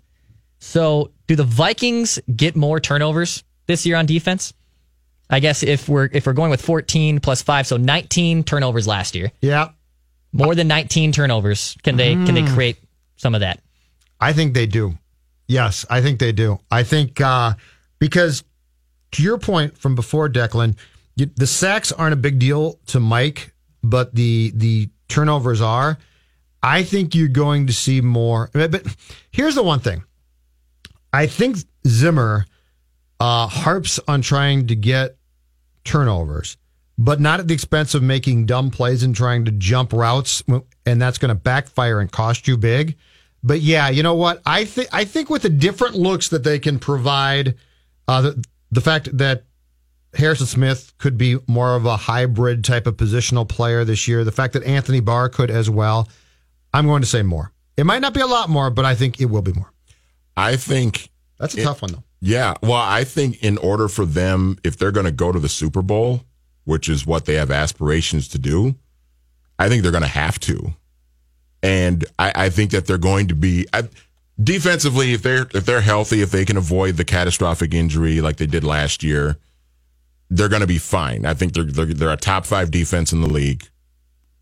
So, 0.58 1.12
do 1.28 1.36
the 1.36 1.44
Vikings 1.44 2.18
get 2.36 2.56
more 2.56 2.80
turnovers 2.80 3.44
this 3.68 3.86
year 3.86 3.96
on 3.96 4.08
defense? 4.08 4.56
I 5.30 5.40
guess 5.40 5.64
if 5.64 5.90
we're 5.90 6.10
if 6.12 6.26
we're 6.26 6.34
going 6.34 6.52
with 6.52 6.62
14 6.62 7.20
plus 7.20 7.42
5, 7.42 7.68
so 7.68 7.78
19 7.78 8.44
turnovers 8.44 8.88
last 8.88 9.16
year. 9.16 9.32
Yeah. 9.42 9.70
More 10.32 10.56
than 10.56 10.68
19 10.68 11.12
turnovers. 11.12 11.76
Can 11.84 11.98
they 11.98 12.14
can 12.14 12.34
they 12.34 12.44
Mm. 12.44 12.54
create 12.54 12.78
some 13.18 13.34
of 13.36 13.42
that? 13.42 13.60
I 14.20 14.34
think 14.34 14.54
they 14.54 14.66
do. 14.66 14.98
Yes, 15.48 15.86
I 15.90 16.02
think 16.02 16.20
they 16.20 16.32
do. 16.32 16.60
I 16.72 16.84
think 16.84 17.20
uh, 17.22 17.54
because 18.00 18.44
to 19.14 19.24
your 19.24 19.38
point 19.38 19.78
from 19.78 19.96
before, 19.96 20.30
Declan, 20.30 20.76
you, 21.16 21.28
the 21.36 21.48
sacks 21.48 21.92
aren't 21.92 22.14
a 22.14 22.18
big 22.18 22.38
deal 22.40 22.80
to 22.88 23.00
Mike, 23.00 23.54
but 23.84 24.14
the 24.16 24.52
the 24.56 24.90
turnovers 25.08 25.62
are. 25.62 25.98
I 26.64 26.84
think 26.84 27.16
you're 27.16 27.28
going 27.30 27.68
to 27.68 27.74
see 27.74 28.02
more. 28.02 28.50
But 28.54 28.84
here's 29.32 29.56
the 29.56 29.64
one 29.64 29.80
thing: 29.80 30.04
I 31.14 31.28
think 31.28 31.58
Zimmer 31.88 32.46
uh, 33.20 33.48
harps 33.48 34.00
on 34.08 34.22
trying 34.22 34.68
to 34.68 34.76
get 34.76 35.17
turnovers, 35.88 36.58
but 36.98 37.20
not 37.20 37.40
at 37.40 37.48
the 37.48 37.54
expense 37.54 37.96
of 37.96 38.04
making 38.04 38.46
dumb 38.46 38.70
plays 38.70 39.04
and 39.04 39.16
trying 39.16 39.46
to 39.46 39.52
jump 39.52 39.94
routes, 39.94 40.44
and 40.86 41.02
that's 41.02 41.18
going 41.18 41.30
to 41.30 41.36
backfire 41.36 42.00
and 42.00 42.12
cost 42.12 42.48
you 42.48 42.58
big. 42.58 42.96
But 43.44 43.62
yeah, 43.62 43.90
you 43.90 44.04
know 44.04 44.16
what? 44.16 44.42
I 44.46 44.66
think 44.66 44.90
I 44.92 45.06
think 45.06 45.30
with 45.30 45.44
the 45.44 45.50
different 45.50 45.96
looks 45.96 46.30
that 46.30 46.44
they 46.44 46.60
can 46.60 46.80
provide, 46.80 47.56
uh, 48.08 48.22
the 48.22 48.46
the 48.72 48.82
fact 48.82 49.16
that 49.18 49.44
Harrison 50.14 50.48
Smith 50.48 50.94
could 50.98 51.18
be 51.18 51.38
more 51.48 51.76
of 51.76 51.86
a 51.86 51.96
hybrid 51.96 52.64
type 52.64 52.88
of 52.88 52.98
positional 52.98 53.48
player 53.48 53.86
this 53.86 54.08
year, 54.08 54.24
the 54.24 54.32
fact 54.32 54.54
that 54.54 54.64
Anthony 54.64 55.00
Barr 55.00 55.30
could 55.30 55.52
as 55.52 55.70
well, 55.70 56.10
I'm 56.74 56.88
going 56.88 57.02
to 57.02 57.08
say 57.08 57.22
more. 57.24 57.52
It 57.78 57.86
might 57.86 58.00
not 58.02 58.14
be 58.14 58.22
a 58.22 58.28
lot 58.28 58.50
more, 58.50 58.70
but 58.72 58.86
I 58.86 58.96
think 58.96 59.22
it 59.22 59.26
will 59.26 59.44
be 59.44 59.54
more. 59.54 59.72
I 60.36 60.56
think 60.58 61.10
That's 61.40 61.56
a 61.56 61.62
it- 61.62 61.64
tough 61.64 61.82
one 61.84 61.92
though. 61.92 62.04
Yeah. 62.20 62.56
Well, 62.62 62.74
I 62.74 63.04
think 63.04 63.44
in 63.44 63.58
order 63.58 63.88
for 63.88 64.06
them, 64.06 64.58
if 64.64 64.78
they're 64.78 64.92
going 64.92 65.06
to 65.06 65.12
go 65.12 65.32
to 65.32 65.40
the 65.40 65.50
Super 65.50 65.82
Bowl, 65.82 66.24
which 66.66 66.90
is 66.90 67.06
what 67.06 67.26
they 67.26 67.36
have 67.36 67.52
aspirations 67.52 68.28
to 68.30 68.40
do, 68.40 68.76
I 69.60 69.70
think 69.70 69.84
they're 69.84 69.92
going 69.92 70.04
to 70.04 70.10
have 70.10 70.40
to. 70.42 70.74
And 71.64 72.06
I, 72.20 72.32
I 72.36 72.50
think 72.50 72.72
that 72.72 72.86
they're 72.86 72.98
going 72.98 73.28
to 73.28 73.36
be 73.36 73.68
I, 73.74 73.84
defensively 74.42 75.14
if 75.14 75.24
they're 75.24 75.48
if 75.54 75.66
they're 75.66 75.82
healthy, 75.82 76.22
if 76.22 76.32
they 76.32 76.46
can 76.46 76.58
avoid 76.58 76.98
the 76.98 77.06
catastrophic 77.06 77.74
injury 77.74 78.22
like 78.22 78.38
they 78.38 78.46
did 78.46 78.64
last 78.64 79.04
year, 79.04 79.38
they're 80.30 80.50
going 80.50 80.62
to 80.62 80.68
be 80.68 80.78
fine. 80.78 81.26
I 81.26 81.34
think 81.34 81.54
they're, 81.54 81.64
they're 81.64 81.86
they're 81.86 82.12
a 82.12 82.18
top 82.18 82.46
five 82.46 82.72
defense 82.72 83.12
in 83.12 83.22
the 83.22 83.28
league. 83.28 83.64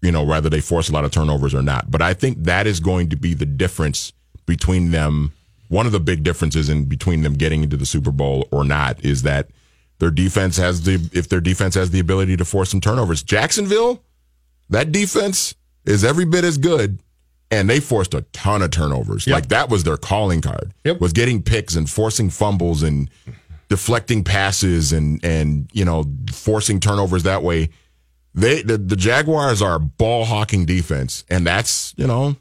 You 0.02 0.12
know, 0.12 0.24
whether 0.24 0.50
they 0.50 0.62
force 0.62 0.90
a 0.90 0.92
lot 0.92 1.06
of 1.06 1.12
turnovers 1.12 1.56
or 1.56 1.64
not. 1.64 1.90
But 1.90 2.02
I 2.02 2.14
think 2.14 2.44
that 2.44 2.68
is 2.68 2.80
going 2.80 3.10
to 3.10 3.16
be 3.16 3.34
the 3.34 3.46
difference 3.46 4.14
between 4.46 4.92
them. 4.92 5.32
One 5.68 5.86
of 5.86 5.92
the 5.92 6.00
big 6.00 6.24
differences 6.24 6.70
in 6.70 6.86
between 6.86 7.22
them 7.22 7.34
getting 7.34 7.64
into 7.64 7.78
the 7.78 7.86
Super 7.86 8.12
Bowl 8.12 8.48
or 8.52 8.64
not 8.64 9.04
is 9.04 9.24
that 9.24 9.50
their 10.00 10.12
defense 10.12 10.58
has 10.58 10.84
the 10.84 11.10
if 11.14 11.30
their 11.30 11.42
defense 11.42 11.76
has 11.76 11.92
the 11.92 12.00
ability 12.00 12.38
to 12.38 12.46
force 12.46 12.70
some 12.70 12.82
turnovers. 12.82 13.24
Jacksonville, 13.24 14.04
that 14.70 14.92
defense 14.92 15.56
is 15.86 16.04
every 16.04 16.26
bit 16.26 16.44
as 16.44 16.58
good, 16.58 17.00
and 17.50 17.70
they 17.70 17.80
forced 17.80 18.14
a 18.14 18.22
ton 18.34 18.62
of 18.62 18.72
turnovers. 18.72 19.28
Like 19.28 19.48
that 19.50 19.70
was 19.70 19.84
their 19.84 19.98
calling 19.98 20.42
card. 20.42 20.74
Yep. 20.84 21.00
Was 21.00 21.14
getting 21.14 21.42
picks 21.42 21.76
and 21.76 21.90
forcing 21.90 22.30
fumbles 22.30 22.84
and 22.84 23.10
deflecting 23.70 24.24
passes 24.24 24.92
and 24.92 25.24
and 25.24 25.70
you 25.74 25.86
know 25.86 26.06
forcing 26.32 26.80
turnovers 26.80 27.24
that 27.24 27.44
way. 27.44 27.70
They 28.34 28.62
the, 28.62 28.78
the 28.78 28.98
Jaguars 28.98 29.62
are 29.62 29.76
a 29.76 29.80
ball 29.80 30.26
hawking 30.26 30.66
defense, 30.66 31.24
and 31.30 31.48
that's 31.48 31.94
you 31.96 32.06
know 32.06 32.36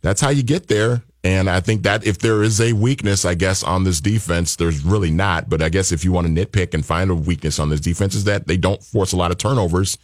that's 0.00 0.20
how 0.20 0.30
you 0.30 0.42
get 0.42 0.66
there. 0.66 1.02
And 1.24 1.48
I 1.48 1.60
think 1.60 1.84
that 1.84 2.04
if 2.04 2.18
there 2.18 2.42
is 2.42 2.60
a 2.60 2.72
weakness, 2.72 3.24
I 3.24 3.34
guess 3.34 3.62
on 3.62 3.84
this 3.84 4.00
defense, 4.00 4.56
there's 4.56 4.82
really 4.84 5.10
not. 5.12 5.48
But 5.48 5.62
I 5.62 5.68
guess 5.68 5.92
if 5.92 6.04
you 6.04 6.10
want 6.10 6.26
to 6.26 6.32
nitpick 6.32 6.74
and 6.74 6.84
find 6.84 7.10
a 7.10 7.14
weakness 7.14 7.58
on 7.60 7.68
this 7.70 7.80
defense, 7.80 8.14
is 8.16 8.24
that 8.24 8.48
they 8.48 8.56
don't 8.56 8.82
force 8.82 9.12
a 9.12 9.16
lot 9.16 9.30
of 9.30 9.38
turnovers. 9.38 9.98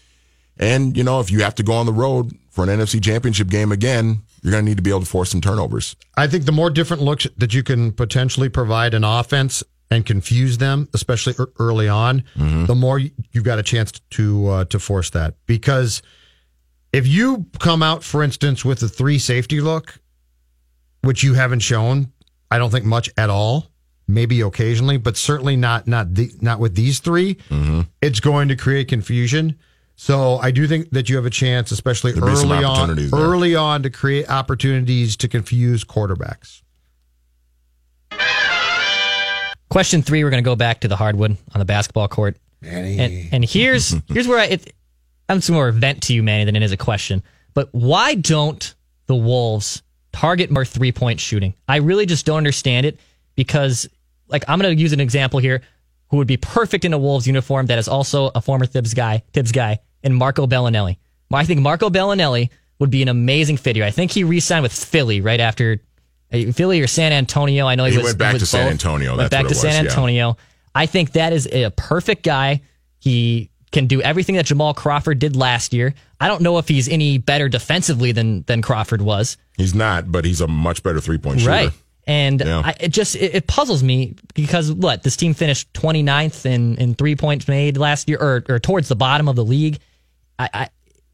And 0.59 0.97
you 0.97 1.03
know, 1.05 1.19
if 1.21 1.31
you 1.31 1.41
have 1.43 1.55
to 1.57 1.63
go 1.65 1.73
on 1.73 1.87
the 1.87 1.93
road 1.93 2.33
for 2.51 2.63
an 2.65 2.71
NFC 2.71 3.03
Championship 3.03 3.49
game 3.49 3.73
again, 3.73 4.23
you're 4.43 4.53
going 4.53 4.65
to 4.65 4.69
need 4.69 4.77
to 4.77 4.83
be 4.83 4.91
able 4.91 5.01
to 5.01 5.07
force 5.07 5.31
some 5.31 5.41
turnovers. 5.41 5.97
I 6.17 6.29
think 6.29 6.45
the 6.45 6.53
more 6.53 6.71
different 6.71 7.03
looks 7.03 7.27
that 7.37 7.53
you 7.53 7.63
can 7.65 7.91
potentially 7.93 8.49
provide 8.49 8.95
an 8.95 9.03
offense 9.03 9.65
and 9.91 10.07
confuse 10.07 10.59
them, 10.59 10.89
especially 10.95 11.35
early 11.59 11.89
on, 11.89 12.23
the 12.37 12.75
more 12.77 12.99
you- 13.01 13.11
you've 13.33 13.43
got 13.45 13.59
a 13.59 13.63
chance 13.65 13.91
to 14.11 14.49
uh, 14.49 14.65
to 14.67 14.79
force 14.79 15.11
that. 15.11 15.35
Because 15.47 16.01
if 16.93 17.07
you 17.09 17.47
come 17.59 17.83
out, 17.83 18.05
for 18.05 18.23
instance, 18.23 18.65
with 18.65 18.83
a 18.85 18.89
three 18.89 19.19
safety 19.19 19.61
look, 19.61 19.99
which 21.03 21.23
you 21.23 21.35
haven't 21.35 21.61
shown, 21.61 22.13
I 22.51 22.59
don't 22.59 22.71
think 22.71 22.85
much 22.85 23.11
at 23.17 23.31
all. 23.31 23.71
Maybe 24.11 24.41
occasionally, 24.41 24.97
but 24.97 25.19
certainly 25.19 25.55
not 25.55 25.87
not 25.87 26.15
the, 26.15 26.31
not 26.41 26.61
with 26.61 26.75
these 26.75 26.99
3 27.01 27.35
mm-hmm. 27.35 27.81
It's 28.01 28.21
going 28.21 28.49
to 28.49 28.57
create 28.57 28.89
confusion. 28.89 29.59
So 29.97 30.39
I 30.39 30.51
do 30.51 30.67
think 30.67 30.91
that 30.93 31.11
you 31.11 31.17
have 31.17 31.27
a 31.27 31.31
chance, 31.31 31.73
especially 31.73 32.13
There'll 32.13 32.31
early 32.31 32.65
on, 32.65 32.95
there. 32.95 33.09
early 33.13 33.55
on, 33.55 33.83
to 33.83 33.91
create 33.91 34.31
opportunities 34.31 35.17
to 35.17 35.29
confuse 35.29 35.85
quarterbacks. 35.85 36.63
Question 39.69 40.01
three, 40.01 40.25
we're 40.25 40.31
going 40.31 40.43
to 40.43 40.49
go 40.49 40.57
back 40.57 40.81
to 40.81 40.89
the 40.89 40.97
hardwood 40.97 41.37
on 41.53 41.59
the 41.59 41.65
basketball 41.65 42.09
court. 42.09 42.39
And, 42.63 43.29
and 43.33 43.45
here's 43.45 43.95
here's 44.09 44.27
where 44.27 44.39
I, 44.39 44.45
it, 44.45 44.73
I'm 45.29 45.39
just 45.39 45.51
more 45.51 45.69
a 45.69 45.73
vent 45.73 46.05
to 46.05 46.15
you, 46.15 46.23
Manny, 46.23 46.45
than 46.45 46.57
it 46.57 46.63
is 46.63 46.73
a 46.73 46.77
question. 46.77 47.23
But 47.53 47.69
why 47.73 48.15
don't 48.15 48.75
the 49.07 49.17
Wolves 49.17 49.83
target 50.19 50.51
more 50.51 50.65
three 50.65 50.93
point 50.93 51.21
shooting? 51.21 51.55
I 51.69 51.77
really 51.77 52.07
just 52.07 52.27
don't 52.27 52.39
understand 52.39 52.87
it 52.87 52.99
because, 53.37 53.89
like, 54.29 54.45
I'm 54.49 54.59
going 54.59 54.77
to 54.77 54.81
use 54.81 54.93
an 54.93 55.01
example 55.01 55.39
here 55.39 55.63
who 56.11 56.17
would 56.17 56.27
be 56.27 56.37
perfect 56.37 56.85
in 56.85 56.93
a 56.93 56.99
Wolves 56.99 57.27
uniform 57.27 57.67
that 57.67 57.79
is 57.79 57.89
also 57.89 58.31
a 58.35 58.41
former 58.41 58.67
Thibs 58.67 58.95
guy, 58.95 59.23
Thibs 59.33 59.53
guy, 59.53 59.79
and 60.03 60.15
Marco 60.15 60.47
Belinelli. 60.47 60.97
I 61.33 61.45
think 61.45 61.61
Marco 61.61 61.91
Belinelli 61.91 62.51
would 62.79 62.91
be 62.91 63.03
an 63.03 63.09
amazing 63.09 63.59
fit 63.59 63.77
here. 63.77 63.85
I 63.85 63.91
think 63.91 64.11
he 64.11 64.25
re-signed 64.25 64.63
with 64.63 64.73
Philly 64.73 65.21
right 65.21 65.41
after 65.41 65.81
uh, 66.33 66.53
Philly 66.53 66.81
or 66.81 66.87
San 66.87 67.13
Antonio. 67.13 67.67
I 67.67 67.75
know 67.75 67.85
he, 67.85 67.93
He 67.93 67.99
was 67.99 68.07
went 68.07 68.19
back 68.19 68.33
was 68.35 68.43
to 68.43 68.47
San. 68.47 68.69
Antonio. 68.69 69.17
Went 69.17 69.31
back 69.31 69.47
to 69.47 69.53
it 69.53 69.55
San 69.55 69.69
was, 69.69 69.75
yeah. 69.77 69.81
Antonio. 69.91 70.37
I 70.75 70.87
think 70.87 71.13
that 71.13 71.33
is 71.33 71.47
a 71.53 71.71
perfect 71.71 72.23
guy. 72.23 72.63
He 72.99 73.51
can 73.73 73.87
do 73.87 74.01
everything 74.01 74.37
that 74.37 74.47
Jamal 74.47 74.75
Crawford 74.75 75.19
did 75.19 75.37
last 75.37 75.73
year. 75.73 75.95
I 76.21 76.29
don't 76.29 76.43
know 76.43 76.59
if 76.59 76.69
he's 76.69 76.89
any 76.89 77.19
better 77.19 77.49
defensively 77.49 78.13
than 78.13 78.43
than 78.43 78.63
Crawford 78.63 79.03
was. 79.03 79.37
He's 79.57 79.75
not, 79.75 80.11
but 80.11 80.25
he's 80.25 80.41
a 80.41 80.49
much 80.49 80.83
better 80.83 81.01
three 81.01 81.19
point 81.19 81.41
shooter. 81.41 81.51
Right. 81.51 81.71
And 82.07 82.41
Yeah. 82.41 82.63
I, 82.65 82.75
it 82.81 82.89
just 82.89 83.17
it, 83.17 83.35
it 83.35 83.47
puzzles 83.47 83.83
me 83.83 84.17
because 84.35 84.73
what 84.73 85.03
this 85.03 85.17
team 85.17 85.35
finished 85.35 85.73
29th 85.75 86.47
in 86.47 86.77
in 86.77 86.95
three 86.95 87.15
points 87.17 87.47
made 87.47 87.77
last 87.77 88.09
year 88.09 88.19
or 88.19 88.45
or 88.49 88.59
towards 88.59 88.89
the 88.89 88.97
bottom 88.97 89.29
of 89.29 89.37
the 89.37 89.45
league. 89.45 89.79
I, 90.39 90.49
I 90.55 90.69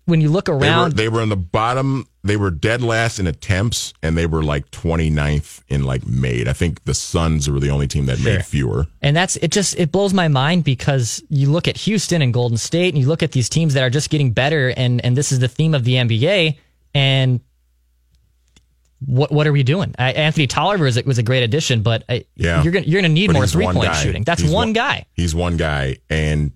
when 0.06 0.20
you 0.20 0.28
look 0.28 0.46
They 0.46 0.52
were, 0.52 0.58
around, 0.58 0.92
they 0.96 1.08
were 1.08 1.22
in 1.22 1.28
the 1.30 1.36
bottom. 1.36 2.06
They 2.22 2.36
were 2.36 2.50
dead 2.50 2.82
last 2.82 3.18
in 3.18 3.26
attempts, 3.26 3.92
and 4.02 4.16
they 4.16 4.26
were 4.26 4.42
like 4.42 4.70
29th 4.70 5.62
in 5.68 5.84
like 5.84 6.06
made. 6.06 6.46
I 6.48 6.52
think 6.52 6.84
the 6.84 6.94
Suns 6.94 7.48
were 7.50 7.58
the 7.60 7.70
only 7.70 7.86
team 7.86 8.06
that 8.06 8.18
Sure. 8.18 8.32
made 8.34 8.44
fewer. 8.44 8.86
And 9.02 9.16
that's 9.16 9.36
it 9.36 9.50
just 9.50 9.78
it 9.78 9.90
blows 9.92 10.12
my 10.14 10.28
mind 10.28 10.64
because 10.64 11.22
you 11.28 11.50
look 11.50 11.68
at 11.68 11.76
Houston 11.78 12.20
and 12.22 12.32
Golden 12.34 12.58
State 12.58 12.94
and 12.94 13.00
you 13.02 13.08
look 13.08 13.22
at 13.22 13.32
these 13.32 13.48
teams 13.48 13.74
that 13.74 13.82
are 13.82 13.90
just 13.90 14.10
getting 14.10 14.32
better 14.32 14.72
and 14.76 15.04
and 15.04 15.16
this 15.16 15.32
is 15.32 15.38
the 15.38 15.48
theme 15.48 15.74
of 15.74 15.84
the 15.84 15.94
NBA 15.94 16.56
and 16.94 17.40
what 19.06 19.30
what 19.30 19.46
are 19.46 19.52
we 19.52 19.62
doing? 19.62 19.94
I, 19.98 20.12
Anthony 20.12 20.46
Tolliver 20.46 20.84
was 20.84 20.96
a, 20.96 21.02
was 21.02 21.18
a 21.18 21.22
great 21.22 21.42
addition, 21.42 21.82
but 21.82 22.04
I, 22.08 22.24
Yeah, 22.36 22.62
you're 22.62 22.72
gonna 22.72 22.86
you're 22.86 23.02
gonna 23.02 23.12
need 23.12 23.26
But 23.28 23.34
more 23.34 23.46
three 23.46 23.66
point 23.66 23.84
guy. 23.92 24.02
shooting. 24.02 24.24
That's 24.24 24.40
He's 24.40 24.50
one, 24.50 24.72
guy. 24.72 25.04
He's 25.12 25.34
one 25.34 25.56
guy, 25.58 25.98
and 26.08 26.52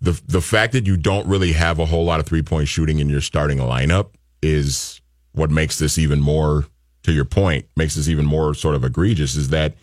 the 0.00 0.20
the 0.26 0.40
fact 0.40 0.72
that 0.72 0.86
you 0.86 0.96
don't 0.96 1.26
really 1.26 1.52
have 1.52 1.78
a 1.78 1.86
whole 1.86 2.04
lot 2.04 2.20
of 2.20 2.26
three 2.26 2.42
point 2.42 2.68
shooting 2.68 2.98
in 2.98 3.08
your 3.08 3.20
starting 3.20 3.58
lineup 3.58 4.10
is 4.42 5.00
what 5.32 5.50
makes 5.50 5.78
this 5.78 5.98
even 5.98 6.20
more. 6.20 6.66
To 7.02 7.12
your 7.12 7.24
point, 7.24 7.66
makes 7.76 7.94
this 7.94 8.08
even 8.08 8.26
more 8.26 8.52
sort 8.52 8.74
of 8.74 8.82
egregious. 8.82 9.36
Is 9.36 9.50
that 9.50 9.76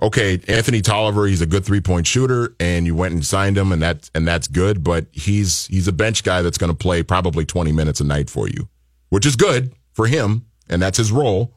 okay? 0.00 0.40
Anthony 0.46 0.80
Tolliver, 0.80 1.26
he's 1.26 1.40
a 1.40 1.46
good 1.46 1.64
three 1.64 1.80
point 1.80 2.06
shooter, 2.06 2.54
and 2.60 2.86
you 2.86 2.94
went 2.94 3.12
and 3.12 3.26
signed 3.26 3.58
him, 3.58 3.72
and 3.72 3.82
that's 3.82 4.08
and 4.14 4.24
that's 4.24 4.46
good. 4.46 4.84
But 4.84 5.06
he's 5.10 5.66
he's 5.66 5.88
a 5.88 5.92
bench 5.92 6.22
guy 6.22 6.42
that's 6.42 6.58
going 6.58 6.70
to 6.70 6.76
play 6.76 7.02
probably 7.02 7.44
twenty 7.44 7.72
minutes 7.72 8.00
a 8.00 8.04
night 8.04 8.30
for 8.30 8.48
you, 8.48 8.68
which 9.08 9.26
is 9.26 9.34
good 9.34 9.72
for 9.94 10.06
him, 10.06 10.46
and 10.68 10.80
that's 10.80 10.98
his 10.98 11.10
role, 11.10 11.56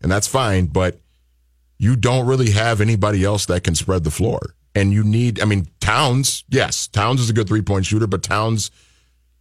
and 0.00 0.12
that's 0.12 0.28
fine. 0.28 0.66
But 0.66 1.00
you 1.78 1.96
don't 1.96 2.26
really 2.26 2.52
have 2.52 2.80
anybody 2.80 3.24
else 3.24 3.46
that 3.46 3.64
can 3.64 3.74
spread 3.74 4.04
the 4.04 4.12
floor. 4.12 4.53
And 4.74 4.92
you 4.92 5.04
need, 5.04 5.40
I 5.40 5.44
mean, 5.44 5.68
Towns, 5.80 6.44
yes, 6.48 6.88
Towns 6.88 7.20
is 7.20 7.30
a 7.30 7.32
good 7.32 7.46
three 7.46 7.62
point 7.62 7.86
shooter, 7.86 8.06
but 8.08 8.22
Towns 8.22 8.70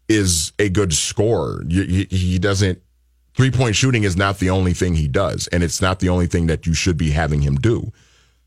is 0.08 0.54
a 0.60 0.70
good 0.70 0.94
scorer. 0.94 1.64
He, 1.68 2.06
he 2.10 2.38
doesn't, 2.40 2.82
three 3.36 3.50
point 3.52 3.76
shooting 3.76 4.04
is 4.04 4.16
not 4.16 4.38
the 4.40 4.50
only 4.52 4.74
thing 4.74 4.96
he 4.96 5.08
does, 5.08 5.48
and 5.48 5.64
it's 5.64 5.82
not 5.82 6.00
the 6.00 6.10
only 6.10 6.28
thing 6.28 6.48
that 6.48 6.68
you 6.68 6.74
should 6.74 6.98
be 6.98 7.12
having 7.12 7.42
him 7.42 7.56
do. 7.56 7.92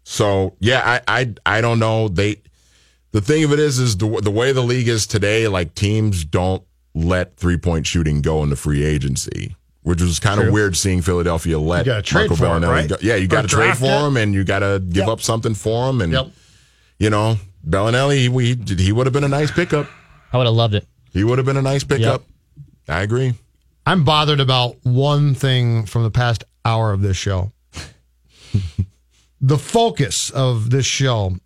So, 0.04 0.54
yeah, 0.60 1.00
I, 1.08 1.20
I, 1.20 1.34
I 1.56 1.60
don't 1.60 1.80
know. 1.80 2.06
They, 2.08 2.36
the 3.10 3.20
thing 3.20 3.42
of 3.42 3.52
it 3.52 3.58
is, 3.58 3.78
is 3.80 3.96
the, 3.96 4.20
the 4.20 4.30
way 4.30 4.52
the 4.52 4.62
league 4.62 4.86
is 4.88 5.06
today, 5.06 5.48
like 5.48 5.74
teams 5.74 6.24
don't 6.24 6.62
let 6.94 7.36
three 7.36 7.56
point 7.56 7.86
shooting 7.86 8.22
go 8.22 8.42
into 8.44 8.54
free 8.56 8.84
agency. 8.84 9.56
Which 9.82 10.02
was 10.02 10.18
kind 10.18 10.40
of 10.40 10.46
True. 10.46 10.52
weird 10.52 10.76
seeing 10.76 11.00
Philadelphia 11.00 11.58
let 11.60 11.86
You 11.86 11.92
gotta 11.92 12.02
trade 12.02 12.28
Marco 12.28 12.44
Belinelli 12.44 12.68
right? 12.68 12.88
go. 12.88 12.96
Yeah, 13.00 13.14
you 13.14 13.28
got 13.28 13.42
to 13.42 13.48
trade 13.48 13.76
for 13.76 13.84
it. 13.84 14.06
him, 14.08 14.16
and 14.16 14.34
you 14.34 14.42
got 14.42 14.58
to 14.58 14.80
give 14.80 15.02
Yep. 15.02 15.08
up 15.08 15.20
something 15.20 15.54
for 15.54 15.88
him. 15.88 16.00
And 16.00 16.12
Yep. 16.12 16.26
You 16.98 17.10
know, 17.10 17.36
Belinelli, 17.66 18.28
we 18.28 18.54
he 18.54 18.92
would 18.92 19.06
have 19.06 19.12
been 19.12 19.24
a 19.24 19.28
nice 19.28 19.50
pickup. 19.50 19.86
I 20.32 20.38
would 20.38 20.46
have 20.46 20.54
loved 20.54 20.74
it. 20.74 20.86
He 21.12 21.24
would 21.24 21.38
have 21.38 21.46
been 21.46 21.56
a 21.56 21.62
nice 21.62 21.84
pickup. 21.84 22.22
I 22.88 23.02
agree. 23.02 23.34
I'm 23.84 24.04
bothered 24.04 24.40
about 24.40 24.76
one 24.84 25.34
thing 25.34 25.86
from 25.86 26.02
the 26.02 26.10
past 26.10 26.44
hour 26.64 26.92
of 26.92 27.02
this 27.02 27.16
show. 27.16 27.52
the 29.40 29.58
focus 29.58 30.30
of 30.30 30.70
this 30.70 30.86
show 30.86 31.36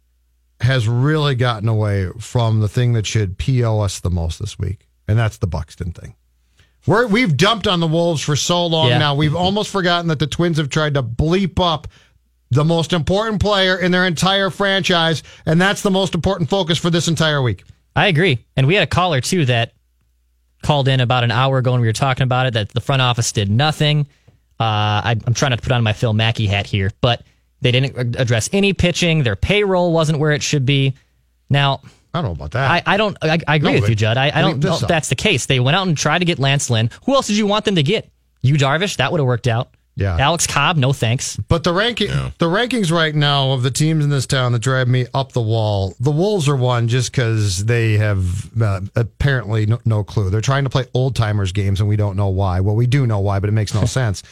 has 0.61 0.89
really 0.89 1.35
gotten 1.35 1.69
away 1.69 2.09
from 2.19 2.61
the 2.61 2.69
thing 2.69 2.93
that 2.93 3.07
should 3.07 3.39
PO 3.39 3.81
us 3.81 4.01
the 4.01 4.11
most 4.11 4.39
this 4.39 4.59
week, 4.59 4.87
and 5.09 5.19
that's 5.19 5.39
the 5.39 5.47
Buxton 5.47 5.93
thing. 5.93 6.15
We're, 6.87 7.07
we've 7.07 7.37
dumped 7.37 7.67
on 7.67 7.81
the 7.81 7.87
Wolves 7.87 8.23
for 8.23 8.37
so 8.37 8.67
long 8.67 8.89
Yeah. 8.89 8.99
now. 8.99 9.15
We've 9.15 9.35
almost 9.37 9.71
forgotten 9.71 10.09
that 10.09 10.19
the 10.19 10.27
Twins 10.27 10.57
have 10.59 10.71
tried 10.71 10.95
to 10.95 11.03
bleep 11.03 11.61
up 11.63 11.89
the 12.51 12.65
most 12.65 12.93
important 12.93 13.41
player 13.41 13.79
in 13.79 13.93
their 13.93 14.07
entire 14.07 14.51
franchise, 14.51 15.23
and 15.47 15.61
that's 15.61 15.83
the 15.83 15.91
most 15.91 16.15
important 16.15 16.51
focus 16.51 16.79
for 16.79 16.91
this 16.91 17.09
entire 17.09 17.41
week. 17.41 17.65
I 17.95 18.09
agree. 18.09 18.45
And 18.57 18.67
we 18.67 18.75
had 18.75 18.83
a 18.85 18.87
caller 18.89 19.21
too 19.21 19.45
that 19.47 19.73
called 20.63 20.89
in 20.89 21.01
about 21.01 21.25
an 21.25 21.31
hour 21.31 21.59
ago 21.59 21.73
when 21.73 21.81
we 21.81 21.87
were 21.87 21.93
talking 21.93 22.25
about 22.25 22.47
it 22.47 22.55
that 22.55 22.69
the 22.71 22.81
front 22.81 23.03
office 23.03 23.33
did 23.33 23.51
nothing. 23.51 24.07
Uh, 24.59 25.01
I, 25.15 25.17
I'm 25.27 25.35
trying 25.35 25.53
to 25.53 25.57
put 25.57 25.73
on 25.73 25.83
my 25.83 25.93
Phil 25.93 26.13
Mackey 26.13 26.47
hat 26.47 26.67
here, 26.67 26.91
but 27.01 27.23
they 27.63 27.73
didn't 27.73 28.17
address 28.17 28.51
any 28.53 28.73
pitching. 28.73 29.23
Their 29.23 29.37
payroll 29.37 29.93
wasn't 29.93 30.19
where 30.19 30.33
it 30.33 30.43
should 30.43 30.67
be. 30.67 30.95
Now, 31.49 31.81
I 32.13 32.21
don't 32.21 32.25
know 32.25 32.33
about 32.33 32.51
that. 32.53 32.71
I, 32.71 32.95
I 32.95 32.97
don't. 32.97 33.17
I, 33.23 33.39
I 33.47 33.55
agree 33.57 33.75
No, 33.75 33.81
with 33.81 33.89
you, 33.89 33.95
Judd. 33.95 34.17
I, 34.17 34.31
I 34.35 34.41
don't 34.43 34.63
know 34.63 34.75
if 34.75 34.81
that's 34.81 35.09
the 35.09 35.15
case. 35.15 35.47
They 35.47 35.61
went 35.61 35.77
out 35.77 35.87
and 35.87 35.97
tried 35.97 36.19
to 36.19 36.25
get 36.25 36.39
Lance 36.39 36.69
Lynn. 36.69 36.91
Who 37.07 37.15
else 37.15 37.29
did 37.29 37.37
you 37.37 37.47
want 37.47 37.65
them 37.65 37.77
to 37.77 37.83
get? 37.83 38.11
You 38.43 38.55
Darvish. 38.55 38.97
That 38.97 39.13
would 39.13 39.19
have 39.21 39.27
worked 39.27 39.47
out. 39.47 39.75
Yeah. 40.01 40.17
Alex 40.19 40.47
Cobb. 40.47 40.77
No 40.79 40.93
thanks. 40.93 41.37
But 41.37 41.63
the 41.63 41.73
ranking, 41.73 42.09
the 42.39 42.47
rankings 42.47 42.91
right 42.91 43.15
now 43.15 43.53
of 43.53 43.63
the 43.63 43.71
teams 43.71 44.03
in 44.03 44.11
this 44.11 44.27
town 44.27 44.53
that 44.53 44.61
drive 44.61 44.89
me 44.89 45.07
up 45.13 45.33
the 45.33 45.43
wall, 45.43 45.95
the 46.01 46.11
Wolves 46.11 46.49
are 46.49 46.57
one 46.57 46.89
just 46.89 47.13
because 47.13 47.67
they 47.67 47.99
have 47.99 48.51
uh, 48.61 48.81
apparently 48.97 49.67
no, 49.67 49.79
no 49.85 50.03
clue. 50.03 50.31
They're 50.31 50.41
trying 50.41 50.65
to 50.65 50.71
play 50.71 50.87
old 50.95 51.15
timers 51.15 51.53
games, 51.53 51.81
and 51.81 51.89
we 51.89 51.97
don't 51.97 52.17
know 52.17 52.29
why. 52.29 52.61
Well, 52.61 52.77
we 52.77 52.87
do 52.87 53.07
know 53.07 53.21
why, 53.21 53.41
but 53.41 53.49
it 53.49 53.53
makes 53.53 53.75
no 53.75 53.85
sense. 53.85 54.23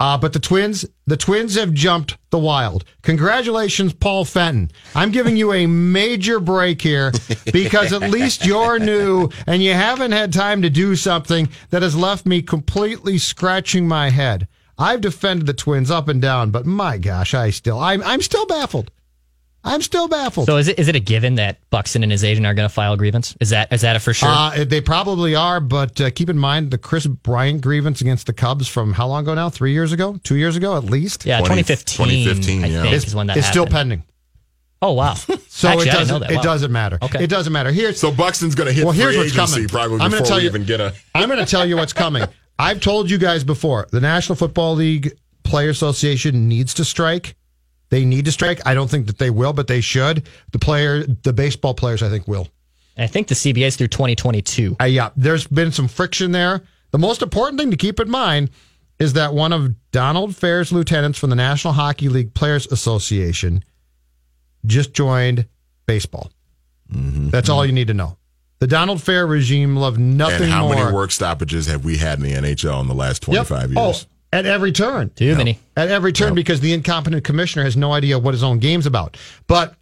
Uh, 0.00 0.16
but 0.16 0.32
the 0.32 0.38
Twins, 0.38 0.84
the 1.08 1.16
Twins 1.16 1.56
have 1.56 1.72
jumped 1.72 2.16
the 2.30 2.38
wild. 2.38 2.84
Congratulations, 3.02 3.92
Paul 3.92 4.24
Fenton. 4.24 4.70
I'm 4.94 5.10
giving 5.10 5.36
you 5.36 5.52
a 5.52 5.66
major 5.66 6.38
break 6.38 6.80
here 6.80 7.10
because 7.52 7.92
at 7.92 8.02
least 8.02 8.46
you're 8.46 8.78
new 8.78 9.28
and 9.48 9.60
you 9.60 9.72
haven't 9.72 10.12
had 10.12 10.32
time 10.32 10.62
to 10.62 10.70
do 10.70 10.94
something 10.94 11.48
that 11.70 11.82
has 11.82 11.96
left 11.96 12.26
me 12.26 12.42
completely 12.42 13.18
scratching 13.18 13.88
my 13.88 14.10
head. 14.10 14.46
I've 14.78 15.00
defended 15.00 15.46
the 15.46 15.54
Twins 15.54 15.90
up 15.90 16.08
and 16.08 16.22
down, 16.22 16.50
but 16.50 16.64
my 16.66 16.98
gosh, 16.98 17.34
I 17.34 17.50
still, 17.50 17.78
I'm, 17.80 18.02
I'm 18.02 18.22
still 18.22 18.46
baffled. 18.46 18.90
I'm 19.64 19.82
still 19.82 20.06
baffled. 20.06 20.46
So 20.46 20.56
is 20.56 20.68
it 20.68 20.78
is 20.78 20.86
it 20.86 20.94
a 20.94 21.00
given 21.00 21.34
that 21.34 21.58
Buxton 21.68 22.04
and 22.04 22.12
his 22.12 22.22
agent 22.22 22.46
are 22.46 22.54
going 22.54 22.68
to 22.68 22.72
file 22.72 22.92
a 22.92 22.96
grievance? 22.96 23.36
Is 23.40 23.50
that 23.50 23.72
is 23.72 23.80
that 23.80 23.96
a 23.96 24.00
for 24.00 24.14
sure? 24.14 24.28
Uh, 24.28 24.64
they 24.64 24.80
probably 24.80 25.34
are, 25.34 25.58
but 25.58 26.00
uh, 26.00 26.10
keep 26.10 26.30
in 26.30 26.38
mind 26.38 26.70
the 26.70 26.78
Kris 26.78 27.06
Bryant 27.08 27.60
grievance 27.60 28.00
against 28.00 28.26
the 28.28 28.32
Cubs 28.32 28.68
from 28.68 28.92
how 28.92 29.08
long 29.08 29.24
ago 29.24 29.34
now? 29.34 29.50
Three 29.50 29.72
years 29.72 29.90
ago? 29.92 30.18
Two 30.22 30.36
years 30.36 30.54
ago 30.56 30.76
at 30.76 30.84
least? 30.84 31.26
yeah, 31.26 31.40
20 31.40 31.62
2015. 31.64 32.06
2015, 32.06 32.64
I 32.64 32.68
yeah. 32.68 32.82
think 32.82 32.94
It's, 32.94 33.06
is 33.08 33.14
when 33.16 33.26
that 33.26 33.36
it's 33.36 33.48
still 33.48 33.66
pending. 33.66 34.04
Oh 34.80 34.92
wow. 34.92 35.16
So 35.48 35.68
Actually, 35.70 35.88
it 35.88 35.92
doesn't. 35.92 36.14
know 36.14 36.18
that. 36.20 36.30
It 36.30 36.42
doesn't 36.42 36.70
matter. 36.70 36.98
Okay. 37.02 37.24
It 37.24 37.28
doesn't 37.28 37.52
matter. 37.52 37.72
Here's 37.72 37.98
So 37.98 38.12
Buxton's 38.12 38.54
going 38.54 38.68
to 38.68 38.72
hit 38.72 38.84
well. 38.84 38.94
free 38.94 39.02
Here's 39.02 39.16
what's 39.16 39.32
agency 39.34 39.54
coming. 39.54 39.68
probably 39.68 39.98
I'm 40.00 40.10
before 40.12 40.18
going 40.18 40.22
to 40.22 40.28
tell 40.28 40.36
we 40.36 40.42
you. 40.44 40.48
even 40.50 40.64
get 40.64 40.80
a. 40.80 40.94
I'm 41.16 41.28
going 41.28 41.40
to 41.44 41.50
tell 41.50 41.66
you 41.66 41.76
what's 41.76 41.92
coming. 41.92 42.22
I've 42.58 42.80
told 42.80 43.10
you 43.10 43.18
guys 43.18 43.44
before. 43.44 43.86
The 43.90 44.00
National 44.00 44.36
Football 44.36 44.74
League 44.74 45.12
Player 45.44 45.70
Association 45.70 46.48
needs 46.48 46.74
to 46.74 46.84
strike. 46.84 47.36
They 47.90 48.04
need 48.04 48.24
to 48.26 48.32
strike. 48.32 48.60
I 48.66 48.74
don't 48.74 48.90
think 48.90 49.06
that 49.06 49.18
they 49.18 49.30
will, 49.30 49.52
but 49.52 49.66
they 49.66 49.80
should. 49.80 50.28
The 50.52 50.58
player, 50.58 51.04
the 51.04 51.32
baseball 51.32 51.74
players, 51.74 52.02
I 52.02 52.10
think 52.10 52.28
will. 52.28 52.48
I 52.98 53.06
think 53.06 53.28
the 53.28 53.34
CBA 53.34 53.66
is 53.66 53.76
through 53.76 53.88
2022. 53.88 54.76
Uh, 54.80 54.84
yeah, 54.84 55.10
there's 55.16 55.46
been 55.46 55.70
some 55.72 55.88
friction 55.88 56.32
there. 56.32 56.62
The 56.90 56.98
most 56.98 57.22
important 57.22 57.60
thing 57.60 57.70
to 57.70 57.76
keep 57.76 58.00
in 58.00 58.10
mind 58.10 58.50
is 58.98 59.12
that 59.12 59.32
one 59.32 59.52
of 59.52 59.74
Donald 59.92 60.34
Fehr's 60.34 60.72
lieutenants 60.72 61.18
from 61.18 61.30
the 61.30 61.36
National 61.36 61.72
Hockey 61.72 62.08
League 62.08 62.34
Players 62.34 62.66
Association 62.66 63.64
just 64.66 64.92
joined 64.92 65.46
baseball. 65.86 66.32
That's 66.90 67.48
all 67.48 67.64
you 67.64 67.72
need 67.72 67.88
to 67.88 67.94
know. 67.94 68.16
The 68.60 68.66
Donald 68.66 68.98
Fehr 68.98 69.28
regime 69.28 69.76
loved 69.76 70.00
nothing 70.00 70.44
And 70.44 70.52
how 70.52 70.66
more. 70.66 70.74
many 70.74 70.92
work 70.92 71.12
stoppages 71.12 71.66
have 71.66 71.84
we 71.84 71.98
had 71.98 72.18
in 72.18 72.24
the 72.24 72.32
NHL 72.32 72.80
in 72.80 72.88
the 72.88 72.94
last 72.94 73.22
25 73.22 73.72
Oh, 73.76 73.86
years? 73.86 74.06
at 74.32 74.46
every 74.46 74.72
turn. 74.72 75.10
Too 75.10 75.36
many. 75.36 75.58
At 75.76 75.88
every 75.88 76.12
turn 76.12 76.34
because 76.34 76.60
the 76.60 76.72
incompetent 76.72 77.22
commissioner 77.24 77.64
has 77.64 77.76
no 77.76 77.92
idea 77.92 78.18
what 78.18 78.34
his 78.34 78.42
own 78.42 78.58
game's 78.58 78.86
about. 78.86 79.16
But 79.46 79.74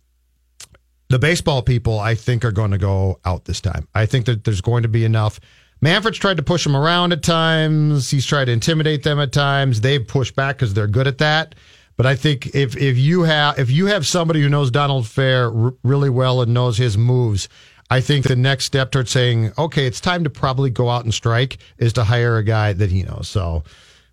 the 1.08 1.18
baseball 1.18 1.62
people, 1.62 1.98
I 1.98 2.14
think, 2.14 2.44
are 2.44 2.52
going 2.52 2.72
to 2.72 2.78
go 2.78 3.18
out 3.24 3.44
this 3.46 3.60
time. 3.60 3.88
I 3.94 4.06
think 4.06 4.26
that 4.26 4.44
there's 4.44 4.60
going 4.60 4.82
to 4.82 4.88
be 4.88 5.04
enough. 5.04 5.40
Manfred's 5.80 6.18
tried 6.18 6.36
to 6.38 6.42
push 6.42 6.64
them 6.64 6.76
around 6.76 7.12
at 7.12 7.22
times. 7.22 8.10
He's 8.10 8.26
tried 8.26 8.46
to 8.46 8.52
intimidate 8.52 9.02
them 9.04 9.20
at 9.20 9.32
times. 9.32 9.80
They've 9.80 10.06
pushed 10.06 10.34
back 10.34 10.56
because 10.56 10.74
they're 10.74 10.86
good 10.86 11.06
at 11.06 11.18
that. 11.18 11.54
But 11.96 12.04
I 12.06 12.14
think 12.14 12.54
if 12.54 12.76
if 12.76 12.98
you 12.98 13.22
have 13.22 13.58
if 13.58 13.70
you 13.70 13.86
have 13.86 14.06
somebody 14.06 14.42
who 14.42 14.48
knows 14.50 14.70
Donald 14.70 15.04
Fehr 15.04 15.66
r- 15.66 15.74
really 15.82 16.10
well 16.10 16.42
and 16.42 16.52
knows 16.52 16.76
his 16.76 16.98
moves, 16.98 17.48
I 17.90 18.00
think 18.00 18.26
the 18.26 18.36
next 18.36 18.64
step 18.64 18.90
towards 18.90 19.10
saying, 19.10 19.52
okay, 19.56 19.86
it's 19.86 20.00
time 20.00 20.24
to 20.24 20.30
probably 20.30 20.70
go 20.70 20.88
out 20.90 21.04
and 21.04 21.14
strike 21.14 21.58
is 21.78 21.92
to 21.94 22.04
hire 22.04 22.36
a 22.36 22.42
guy 22.42 22.72
that 22.72 22.90
he 22.90 23.02
knows. 23.04 23.28
So, 23.28 23.62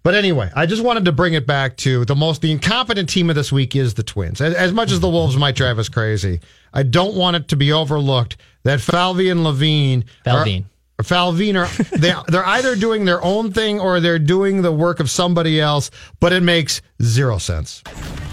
but 0.04 0.14
anyway, 0.14 0.52
I 0.56 0.66
just 0.66 0.84
wanted 0.84 1.06
to 1.06 1.12
bring 1.12 1.34
it 1.34 1.48
back 1.48 1.78
to 1.78 2.06
the 2.06 2.16
most 2.16 2.42
the 2.42 2.52
incompetent 2.52 3.10
team 3.10 3.30
of 3.30 3.36
this 3.36 3.52
week 3.52 3.76
is 3.76 3.96
the 3.96 4.04
Twins. 4.04 4.42
As, 4.42 4.54
as 4.54 4.74
much 4.74 4.92
as 4.92 5.00
the 5.00 5.10
Wolves 5.10 5.38
might 5.38 5.56
drive 5.56 5.80
us 5.80 5.90
crazy, 5.90 6.40
I 6.74 6.84
don't 6.84 7.16
want 7.16 7.36
it 7.36 7.48
to 7.48 7.56
be 7.56 7.72
overlooked 7.72 8.38
that 8.64 8.80
Falvey 8.80 9.30
and 9.30 9.44
Levine 9.44 10.06
Falvine. 10.24 10.66
Falvine 11.02 11.58
are 11.58 11.68
they 11.92 12.14
they're 12.28 12.46
either 12.46 12.76
doing 12.76 13.06
their 13.06 13.22
own 13.24 13.52
thing 13.52 13.80
or 13.80 14.00
they're 14.00 14.20
doing 14.20 14.62
the 14.62 14.72
work 14.72 15.00
of 15.00 15.10
somebody 15.10 15.60
else, 15.60 15.90
but 16.20 16.32
it 16.32 16.44
makes 16.44 16.82
zero 17.02 17.38
sense. 17.40 17.82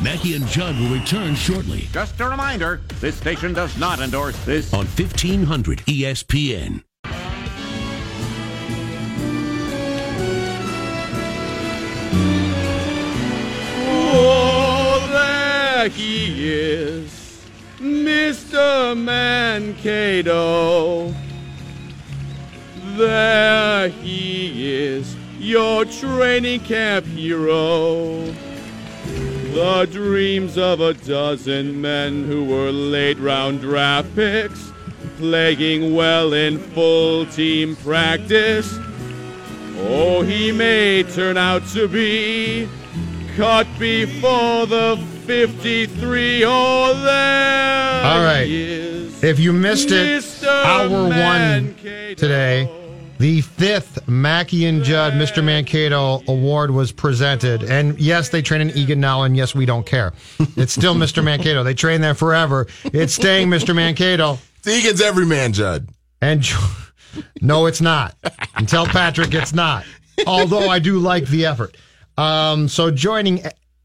Mackey 0.03 0.35
and 0.35 0.47
Judd 0.47 0.79
will 0.79 0.89
return 0.89 1.35
shortly 1.35 1.89
Just 1.93 2.21
a 2.21 2.29
reminder, 2.29 2.81
this 3.01 3.17
station 3.17 3.53
does 3.53 3.77
not 3.79 4.01
endorse 4.01 4.37
this. 4.45 4.73
on 4.73 4.87
1500 4.87 5.79
ESPN. 5.81 6.83
Oh, 14.13 15.09
there 15.13 15.89
he 15.89 16.49
is, 16.53 17.45
Mr. 17.79 18.97
Mankato. 18.97 20.35
There 22.97 23.89
he 23.89 24.73
is, 24.73 25.17
your 25.39 25.85
training 25.85 26.61
camp 26.61 27.07
hero. 27.07 28.25
The 29.55 29.89
dreams 29.91 30.57
of 30.57 30.81
a 30.81 30.95
dozen 30.95 31.81
men 31.81 32.25
who 32.25 32.45
were 32.45 32.71
late 32.71 33.19
round 33.19 33.61
draft 33.61 34.15
picks, 34.15 34.73
playing 35.17 35.95
well 35.95 36.33
in 36.33 36.59
full 36.59 37.27
team 37.27 37.77
practice. 37.77 38.79
Oh, 39.79 40.23
he 40.23 40.53
may 40.53 41.03
turn 41.03 41.37
out 41.37 41.67
to 41.69 41.89
be 41.89 42.69
cut 43.37 43.67
before 43.79 44.67
the 44.67 44.97
53. 45.27 46.45
Oh, 46.45 46.95
there 47.03 48.05
All 48.05 48.23
right. 48.23 48.47
If 49.23 49.39
you 49.39 49.53
missed 49.53 49.91
it, 49.91 50.23
Mr. 50.23 50.65
hour 50.65 51.09
one 51.09 51.75
today, 52.17 52.69
the 53.21 53.43
fifth 53.43 54.09
Mackey 54.09 54.65
and 54.65 54.83
Judd 54.83 55.13
Mr. 55.13 55.45
Mankato 55.45 56.23
Award 56.27 56.71
was 56.71 56.91
presented. 56.91 57.63
And 57.63 58.01
yes, 58.01 58.31
they 58.31 58.41
train 58.41 58.63
in 58.63 58.71
Eagan 58.71 58.99
now, 58.99 59.25
and 59.25 59.37
yes, 59.37 59.55
we 59.55 59.67
don't 59.67 59.85
care. 59.85 60.15
It's 60.57 60.73
still 60.73 60.95
Mr. 60.95 61.23
Mankato. 61.23 61.63
They 61.63 61.75
train 61.75 62.01
there 62.01 62.15
forever. 62.15 62.67
It's 62.85 63.13
staying 63.13 63.49
Mr. 63.49 63.77
Mankato. 63.77 64.39
Eagan's 64.67 65.03
every 65.03 65.27
man, 65.27 65.53
Judd. 65.53 65.91
And 66.23 66.49
no, 67.43 67.67
it's 67.67 67.83
not. 67.83 68.17
And 68.57 68.67
tell 68.67 68.87
Patrick 68.87 69.35
it's 69.35 69.53
not. 69.53 69.85
Although 70.27 70.71
I 70.71 70.79
do 70.79 70.99
like 70.99 71.27
the 71.27 71.45
effort. 71.45 71.77
Um, 72.17 72.69
so 72.69 72.91
joining 72.91 73.43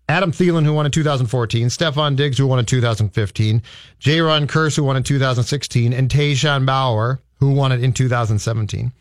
Adam 0.08 0.32
Thielen, 0.32 0.64
who 0.64 0.72
won 0.72 0.86
in 0.86 0.94
2014, 0.94 1.68
Stefon 1.68 2.16
Diggs, 2.16 2.38
who 2.38 2.48
won 2.48 2.60
in 2.60 2.66
2015, 2.66 3.62
J. 4.00 4.22
Ron 4.22 4.48
Curse, 4.48 4.78
who 4.78 4.86
won 4.86 4.96
in 4.96 5.04
2016, 5.04 5.92
and 5.92 6.10
Tashawn 6.10 6.66
Bower, 6.66 7.20
who 7.40 7.52
won 7.52 7.74
it 7.74 7.84
in 7.84 7.92
2017. 7.92 8.94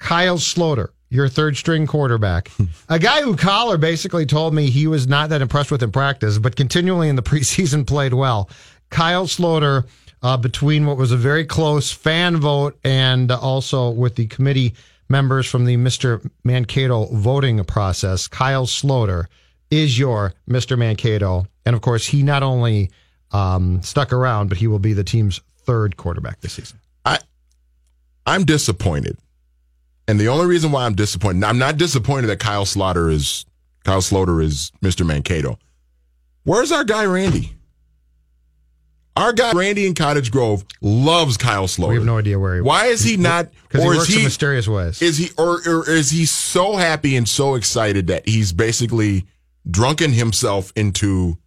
Kyle 0.00 0.38
Sloter, 0.38 0.88
your 1.10 1.28
third 1.28 1.56
string 1.56 1.86
quarterback, 1.86 2.50
a 2.88 2.98
guy 2.98 3.22
who 3.22 3.36
Coller 3.36 3.78
basically 3.78 4.26
told 4.26 4.52
me 4.52 4.68
he 4.68 4.88
was 4.88 5.06
not 5.06 5.30
that 5.30 5.40
impressed 5.40 5.70
with 5.70 5.82
in 5.82 5.92
practice, 5.92 6.38
but 6.38 6.56
continually 6.56 7.08
in 7.08 7.16
the 7.16 7.22
preseason 7.30 7.86
played 7.86 8.14
well. 8.14 8.50
Kyle 8.90 9.26
Sloter, 9.26 9.86
uh, 10.22 10.36
between 10.36 10.86
what 10.86 10.96
was 10.96 11.12
a 11.12 11.16
very 11.16 11.44
close 11.44 11.92
fan 11.92 12.36
vote 12.36 12.78
and 12.84 13.30
also 13.30 13.90
with 13.90 14.16
the 14.16 14.26
committee 14.26 14.74
members 15.08 15.46
from 15.46 15.64
the 15.64 15.76
Mr. 15.76 16.28
Mankato 16.44 17.06
voting 17.06 17.62
process, 17.64 18.26
Kyle 18.28 18.66
Sloter 18.66 19.26
is 19.70 19.98
your 19.98 20.34
Mr. 20.48 20.76
Mankato. 20.76 21.46
And 21.64 21.76
of 21.76 21.82
course, 21.82 22.06
he 22.06 22.22
not 22.22 22.42
only 22.42 22.90
um, 23.32 23.80
stuck 23.82 24.12
around, 24.12 24.48
but 24.48 24.58
he 24.58 24.66
will 24.66 24.78
be 24.78 24.92
the 24.92 25.04
team's 25.04 25.40
third 25.62 25.96
quarterback 25.96 26.40
this 26.40 26.54
season. 26.54 26.78
I 27.04 27.18
I'm 28.26 28.44
disappointed. 28.44 29.16
And 30.10 30.18
the 30.18 30.26
only 30.26 30.46
reason 30.46 30.72
why 30.72 30.86
I'm 30.86 30.96
disappointed, 30.96 31.44
I'm 31.44 31.58
not 31.58 31.76
disappointed 31.76 32.26
that 32.26 32.40
Kyle 32.40 32.64
Sloter 32.64 33.12
is 33.12 33.46
Kyle 33.84 34.00
Sloter 34.00 34.42
is 34.42 34.72
Mr. 34.82 35.06
Mankato. 35.06 35.56
Where's 36.42 36.72
our 36.72 36.82
guy 36.82 37.04
Randy? 37.04 37.54
Our 39.16 39.32
guy 39.32 39.52
Randy 39.52 39.86
in 39.86 39.94
Cottage 39.94 40.32
Grove 40.32 40.64
loves 40.80 41.36
Kyle 41.36 41.68
Sloter. 41.68 41.90
We 41.90 41.94
have 41.94 42.04
no 42.04 42.18
idea 42.18 42.40
where 42.40 42.54
he. 42.54 42.58
Is. 42.58 42.64
Why 42.64 42.86
is 42.86 43.04
he 43.04 43.18
not? 43.18 43.50
Because 43.68 43.84
he 43.84 43.88
works 43.88 44.16
in 44.16 44.24
mysterious 44.24 44.66
ways. 44.66 45.00
Is 45.00 45.16
he 45.16 45.30
or, 45.38 45.60
or 45.64 45.88
is 45.88 46.10
he 46.10 46.26
so 46.26 46.74
happy 46.74 47.14
and 47.14 47.28
so 47.28 47.54
excited 47.54 48.08
that 48.08 48.28
he's 48.28 48.52
basically 48.52 49.26
drunken 49.70 50.12
himself 50.12 50.72
into 50.74 51.38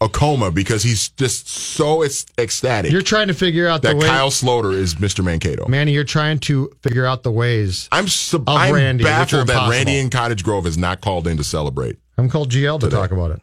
a 0.00 0.08
coma 0.08 0.50
because 0.50 0.82
he's 0.82 1.08
just 1.10 1.48
so 1.48 2.04
ecstatic 2.38 2.92
You're 2.92 3.00
trying 3.00 3.28
to 3.28 3.34
figure 3.34 3.66
out 3.66 3.80
that 3.82 3.92
the 3.92 3.96
way. 3.96 4.06
Kyle 4.06 4.28
Sloter 4.30 4.74
is 4.74 4.96
Mr. 4.96 5.24
Mankato. 5.24 5.66
Manny, 5.68 5.92
you're 5.92 6.04
trying 6.04 6.38
to 6.40 6.70
figure 6.82 7.06
out 7.06 7.22
the 7.22 7.32
ways. 7.32 7.88
I'm 7.90 8.06
sub- 8.06 8.48
Of 8.48 8.56
I'm 8.56 8.74
Randy, 8.74 9.04
baffled 9.04 9.46
that. 9.48 9.70
Randy 9.70 9.98
in 9.98 10.10
Cottage 10.10 10.44
Grove 10.44 10.66
is 10.66 10.76
not 10.76 11.00
called 11.00 11.26
in 11.26 11.36
to 11.38 11.44
celebrate. 11.44 11.96
I'm 12.18 12.28
called 12.28 12.50
GL 12.50 12.78
to 12.80 12.86
Today. 12.86 12.96
talk 12.96 13.10
about 13.10 13.30
it. 13.30 13.40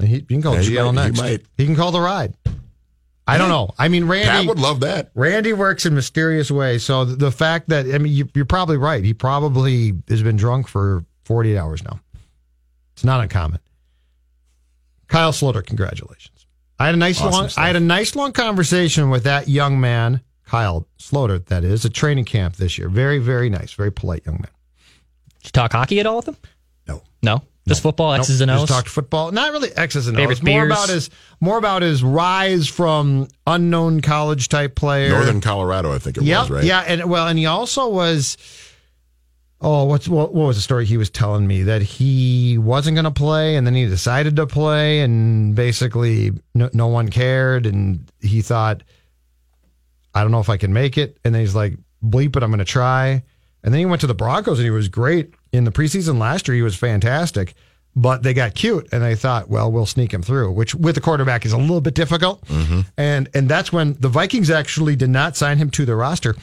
And 0.00 0.08
he, 0.08 0.16
you 0.16 0.22
can 0.22 0.42
call 0.42 0.54
Yeah, 0.54 0.60
he 0.62 0.70
GL 0.74 0.92
might- 0.94 1.02
he 1.02 1.08
next. 1.10 1.20
might. 1.20 1.40
He 1.56 1.66
can 1.66 1.76
call 1.76 1.92
the 1.92 2.00
ride. 2.00 2.34
I 3.28 3.38
don't 3.38 3.48
know. 3.48 3.70
I 3.78 3.88
mean, 3.88 4.06
Randy. 4.06 4.28
Pat 4.28 4.46
would 4.46 4.58
love 4.60 4.80
that. 4.80 5.10
Randy 5.14 5.52
works 5.52 5.84
in 5.86 5.94
mysterious 5.94 6.48
ways. 6.50 6.84
So 6.84 7.04
the, 7.04 7.16
the 7.16 7.32
fact 7.32 7.68
that 7.70 7.86
I 7.86 7.98
mean, 7.98 8.12
you, 8.12 8.28
you're 8.34 8.44
probably 8.44 8.76
right. 8.76 9.04
He 9.04 9.14
probably 9.14 9.94
has 10.08 10.22
been 10.22 10.36
drunk 10.36 10.68
for 10.68 11.04
48 11.24 11.56
hours 11.58 11.82
now. 11.82 11.98
It's 12.94 13.02
not 13.04 13.20
uncommon. 13.20 13.58
Kyle 15.08 15.32
Sloter, 15.32 15.64
congratulations. 15.64 16.46
I 16.78 16.86
had 16.86 16.94
a 16.94 16.98
nice 16.98 17.20
Awesome 17.20 17.30
long. 17.32 17.48
stuff. 17.48 17.62
I 17.62 17.66
had 17.68 17.76
a 17.76 17.80
nice 17.80 18.14
long 18.16 18.32
conversation 18.32 19.08
with 19.10 19.24
that 19.24 19.48
young 19.48 19.80
man, 19.80 20.20
Kyle 20.46 20.86
Sloter. 20.98 21.44
That 21.46 21.64
is 21.64 21.84
at 21.84 21.94
training 21.94 22.24
camp 22.26 22.56
this 22.56 22.76
year. 22.78 22.88
Very, 22.88 23.18
very 23.18 23.48
nice. 23.48 23.72
Very 23.72 23.90
polite 23.92 24.24
young 24.26 24.34
man. 24.36 24.50
Did 25.38 25.46
you 25.46 25.50
talk 25.52 25.72
hockey 25.72 26.00
at 26.00 26.06
all 26.06 26.16
with 26.16 26.28
him? 26.28 26.36
No. 26.86 27.02
No. 27.22 27.42
Just 27.68 27.82
football, 27.82 28.12
X's 28.12 28.40
and 28.40 28.48
Nope, 28.48 28.60
O's. 28.60 28.68
Just 28.68 28.72
talked 28.78 28.88
football. 28.88 29.32
Not 29.32 29.50
really 29.50 29.72
X's 29.76 30.06
and 30.06 30.16
Favorite 30.16 30.38
O's. 30.38 30.42
More 30.44 30.66
beers? 30.66 30.72
about 30.72 30.88
his 30.88 31.10
more 31.40 31.58
about 31.58 31.82
his 31.82 32.02
rise 32.04 32.68
from 32.68 33.26
unknown 33.44 34.02
college 34.02 34.48
type 34.48 34.76
player. 34.76 35.08
Northern 35.10 35.40
Colorado, 35.40 35.92
I 35.92 35.98
think 35.98 36.16
it 36.16 36.22
Yep, 36.22 36.40
was, 36.42 36.50
right? 36.50 36.64
Yeah, 36.64 36.80
and 36.86 37.10
well, 37.10 37.26
and 37.26 37.36
he 37.38 37.46
also 37.46 37.88
was. 37.88 38.36
Oh, 39.60 39.84
what's 39.84 40.06
what, 40.06 40.34
what 40.34 40.48
was 40.48 40.56
the 40.56 40.62
story 40.62 40.84
he 40.84 40.98
was 40.98 41.08
telling 41.08 41.46
me? 41.46 41.62
That 41.62 41.80
he 41.80 42.58
wasn't 42.58 42.96
going 42.96 43.04
to 43.04 43.10
play, 43.10 43.56
and 43.56 43.66
then 43.66 43.74
he 43.74 43.86
decided 43.86 44.36
to 44.36 44.46
play, 44.46 45.00
and 45.00 45.54
basically 45.54 46.32
no, 46.54 46.68
no 46.74 46.88
one 46.88 47.08
cared, 47.08 47.64
and 47.64 48.10
he 48.20 48.42
thought, 48.42 48.82
I 50.14 50.22
don't 50.22 50.30
know 50.30 50.40
if 50.40 50.50
I 50.50 50.58
can 50.58 50.72
make 50.72 50.98
it, 50.98 51.18
and 51.24 51.34
then 51.34 51.40
he's 51.40 51.54
like, 51.54 51.74
bleep 52.04 52.36
it, 52.36 52.42
I'm 52.42 52.50
going 52.50 52.58
to 52.58 52.66
try, 52.66 53.22
and 53.64 53.72
then 53.72 53.78
he 53.78 53.86
went 53.86 54.02
to 54.02 54.06
the 54.06 54.14
Broncos, 54.14 54.58
and 54.58 54.64
he 54.64 54.70
was 54.70 54.88
great 54.88 55.32
in 55.52 55.64
the 55.64 55.72
preseason 55.72 56.18
last 56.18 56.48
year. 56.48 56.54
He 56.54 56.62
was 56.62 56.76
fantastic, 56.76 57.54
but 57.94 58.22
they 58.22 58.34
got 58.34 58.54
cute, 58.54 58.86
and 58.92 59.02
they 59.02 59.14
thought, 59.14 59.48
well, 59.48 59.72
we'll 59.72 59.86
sneak 59.86 60.12
him 60.12 60.22
through, 60.22 60.52
which 60.52 60.74
with 60.74 60.96
the 60.96 61.00
quarterback 61.00 61.46
is 61.46 61.52
a 61.52 61.58
little 61.58 61.80
bit 61.80 61.94
difficult, 61.94 62.44
mm-hmm. 62.46 62.82
and 62.98 63.30
and 63.32 63.48
that's 63.48 63.72
when 63.72 63.94
the 63.94 64.10
Vikings 64.10 64.50
actually 64.50 64.96
did 64.96 65.10
not 65.10 65.34
sign 65.34 65.56
him 65.56 65.70
to 65.70 65.86
the 65.86 65.96
roster. 65.96 66.36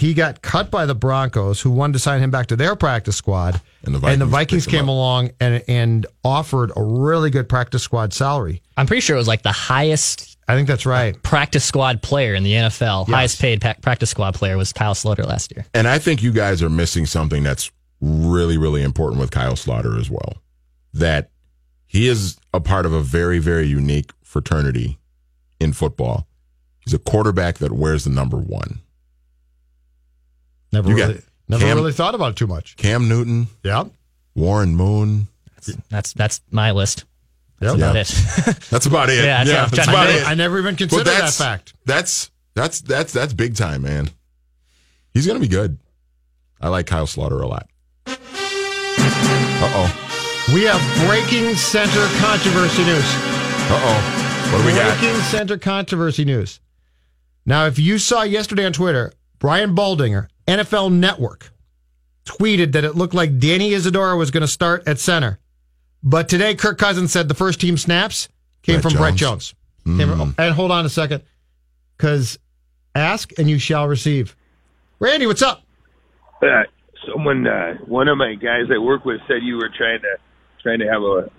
He 0.00 0.14
got 0.14 0.40
cut 0.40 0.70
by 0.70 0.86
the 0.86 0.94
Broncos, 0.94 1.60
who 1.60 1.70
wanted 1.70 1.92
to 1.92 1.98
sign 1.98 2.22
him 2.22 2.30
back 2.30 2.46
to 2.46 2.56
their 2.56 2.74
practice 2.74 3.16
squad, 3.16 3.60
And 3.84 3.94
the 3.94 3.98
and 4.06 4.18
the 4.18 4.24
Vikings 4.24 4.30
Vikings 4.30 4.64
picked 4.64 4.74
him 4.74 4.80
came 4.80 4.88
along 4.88 5.30
and 5.40 5.62
and 5.68 6.06
offered 6.24 6.72
a 6.74 6.82
really 6.82 7.28
good 7.28 7.50
practice 7.50 7.82
squad 7.82 8.14
salary. 8.14 8.62
I'm 8.78 8.86
pretty 8.86 9.02
sure 9.02 9.14
it 9.14 9.18
was 9.18 9.28
like 9.28 9.42
the 9.42 9.52
highest 9.52 10.38
I 10.48 10.54
think 10.54 10.68
that's 10.68 10.86
right. 10.86 11.22
practice 11.22 11.66
squad 11.66 12.00
player 12.00 12.34
in 12.34 12.44
the 12.44 12.52
NFL. 12.54 13.08
Yes. 13.08 13.14
Highest 13.14 13.40
paid 13.42 13.60
pa- 13.60 13.74
practice 13.82 14.08
squad 14.08 14.34
player 14.34 14.56
was 14.56 14.72
Kyle 14.72 14.94
Sloter 14.94 15.26
last 15.26 15.52
year. 15.54 15.66
And 15.74 15.86
I 15.86 15.98
think 15.98 16.22
you 16.22 16.32
guys 16.32 16.62
are 16.62 16.70
missing 16.70 17.04
something 17.04 17.42
that's 17.42 17.70
really, 18.00 18.56
really 18.56 18.82
important 18.82 19.20
with 19.20 19.30
Kyle 19.30 19.52
Sloter 19.52 20.00
as 20.00 20.08
well. 20.08 20.38
That 20.94 21.30
he 21.86 22.08
is 22.08 22.38
a 22.54 22.60
part 22.60 22.86
of 22.86 22.94
a 22.94 23.02
very, 23.02 23.38
very 23.38 23.66
unique 23.66 24.12
fraternity 24.24 24.98
in 25.60 25.74
football. 25.74 26.26
He's 26.80 26.94
a 26.94 26.98
quarterback 26.98 27.58
that 27.58 27.72
wears 27.72 28.04
the 28.04 28.10
number 28.10 28.38
one. 28.38 28.80
Never 30.72 30.90
You 30.90 30.96
got 30.96 31.08
really, 31.08 31.22
never 31.48 31.64
Cam- 31.64 31.76
really 31.76 31.92
thought 31.92 32.14
about 32.14 32.32
it 32.32 32.36
too 32.36 32.46
much. 32.46 32.76
Cam 32.76 33.08
Newton, 33.08 33.48
Yeah, 33.64 33.84
Warren 34.34 34.74
Moon. 34.76 35.26
That's 35.90 36.12
that's 36.12 36.40
my 36.50 36.70
list. 36.70 37.04
That's 37.58 37.74
Yep. 37.74 37.78
about 37.78 37.94
Yeah. 37.94 38.00
it. 38.00 38.56
That's 38.70 38.86
about 38.86 39.10
it. 39.10 39.22
Yeah, 39.24 39.44
that's 39.44 39.50
what 39.50 39.58
I'm 39.58 39.68
that's 39.70 39.88
about 39.88 40.08
it. 40.10 40.26
I 40.26 40.34
never 40.34 40.58
even 40.58 40.76
considered 40.76 41.04
that 41.06 41.32
fact. 41.34 41.74
That's 41.84 42.30
that's 42.54 42.80
that's 42.80 43.12
that's 43.12 43.32
big 43.34 43.54
time, 43.56 43.82
man. 43.82 44.08
He's 45.12 45.26
gonna 45.26 45.40
be 45.40 45.48
good. 45.48 45.76
I 46.60 46.68
like 46.68 46.86
Kyle 46.86 47.06
Sloter 47.06 47.42
a 47.42 47.46
lot. 47.46 47.68
Uh 48.06 48.16
oh. 49.74 50.46
We 50.54 50.62
have 50.64 50.80
breaking 51.06 51.54
center 51.54 52.06
controversy 52.18 52.82
news. 52.84 53.04
Uh 53.04 53.80
oh. 53.82 54.50
What 54.52 54.60
do 54.62 54.66
we 54.66 54.72
got? 54.72 54.98
Breaking 54.98 55.20
center 55.22 55.58
controversy 55.58 56.24
news. 56.24 56.60
Now, 57.44 57.66
if 57.66 57.78
you 57.78 57.98
saw 57.98 58.22
yesterday 58.22 58.64
on 58.66 58.72
Twitter, 58.72 59.12
Brian 59.38 59.74
Baldinger, 59.76 60.28
NFL 60.50 60.92
Network, 60.92 61.52
tweeted 62.24 62.72
that 62.72 62.84
it 62.84 62.96
looked 62.96 63.14
like 63.14 63.38
Danny 63.38 63.72
Isidora 63.72 64.16
was 64.16 64.30
going 64.30 64.40
to 64.42 64.48
start 64.48 64.82
at 64.86 64.98
center. 64.98 65.38
But 66.02 66.28
today, 66.28 66.54
Kirk 66.54 66.78
Cousins 66.78 67.12
said 67.12 67.28
the 67.28 67.34
first 67.34 67.60
team 67.60 67.76
snaps 67.76 68.28
came 68.62 68.80
Brett 68.80 68.92
from 68.92 69.00
Brett 69.00 69.14
Jones. 69.14 69.54
Jones. 69.86 69.98
Came 69.98 70.08
from- 70.08 70.34
and 70.38 70.54
hold 70.54 70.70
on 70.70 70.84
a 70.84 70.88
second, 70.88 71.22
because 71.96 72.38
ask 72.94 73.30
and 73.38 73.48
you 73.48 73.58
shall 73.58 73.86
receive. 73.86 74.36
Randy, 74.98 75.26
what's 75.26 75.42
up? 75.42 75.62
Uh, 76.42 76.64
someone, 77.06 77.46
uh, 77.46 77.74
one 77.86 78.08
of 78.08 78.18
my 78.18 78.34
guys 78.34 78.64
I 78.74 78.78
work 78.78 79.04
with 79.04 79.20
said 79.28 79.42
you 79.42 79.56
were 79.56 79.70
trying 79.76 80.00
to 80.00 80.16
trying 80.62 80.80
to 80.80 80.86
have 80.86 81.02
a 81.02 81.30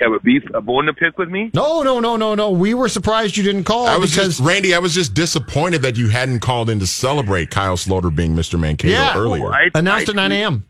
have 0.00 0.12
a 0.12 0.20
beef 0.20 0.42
a 0.54 0.60
bone 0.60 0.86
to 0.86 0.92
pick 0.94 1.18
with 1.18 1.28
me. 1.28 1.50
No, 1.54 1.82
no, 1.82 2.00
no, 2.00 2.16
no, 2.16 2.34
no. 2.34 2.50
We 2.50 2.74
were 2.74 2.88
surprised 2.88 3.36
you 3.36 3.42
didn't 3.42 3.64
call 3.64 3.86
I 3.86 3.96
was 3.96 4.10
because 4.10 4.38
just 4.38 4.40
Randy. 4.48 4.74
I 4.74 4.78
was 4.78 4.94
just 4.94 5.14
disappointed 5.14 5.82
that 5.82 5.96
you 5.96 6.08
hadn't 6.08 6.40
called 6.40 6.70
in 6.70 6.78
to 6.80 6.86
celebrate 6.86 7.50
Kyle 7.50 7.76
Sloter 7.76 8.14
being 8.14 8.34
Mr. 8.34 8.58
Mankato 8.58 8.92
Yeah. 8.92 9.16
earlier. 9.16 9.46
I, 9.52 9.70
announced 9.74 10.08
I 10.08 10.12
at 10.12 10.16
9 10.16 10.32
a.m. 10.32 10.66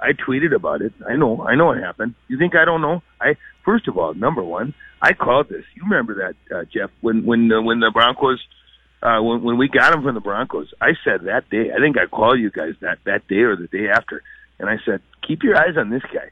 I 0.00 0.12
tweeted 0.12 0.54
about 0.54 0.80
it. 0.82 0.92
I 1.08 1.16
know. 1.16 1.42
I 1.42 1.54
know 1.56 1.72
it 1.72 1.80
happened. 1.82 2.14
You 2.28 2.38
think 2.38 2.54
I 2.54 2.64
don't 2.64 2.80
know? 2.80 3.02
I 3.20 3.36
first 3.64 3.88
of 3.88 3.98
all, 3.98 4.14
number 4.14 4.42
one, 4.42 4.74
I 5.02 5.12
called 5.12 5.48
this. 5.48 5.64
You 5.74 5.82
remember 5.82 6.14
that, 6.50 6.56
uh, 6.56 6.64
Jeff? 6.72 6.90
When 7.00 7.24
when 7.26 7.50
uh, 7.52 7.60
when 7.62 7.80
the 7.80 7.90
Broncos, 7.92 8.40
uh, 9.02 9.20
when 9.20 9.42
when 9.42 9.58
we 9.58 9.68
got 9.68 9.92
him 9.92 10.02
from 10.02 10.14
the 10.14 10.20
Broncos, 10.20 10.72
I 10.80 10.92
said 11.04 11.22
that 11.24 11.50
day. 11.50 11.72
I 11.72 11.80
think 11.80 11.96
I 11.98 12.06
called 12.06 12.38
you 12.38 12.50
guys 12.50 12.74
that 12.80 12.98
that 13.04 13.26
day 13.26 13.40
or 13.40 13.56
the 13.56 13.66
day 13.66 13.88
after, 13.88 14.22
and 14.60 14.68
I 14.70 14.76
said, 14.84 15.02
keep 15.26 15.42
your 15.42 15.56
eyes 15.56 15.76
on 15.76 15.90
this 15.90 16.02
guy. 16.14 16.30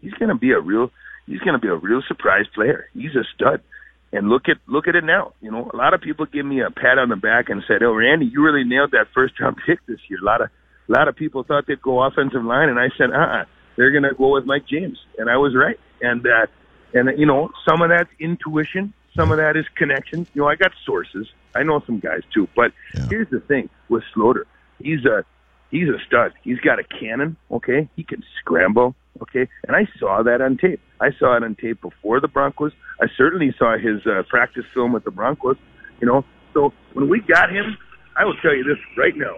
He's 0.00 0.12
going 0.14 0.30
to 0.30 0.34
be 0.34 0.52
a 0.52 0.60
real. 0.60 0.90
He's 1.32 1.40
going 1.40 1.54
to 1.54 1.58
be 1.58 1.68
a 1.68 1.74
real 1.74 2.02
surprise 2.06 2.44
player. 2.54 2.90
He's 2.92 3.16
a 3.16 3.24
stud. 3.34 3.62
And 4.12 4.28
look 4.28 4.50
at 4.50 4.58
look 4.66 4.86
at 4.86 4.94
it 4.94 5.04
now. 5.04 5.32
You 5.40 5.50
know, 5.50 5.70
a 5.72 5.76
lot 5.76 5.94
of 5.94 6.02
people 6.02 6.26
give 6.26 6.44
me 6.44 6.60
a 6.60 6.70
pat 6.70 6.98
on 6.98 7.08
the 7.08 7.16
back 7.16 7.48
and 7.48 7.62
said, 7.66 7.82
"Oh, 7.82 7.94
Randy, 7.94 8.26
you 8.26 8.44
really 8.44 8.64
nailed 8.64 8.90
that 8.90 9.06
first 9.14 9.40
round 9.40 9.56
pick 9.64 9.78
this 9.86 9.98
year." 10.10 10.18
A 10.20 10.24
lot 10.24 10.42
of 10.42 10.50
a 10.86 10.92
lot 10.92 11.08
of 11.08 11.16
people 11.16 11.42
thought 11.44 11.66
they'd 11.66 11.80
go 11.80 12.02
offensive 12.02 12.44
line, 12.44 12.68
and 12.68 12.78
I 12.78 12.90
said, 12.98 13.10
"Uh, 13.10 13.16
uh 13.16 13.44
they're 13.76 13.90
going 13.90 14.02
to 14.02 14.12
go 14.12 14.34
with 14.34 14.44
Mike 14.44 14.66
James," 14.66 14.98
and 15.16 15.30
I 15.30 15.38
was 15.38 15.54
right. 15.56 15.80
And 16.02 16.26
uh, 16.26 16.46
and 16.92 17.18
you 17.18 17.24
know, 17.24 17.50
some 17.66 17.80
of 17.80 17.88
that's 17.88 18.10
intuition, 18.20 18.92
some 19.16 19.32
of 19.32 19.38
that 19.38 19.56
is 19.56 19.64
connection. 19.76 20.26
You 20.34 20.42
know, 20.42 20.48
I 20.48 20.56
got 20.56 20.72
sources. 20.84 21.26
I 21.54 21.62
know 21.62 21.80
some 21.86 21.98
guys 21.98 22.20
too. 22.34 22.48
But 22.54 22.72
here's 23.08 23.30
the 23.30 23.40
thing 23.40 23.70
with 23.88 24.02
Sloter, 24.14 24.44
he's 24.78 25.06
a 25.06 25.24
he's 25.70 25.88
a 25.88 25.98
stud. 26.06 26.34
He's 26.44 26.60
got 26.60 26.78
a 26.80 26.84
cannon. 26.84 27.38
Okay, 27.50 27.88
he 27.96 28.04
can 28.04 28.22
scramble. 28.40 28.94
Okay, 29.20 29.46
and 29.66 29.76
I 29.76 29.86
saw 29.98 30.22
that 30.22 30.40
on 30.40 30.56
tape. 30.56 30.80
I 31.00 31.10
saw 31.18 31.36
it 31.36 31.42
on 31.42 31.54
tape 31.54 31.80
before 31.82 32.20
the 32.20 32.28
Broncos. 32.28 32.72
I 33.00 33.06
certainly 33.16 33.54
saw 33.58 33.76
his 33.76 34.06
uh, 34.06 34.22
practice 34.28 34.64
film 34.72 34.92
with 34.92 35.04
the 35.04 35.10
Broncos. 35.10 35.56
You 36.00 36.06
know, 36.06 36.24
so 36.54 36.72
when 36.94 37.08
we 37.08 37.20
got 37.20 37.50
him, 37.50 37.76
I 38.16 38.24
will 38.24 38.36
tell 38.42 38.54
you 38.54 38.64
this 38.64 38.78
right 38.96 39.16
now. 39.16 39.36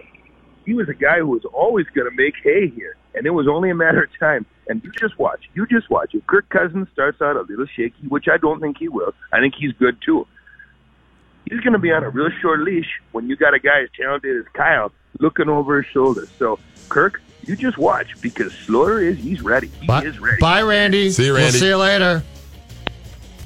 He 0.65 0.73
was 0.73 0.89
a 0.89 0.93
guy 0.93 1.19
who 1.19 1.27
was 1.27 1.45
always 1.53 1.85
going 1.93 2.09
to 2.09 2.15
make 2.15 2.33
hay 2.43 2.69
here, 2.69 2.95
and 3.13 3.27
it 3.27 3.31
was 3.31 3.47
only 3.47 3.69
a 3.69 3.75
matter 3.75 4.03
of 4.03 4.09
time. 4.19 4.45
And 4.67 4.83
you 4.83 4.91
just 4.99 5.19
watch. 5.19 5.41
You 5.53 5.67
just 5.67 5.89
watch. 5.91 6.11
If 6.13 6.25
Kirk 6.25 6.49
Cousins 6.49 6.87
starts 6.91 7.21
out 7.21 7.35
a 7.35 7.41
little 7.41 7.67
shaky, 7.67 8.07
which 8.07 8.25
I 8.31 8.37
don't 8.37 8.59
think 8.59 8.77
he 8.79 8.87
will, 8.87 9.13
I 9.31 9.39
think 9.39 9.53
he's 9.55 9.73
good 9.73 9.97
too. 10.03 10.25
He's 11.49 11.59
going 11.59 11.73
to 11.73 11.79
be 11.79 11.91
on 11.91 12.03
a 12.03 12.09
real 12.09 12.29
short 12.41 12.61
leash 12.61 12.87
when 13.11 13.29
you 13.29 13.35
got 13.35 13.53
a 13.53 13.59
guy 13.59 13.83
as 13.83 13.89
talented 13.95 14.37
as 14.37 14.45
Kyle 14.53 14.91
looking 15.19 15.47
over 15.47 15.81
his 15.81 15.91
shoulder. 15.91 16.27
So, 16.39 16.57
Kirk, 16.89 17.21
you 17.47 17.55
just 17.55 17.77
watch 17.77 18.19
because 18.21 18.51
Sloter 18.53 19.03
is 19.03 19.17
he's 19.17 19.41
ready. 19.41 19.67
He 19.79 19.87
Bye, 19.87 20.03
is 20.03 20.19
ready. 20.19 20.37
bye, 20.39 20.61
Randy. 20.61 21.09
See 21.11 21.25
you, 21.25 21.35
Randy. 21.35 21.35
We'll 21.35 21.43
Randy. 21.45 21.59
see 21.59 21.67
you 21.67 21.77
later. 21.77 22.23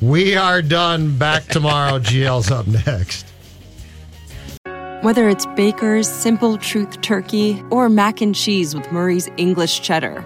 We 0.01 0.35
are 0.35 0.61
done. 0.61 1.17
Back 1.17 1.43
tomorrow. 1.47 1.99
GL's 1.99 2.51
up 2.51 2.67
next. 2.67 3.25
Whether 5.01 5.29
it's 5.29 5.45
Baker's 5.55 6.09
Simple 6.09 6.57
Truth 6.57 7.01
Turkey 7.01 7.63
or 7.69 7.87
mac 7.89 8.21
and 8.21 8.35
cheese 8.35 8.75
with 8.75 8.91
Murray's 8.91 9.29
English 9.37 9.81
Cheddar 9.81 10.25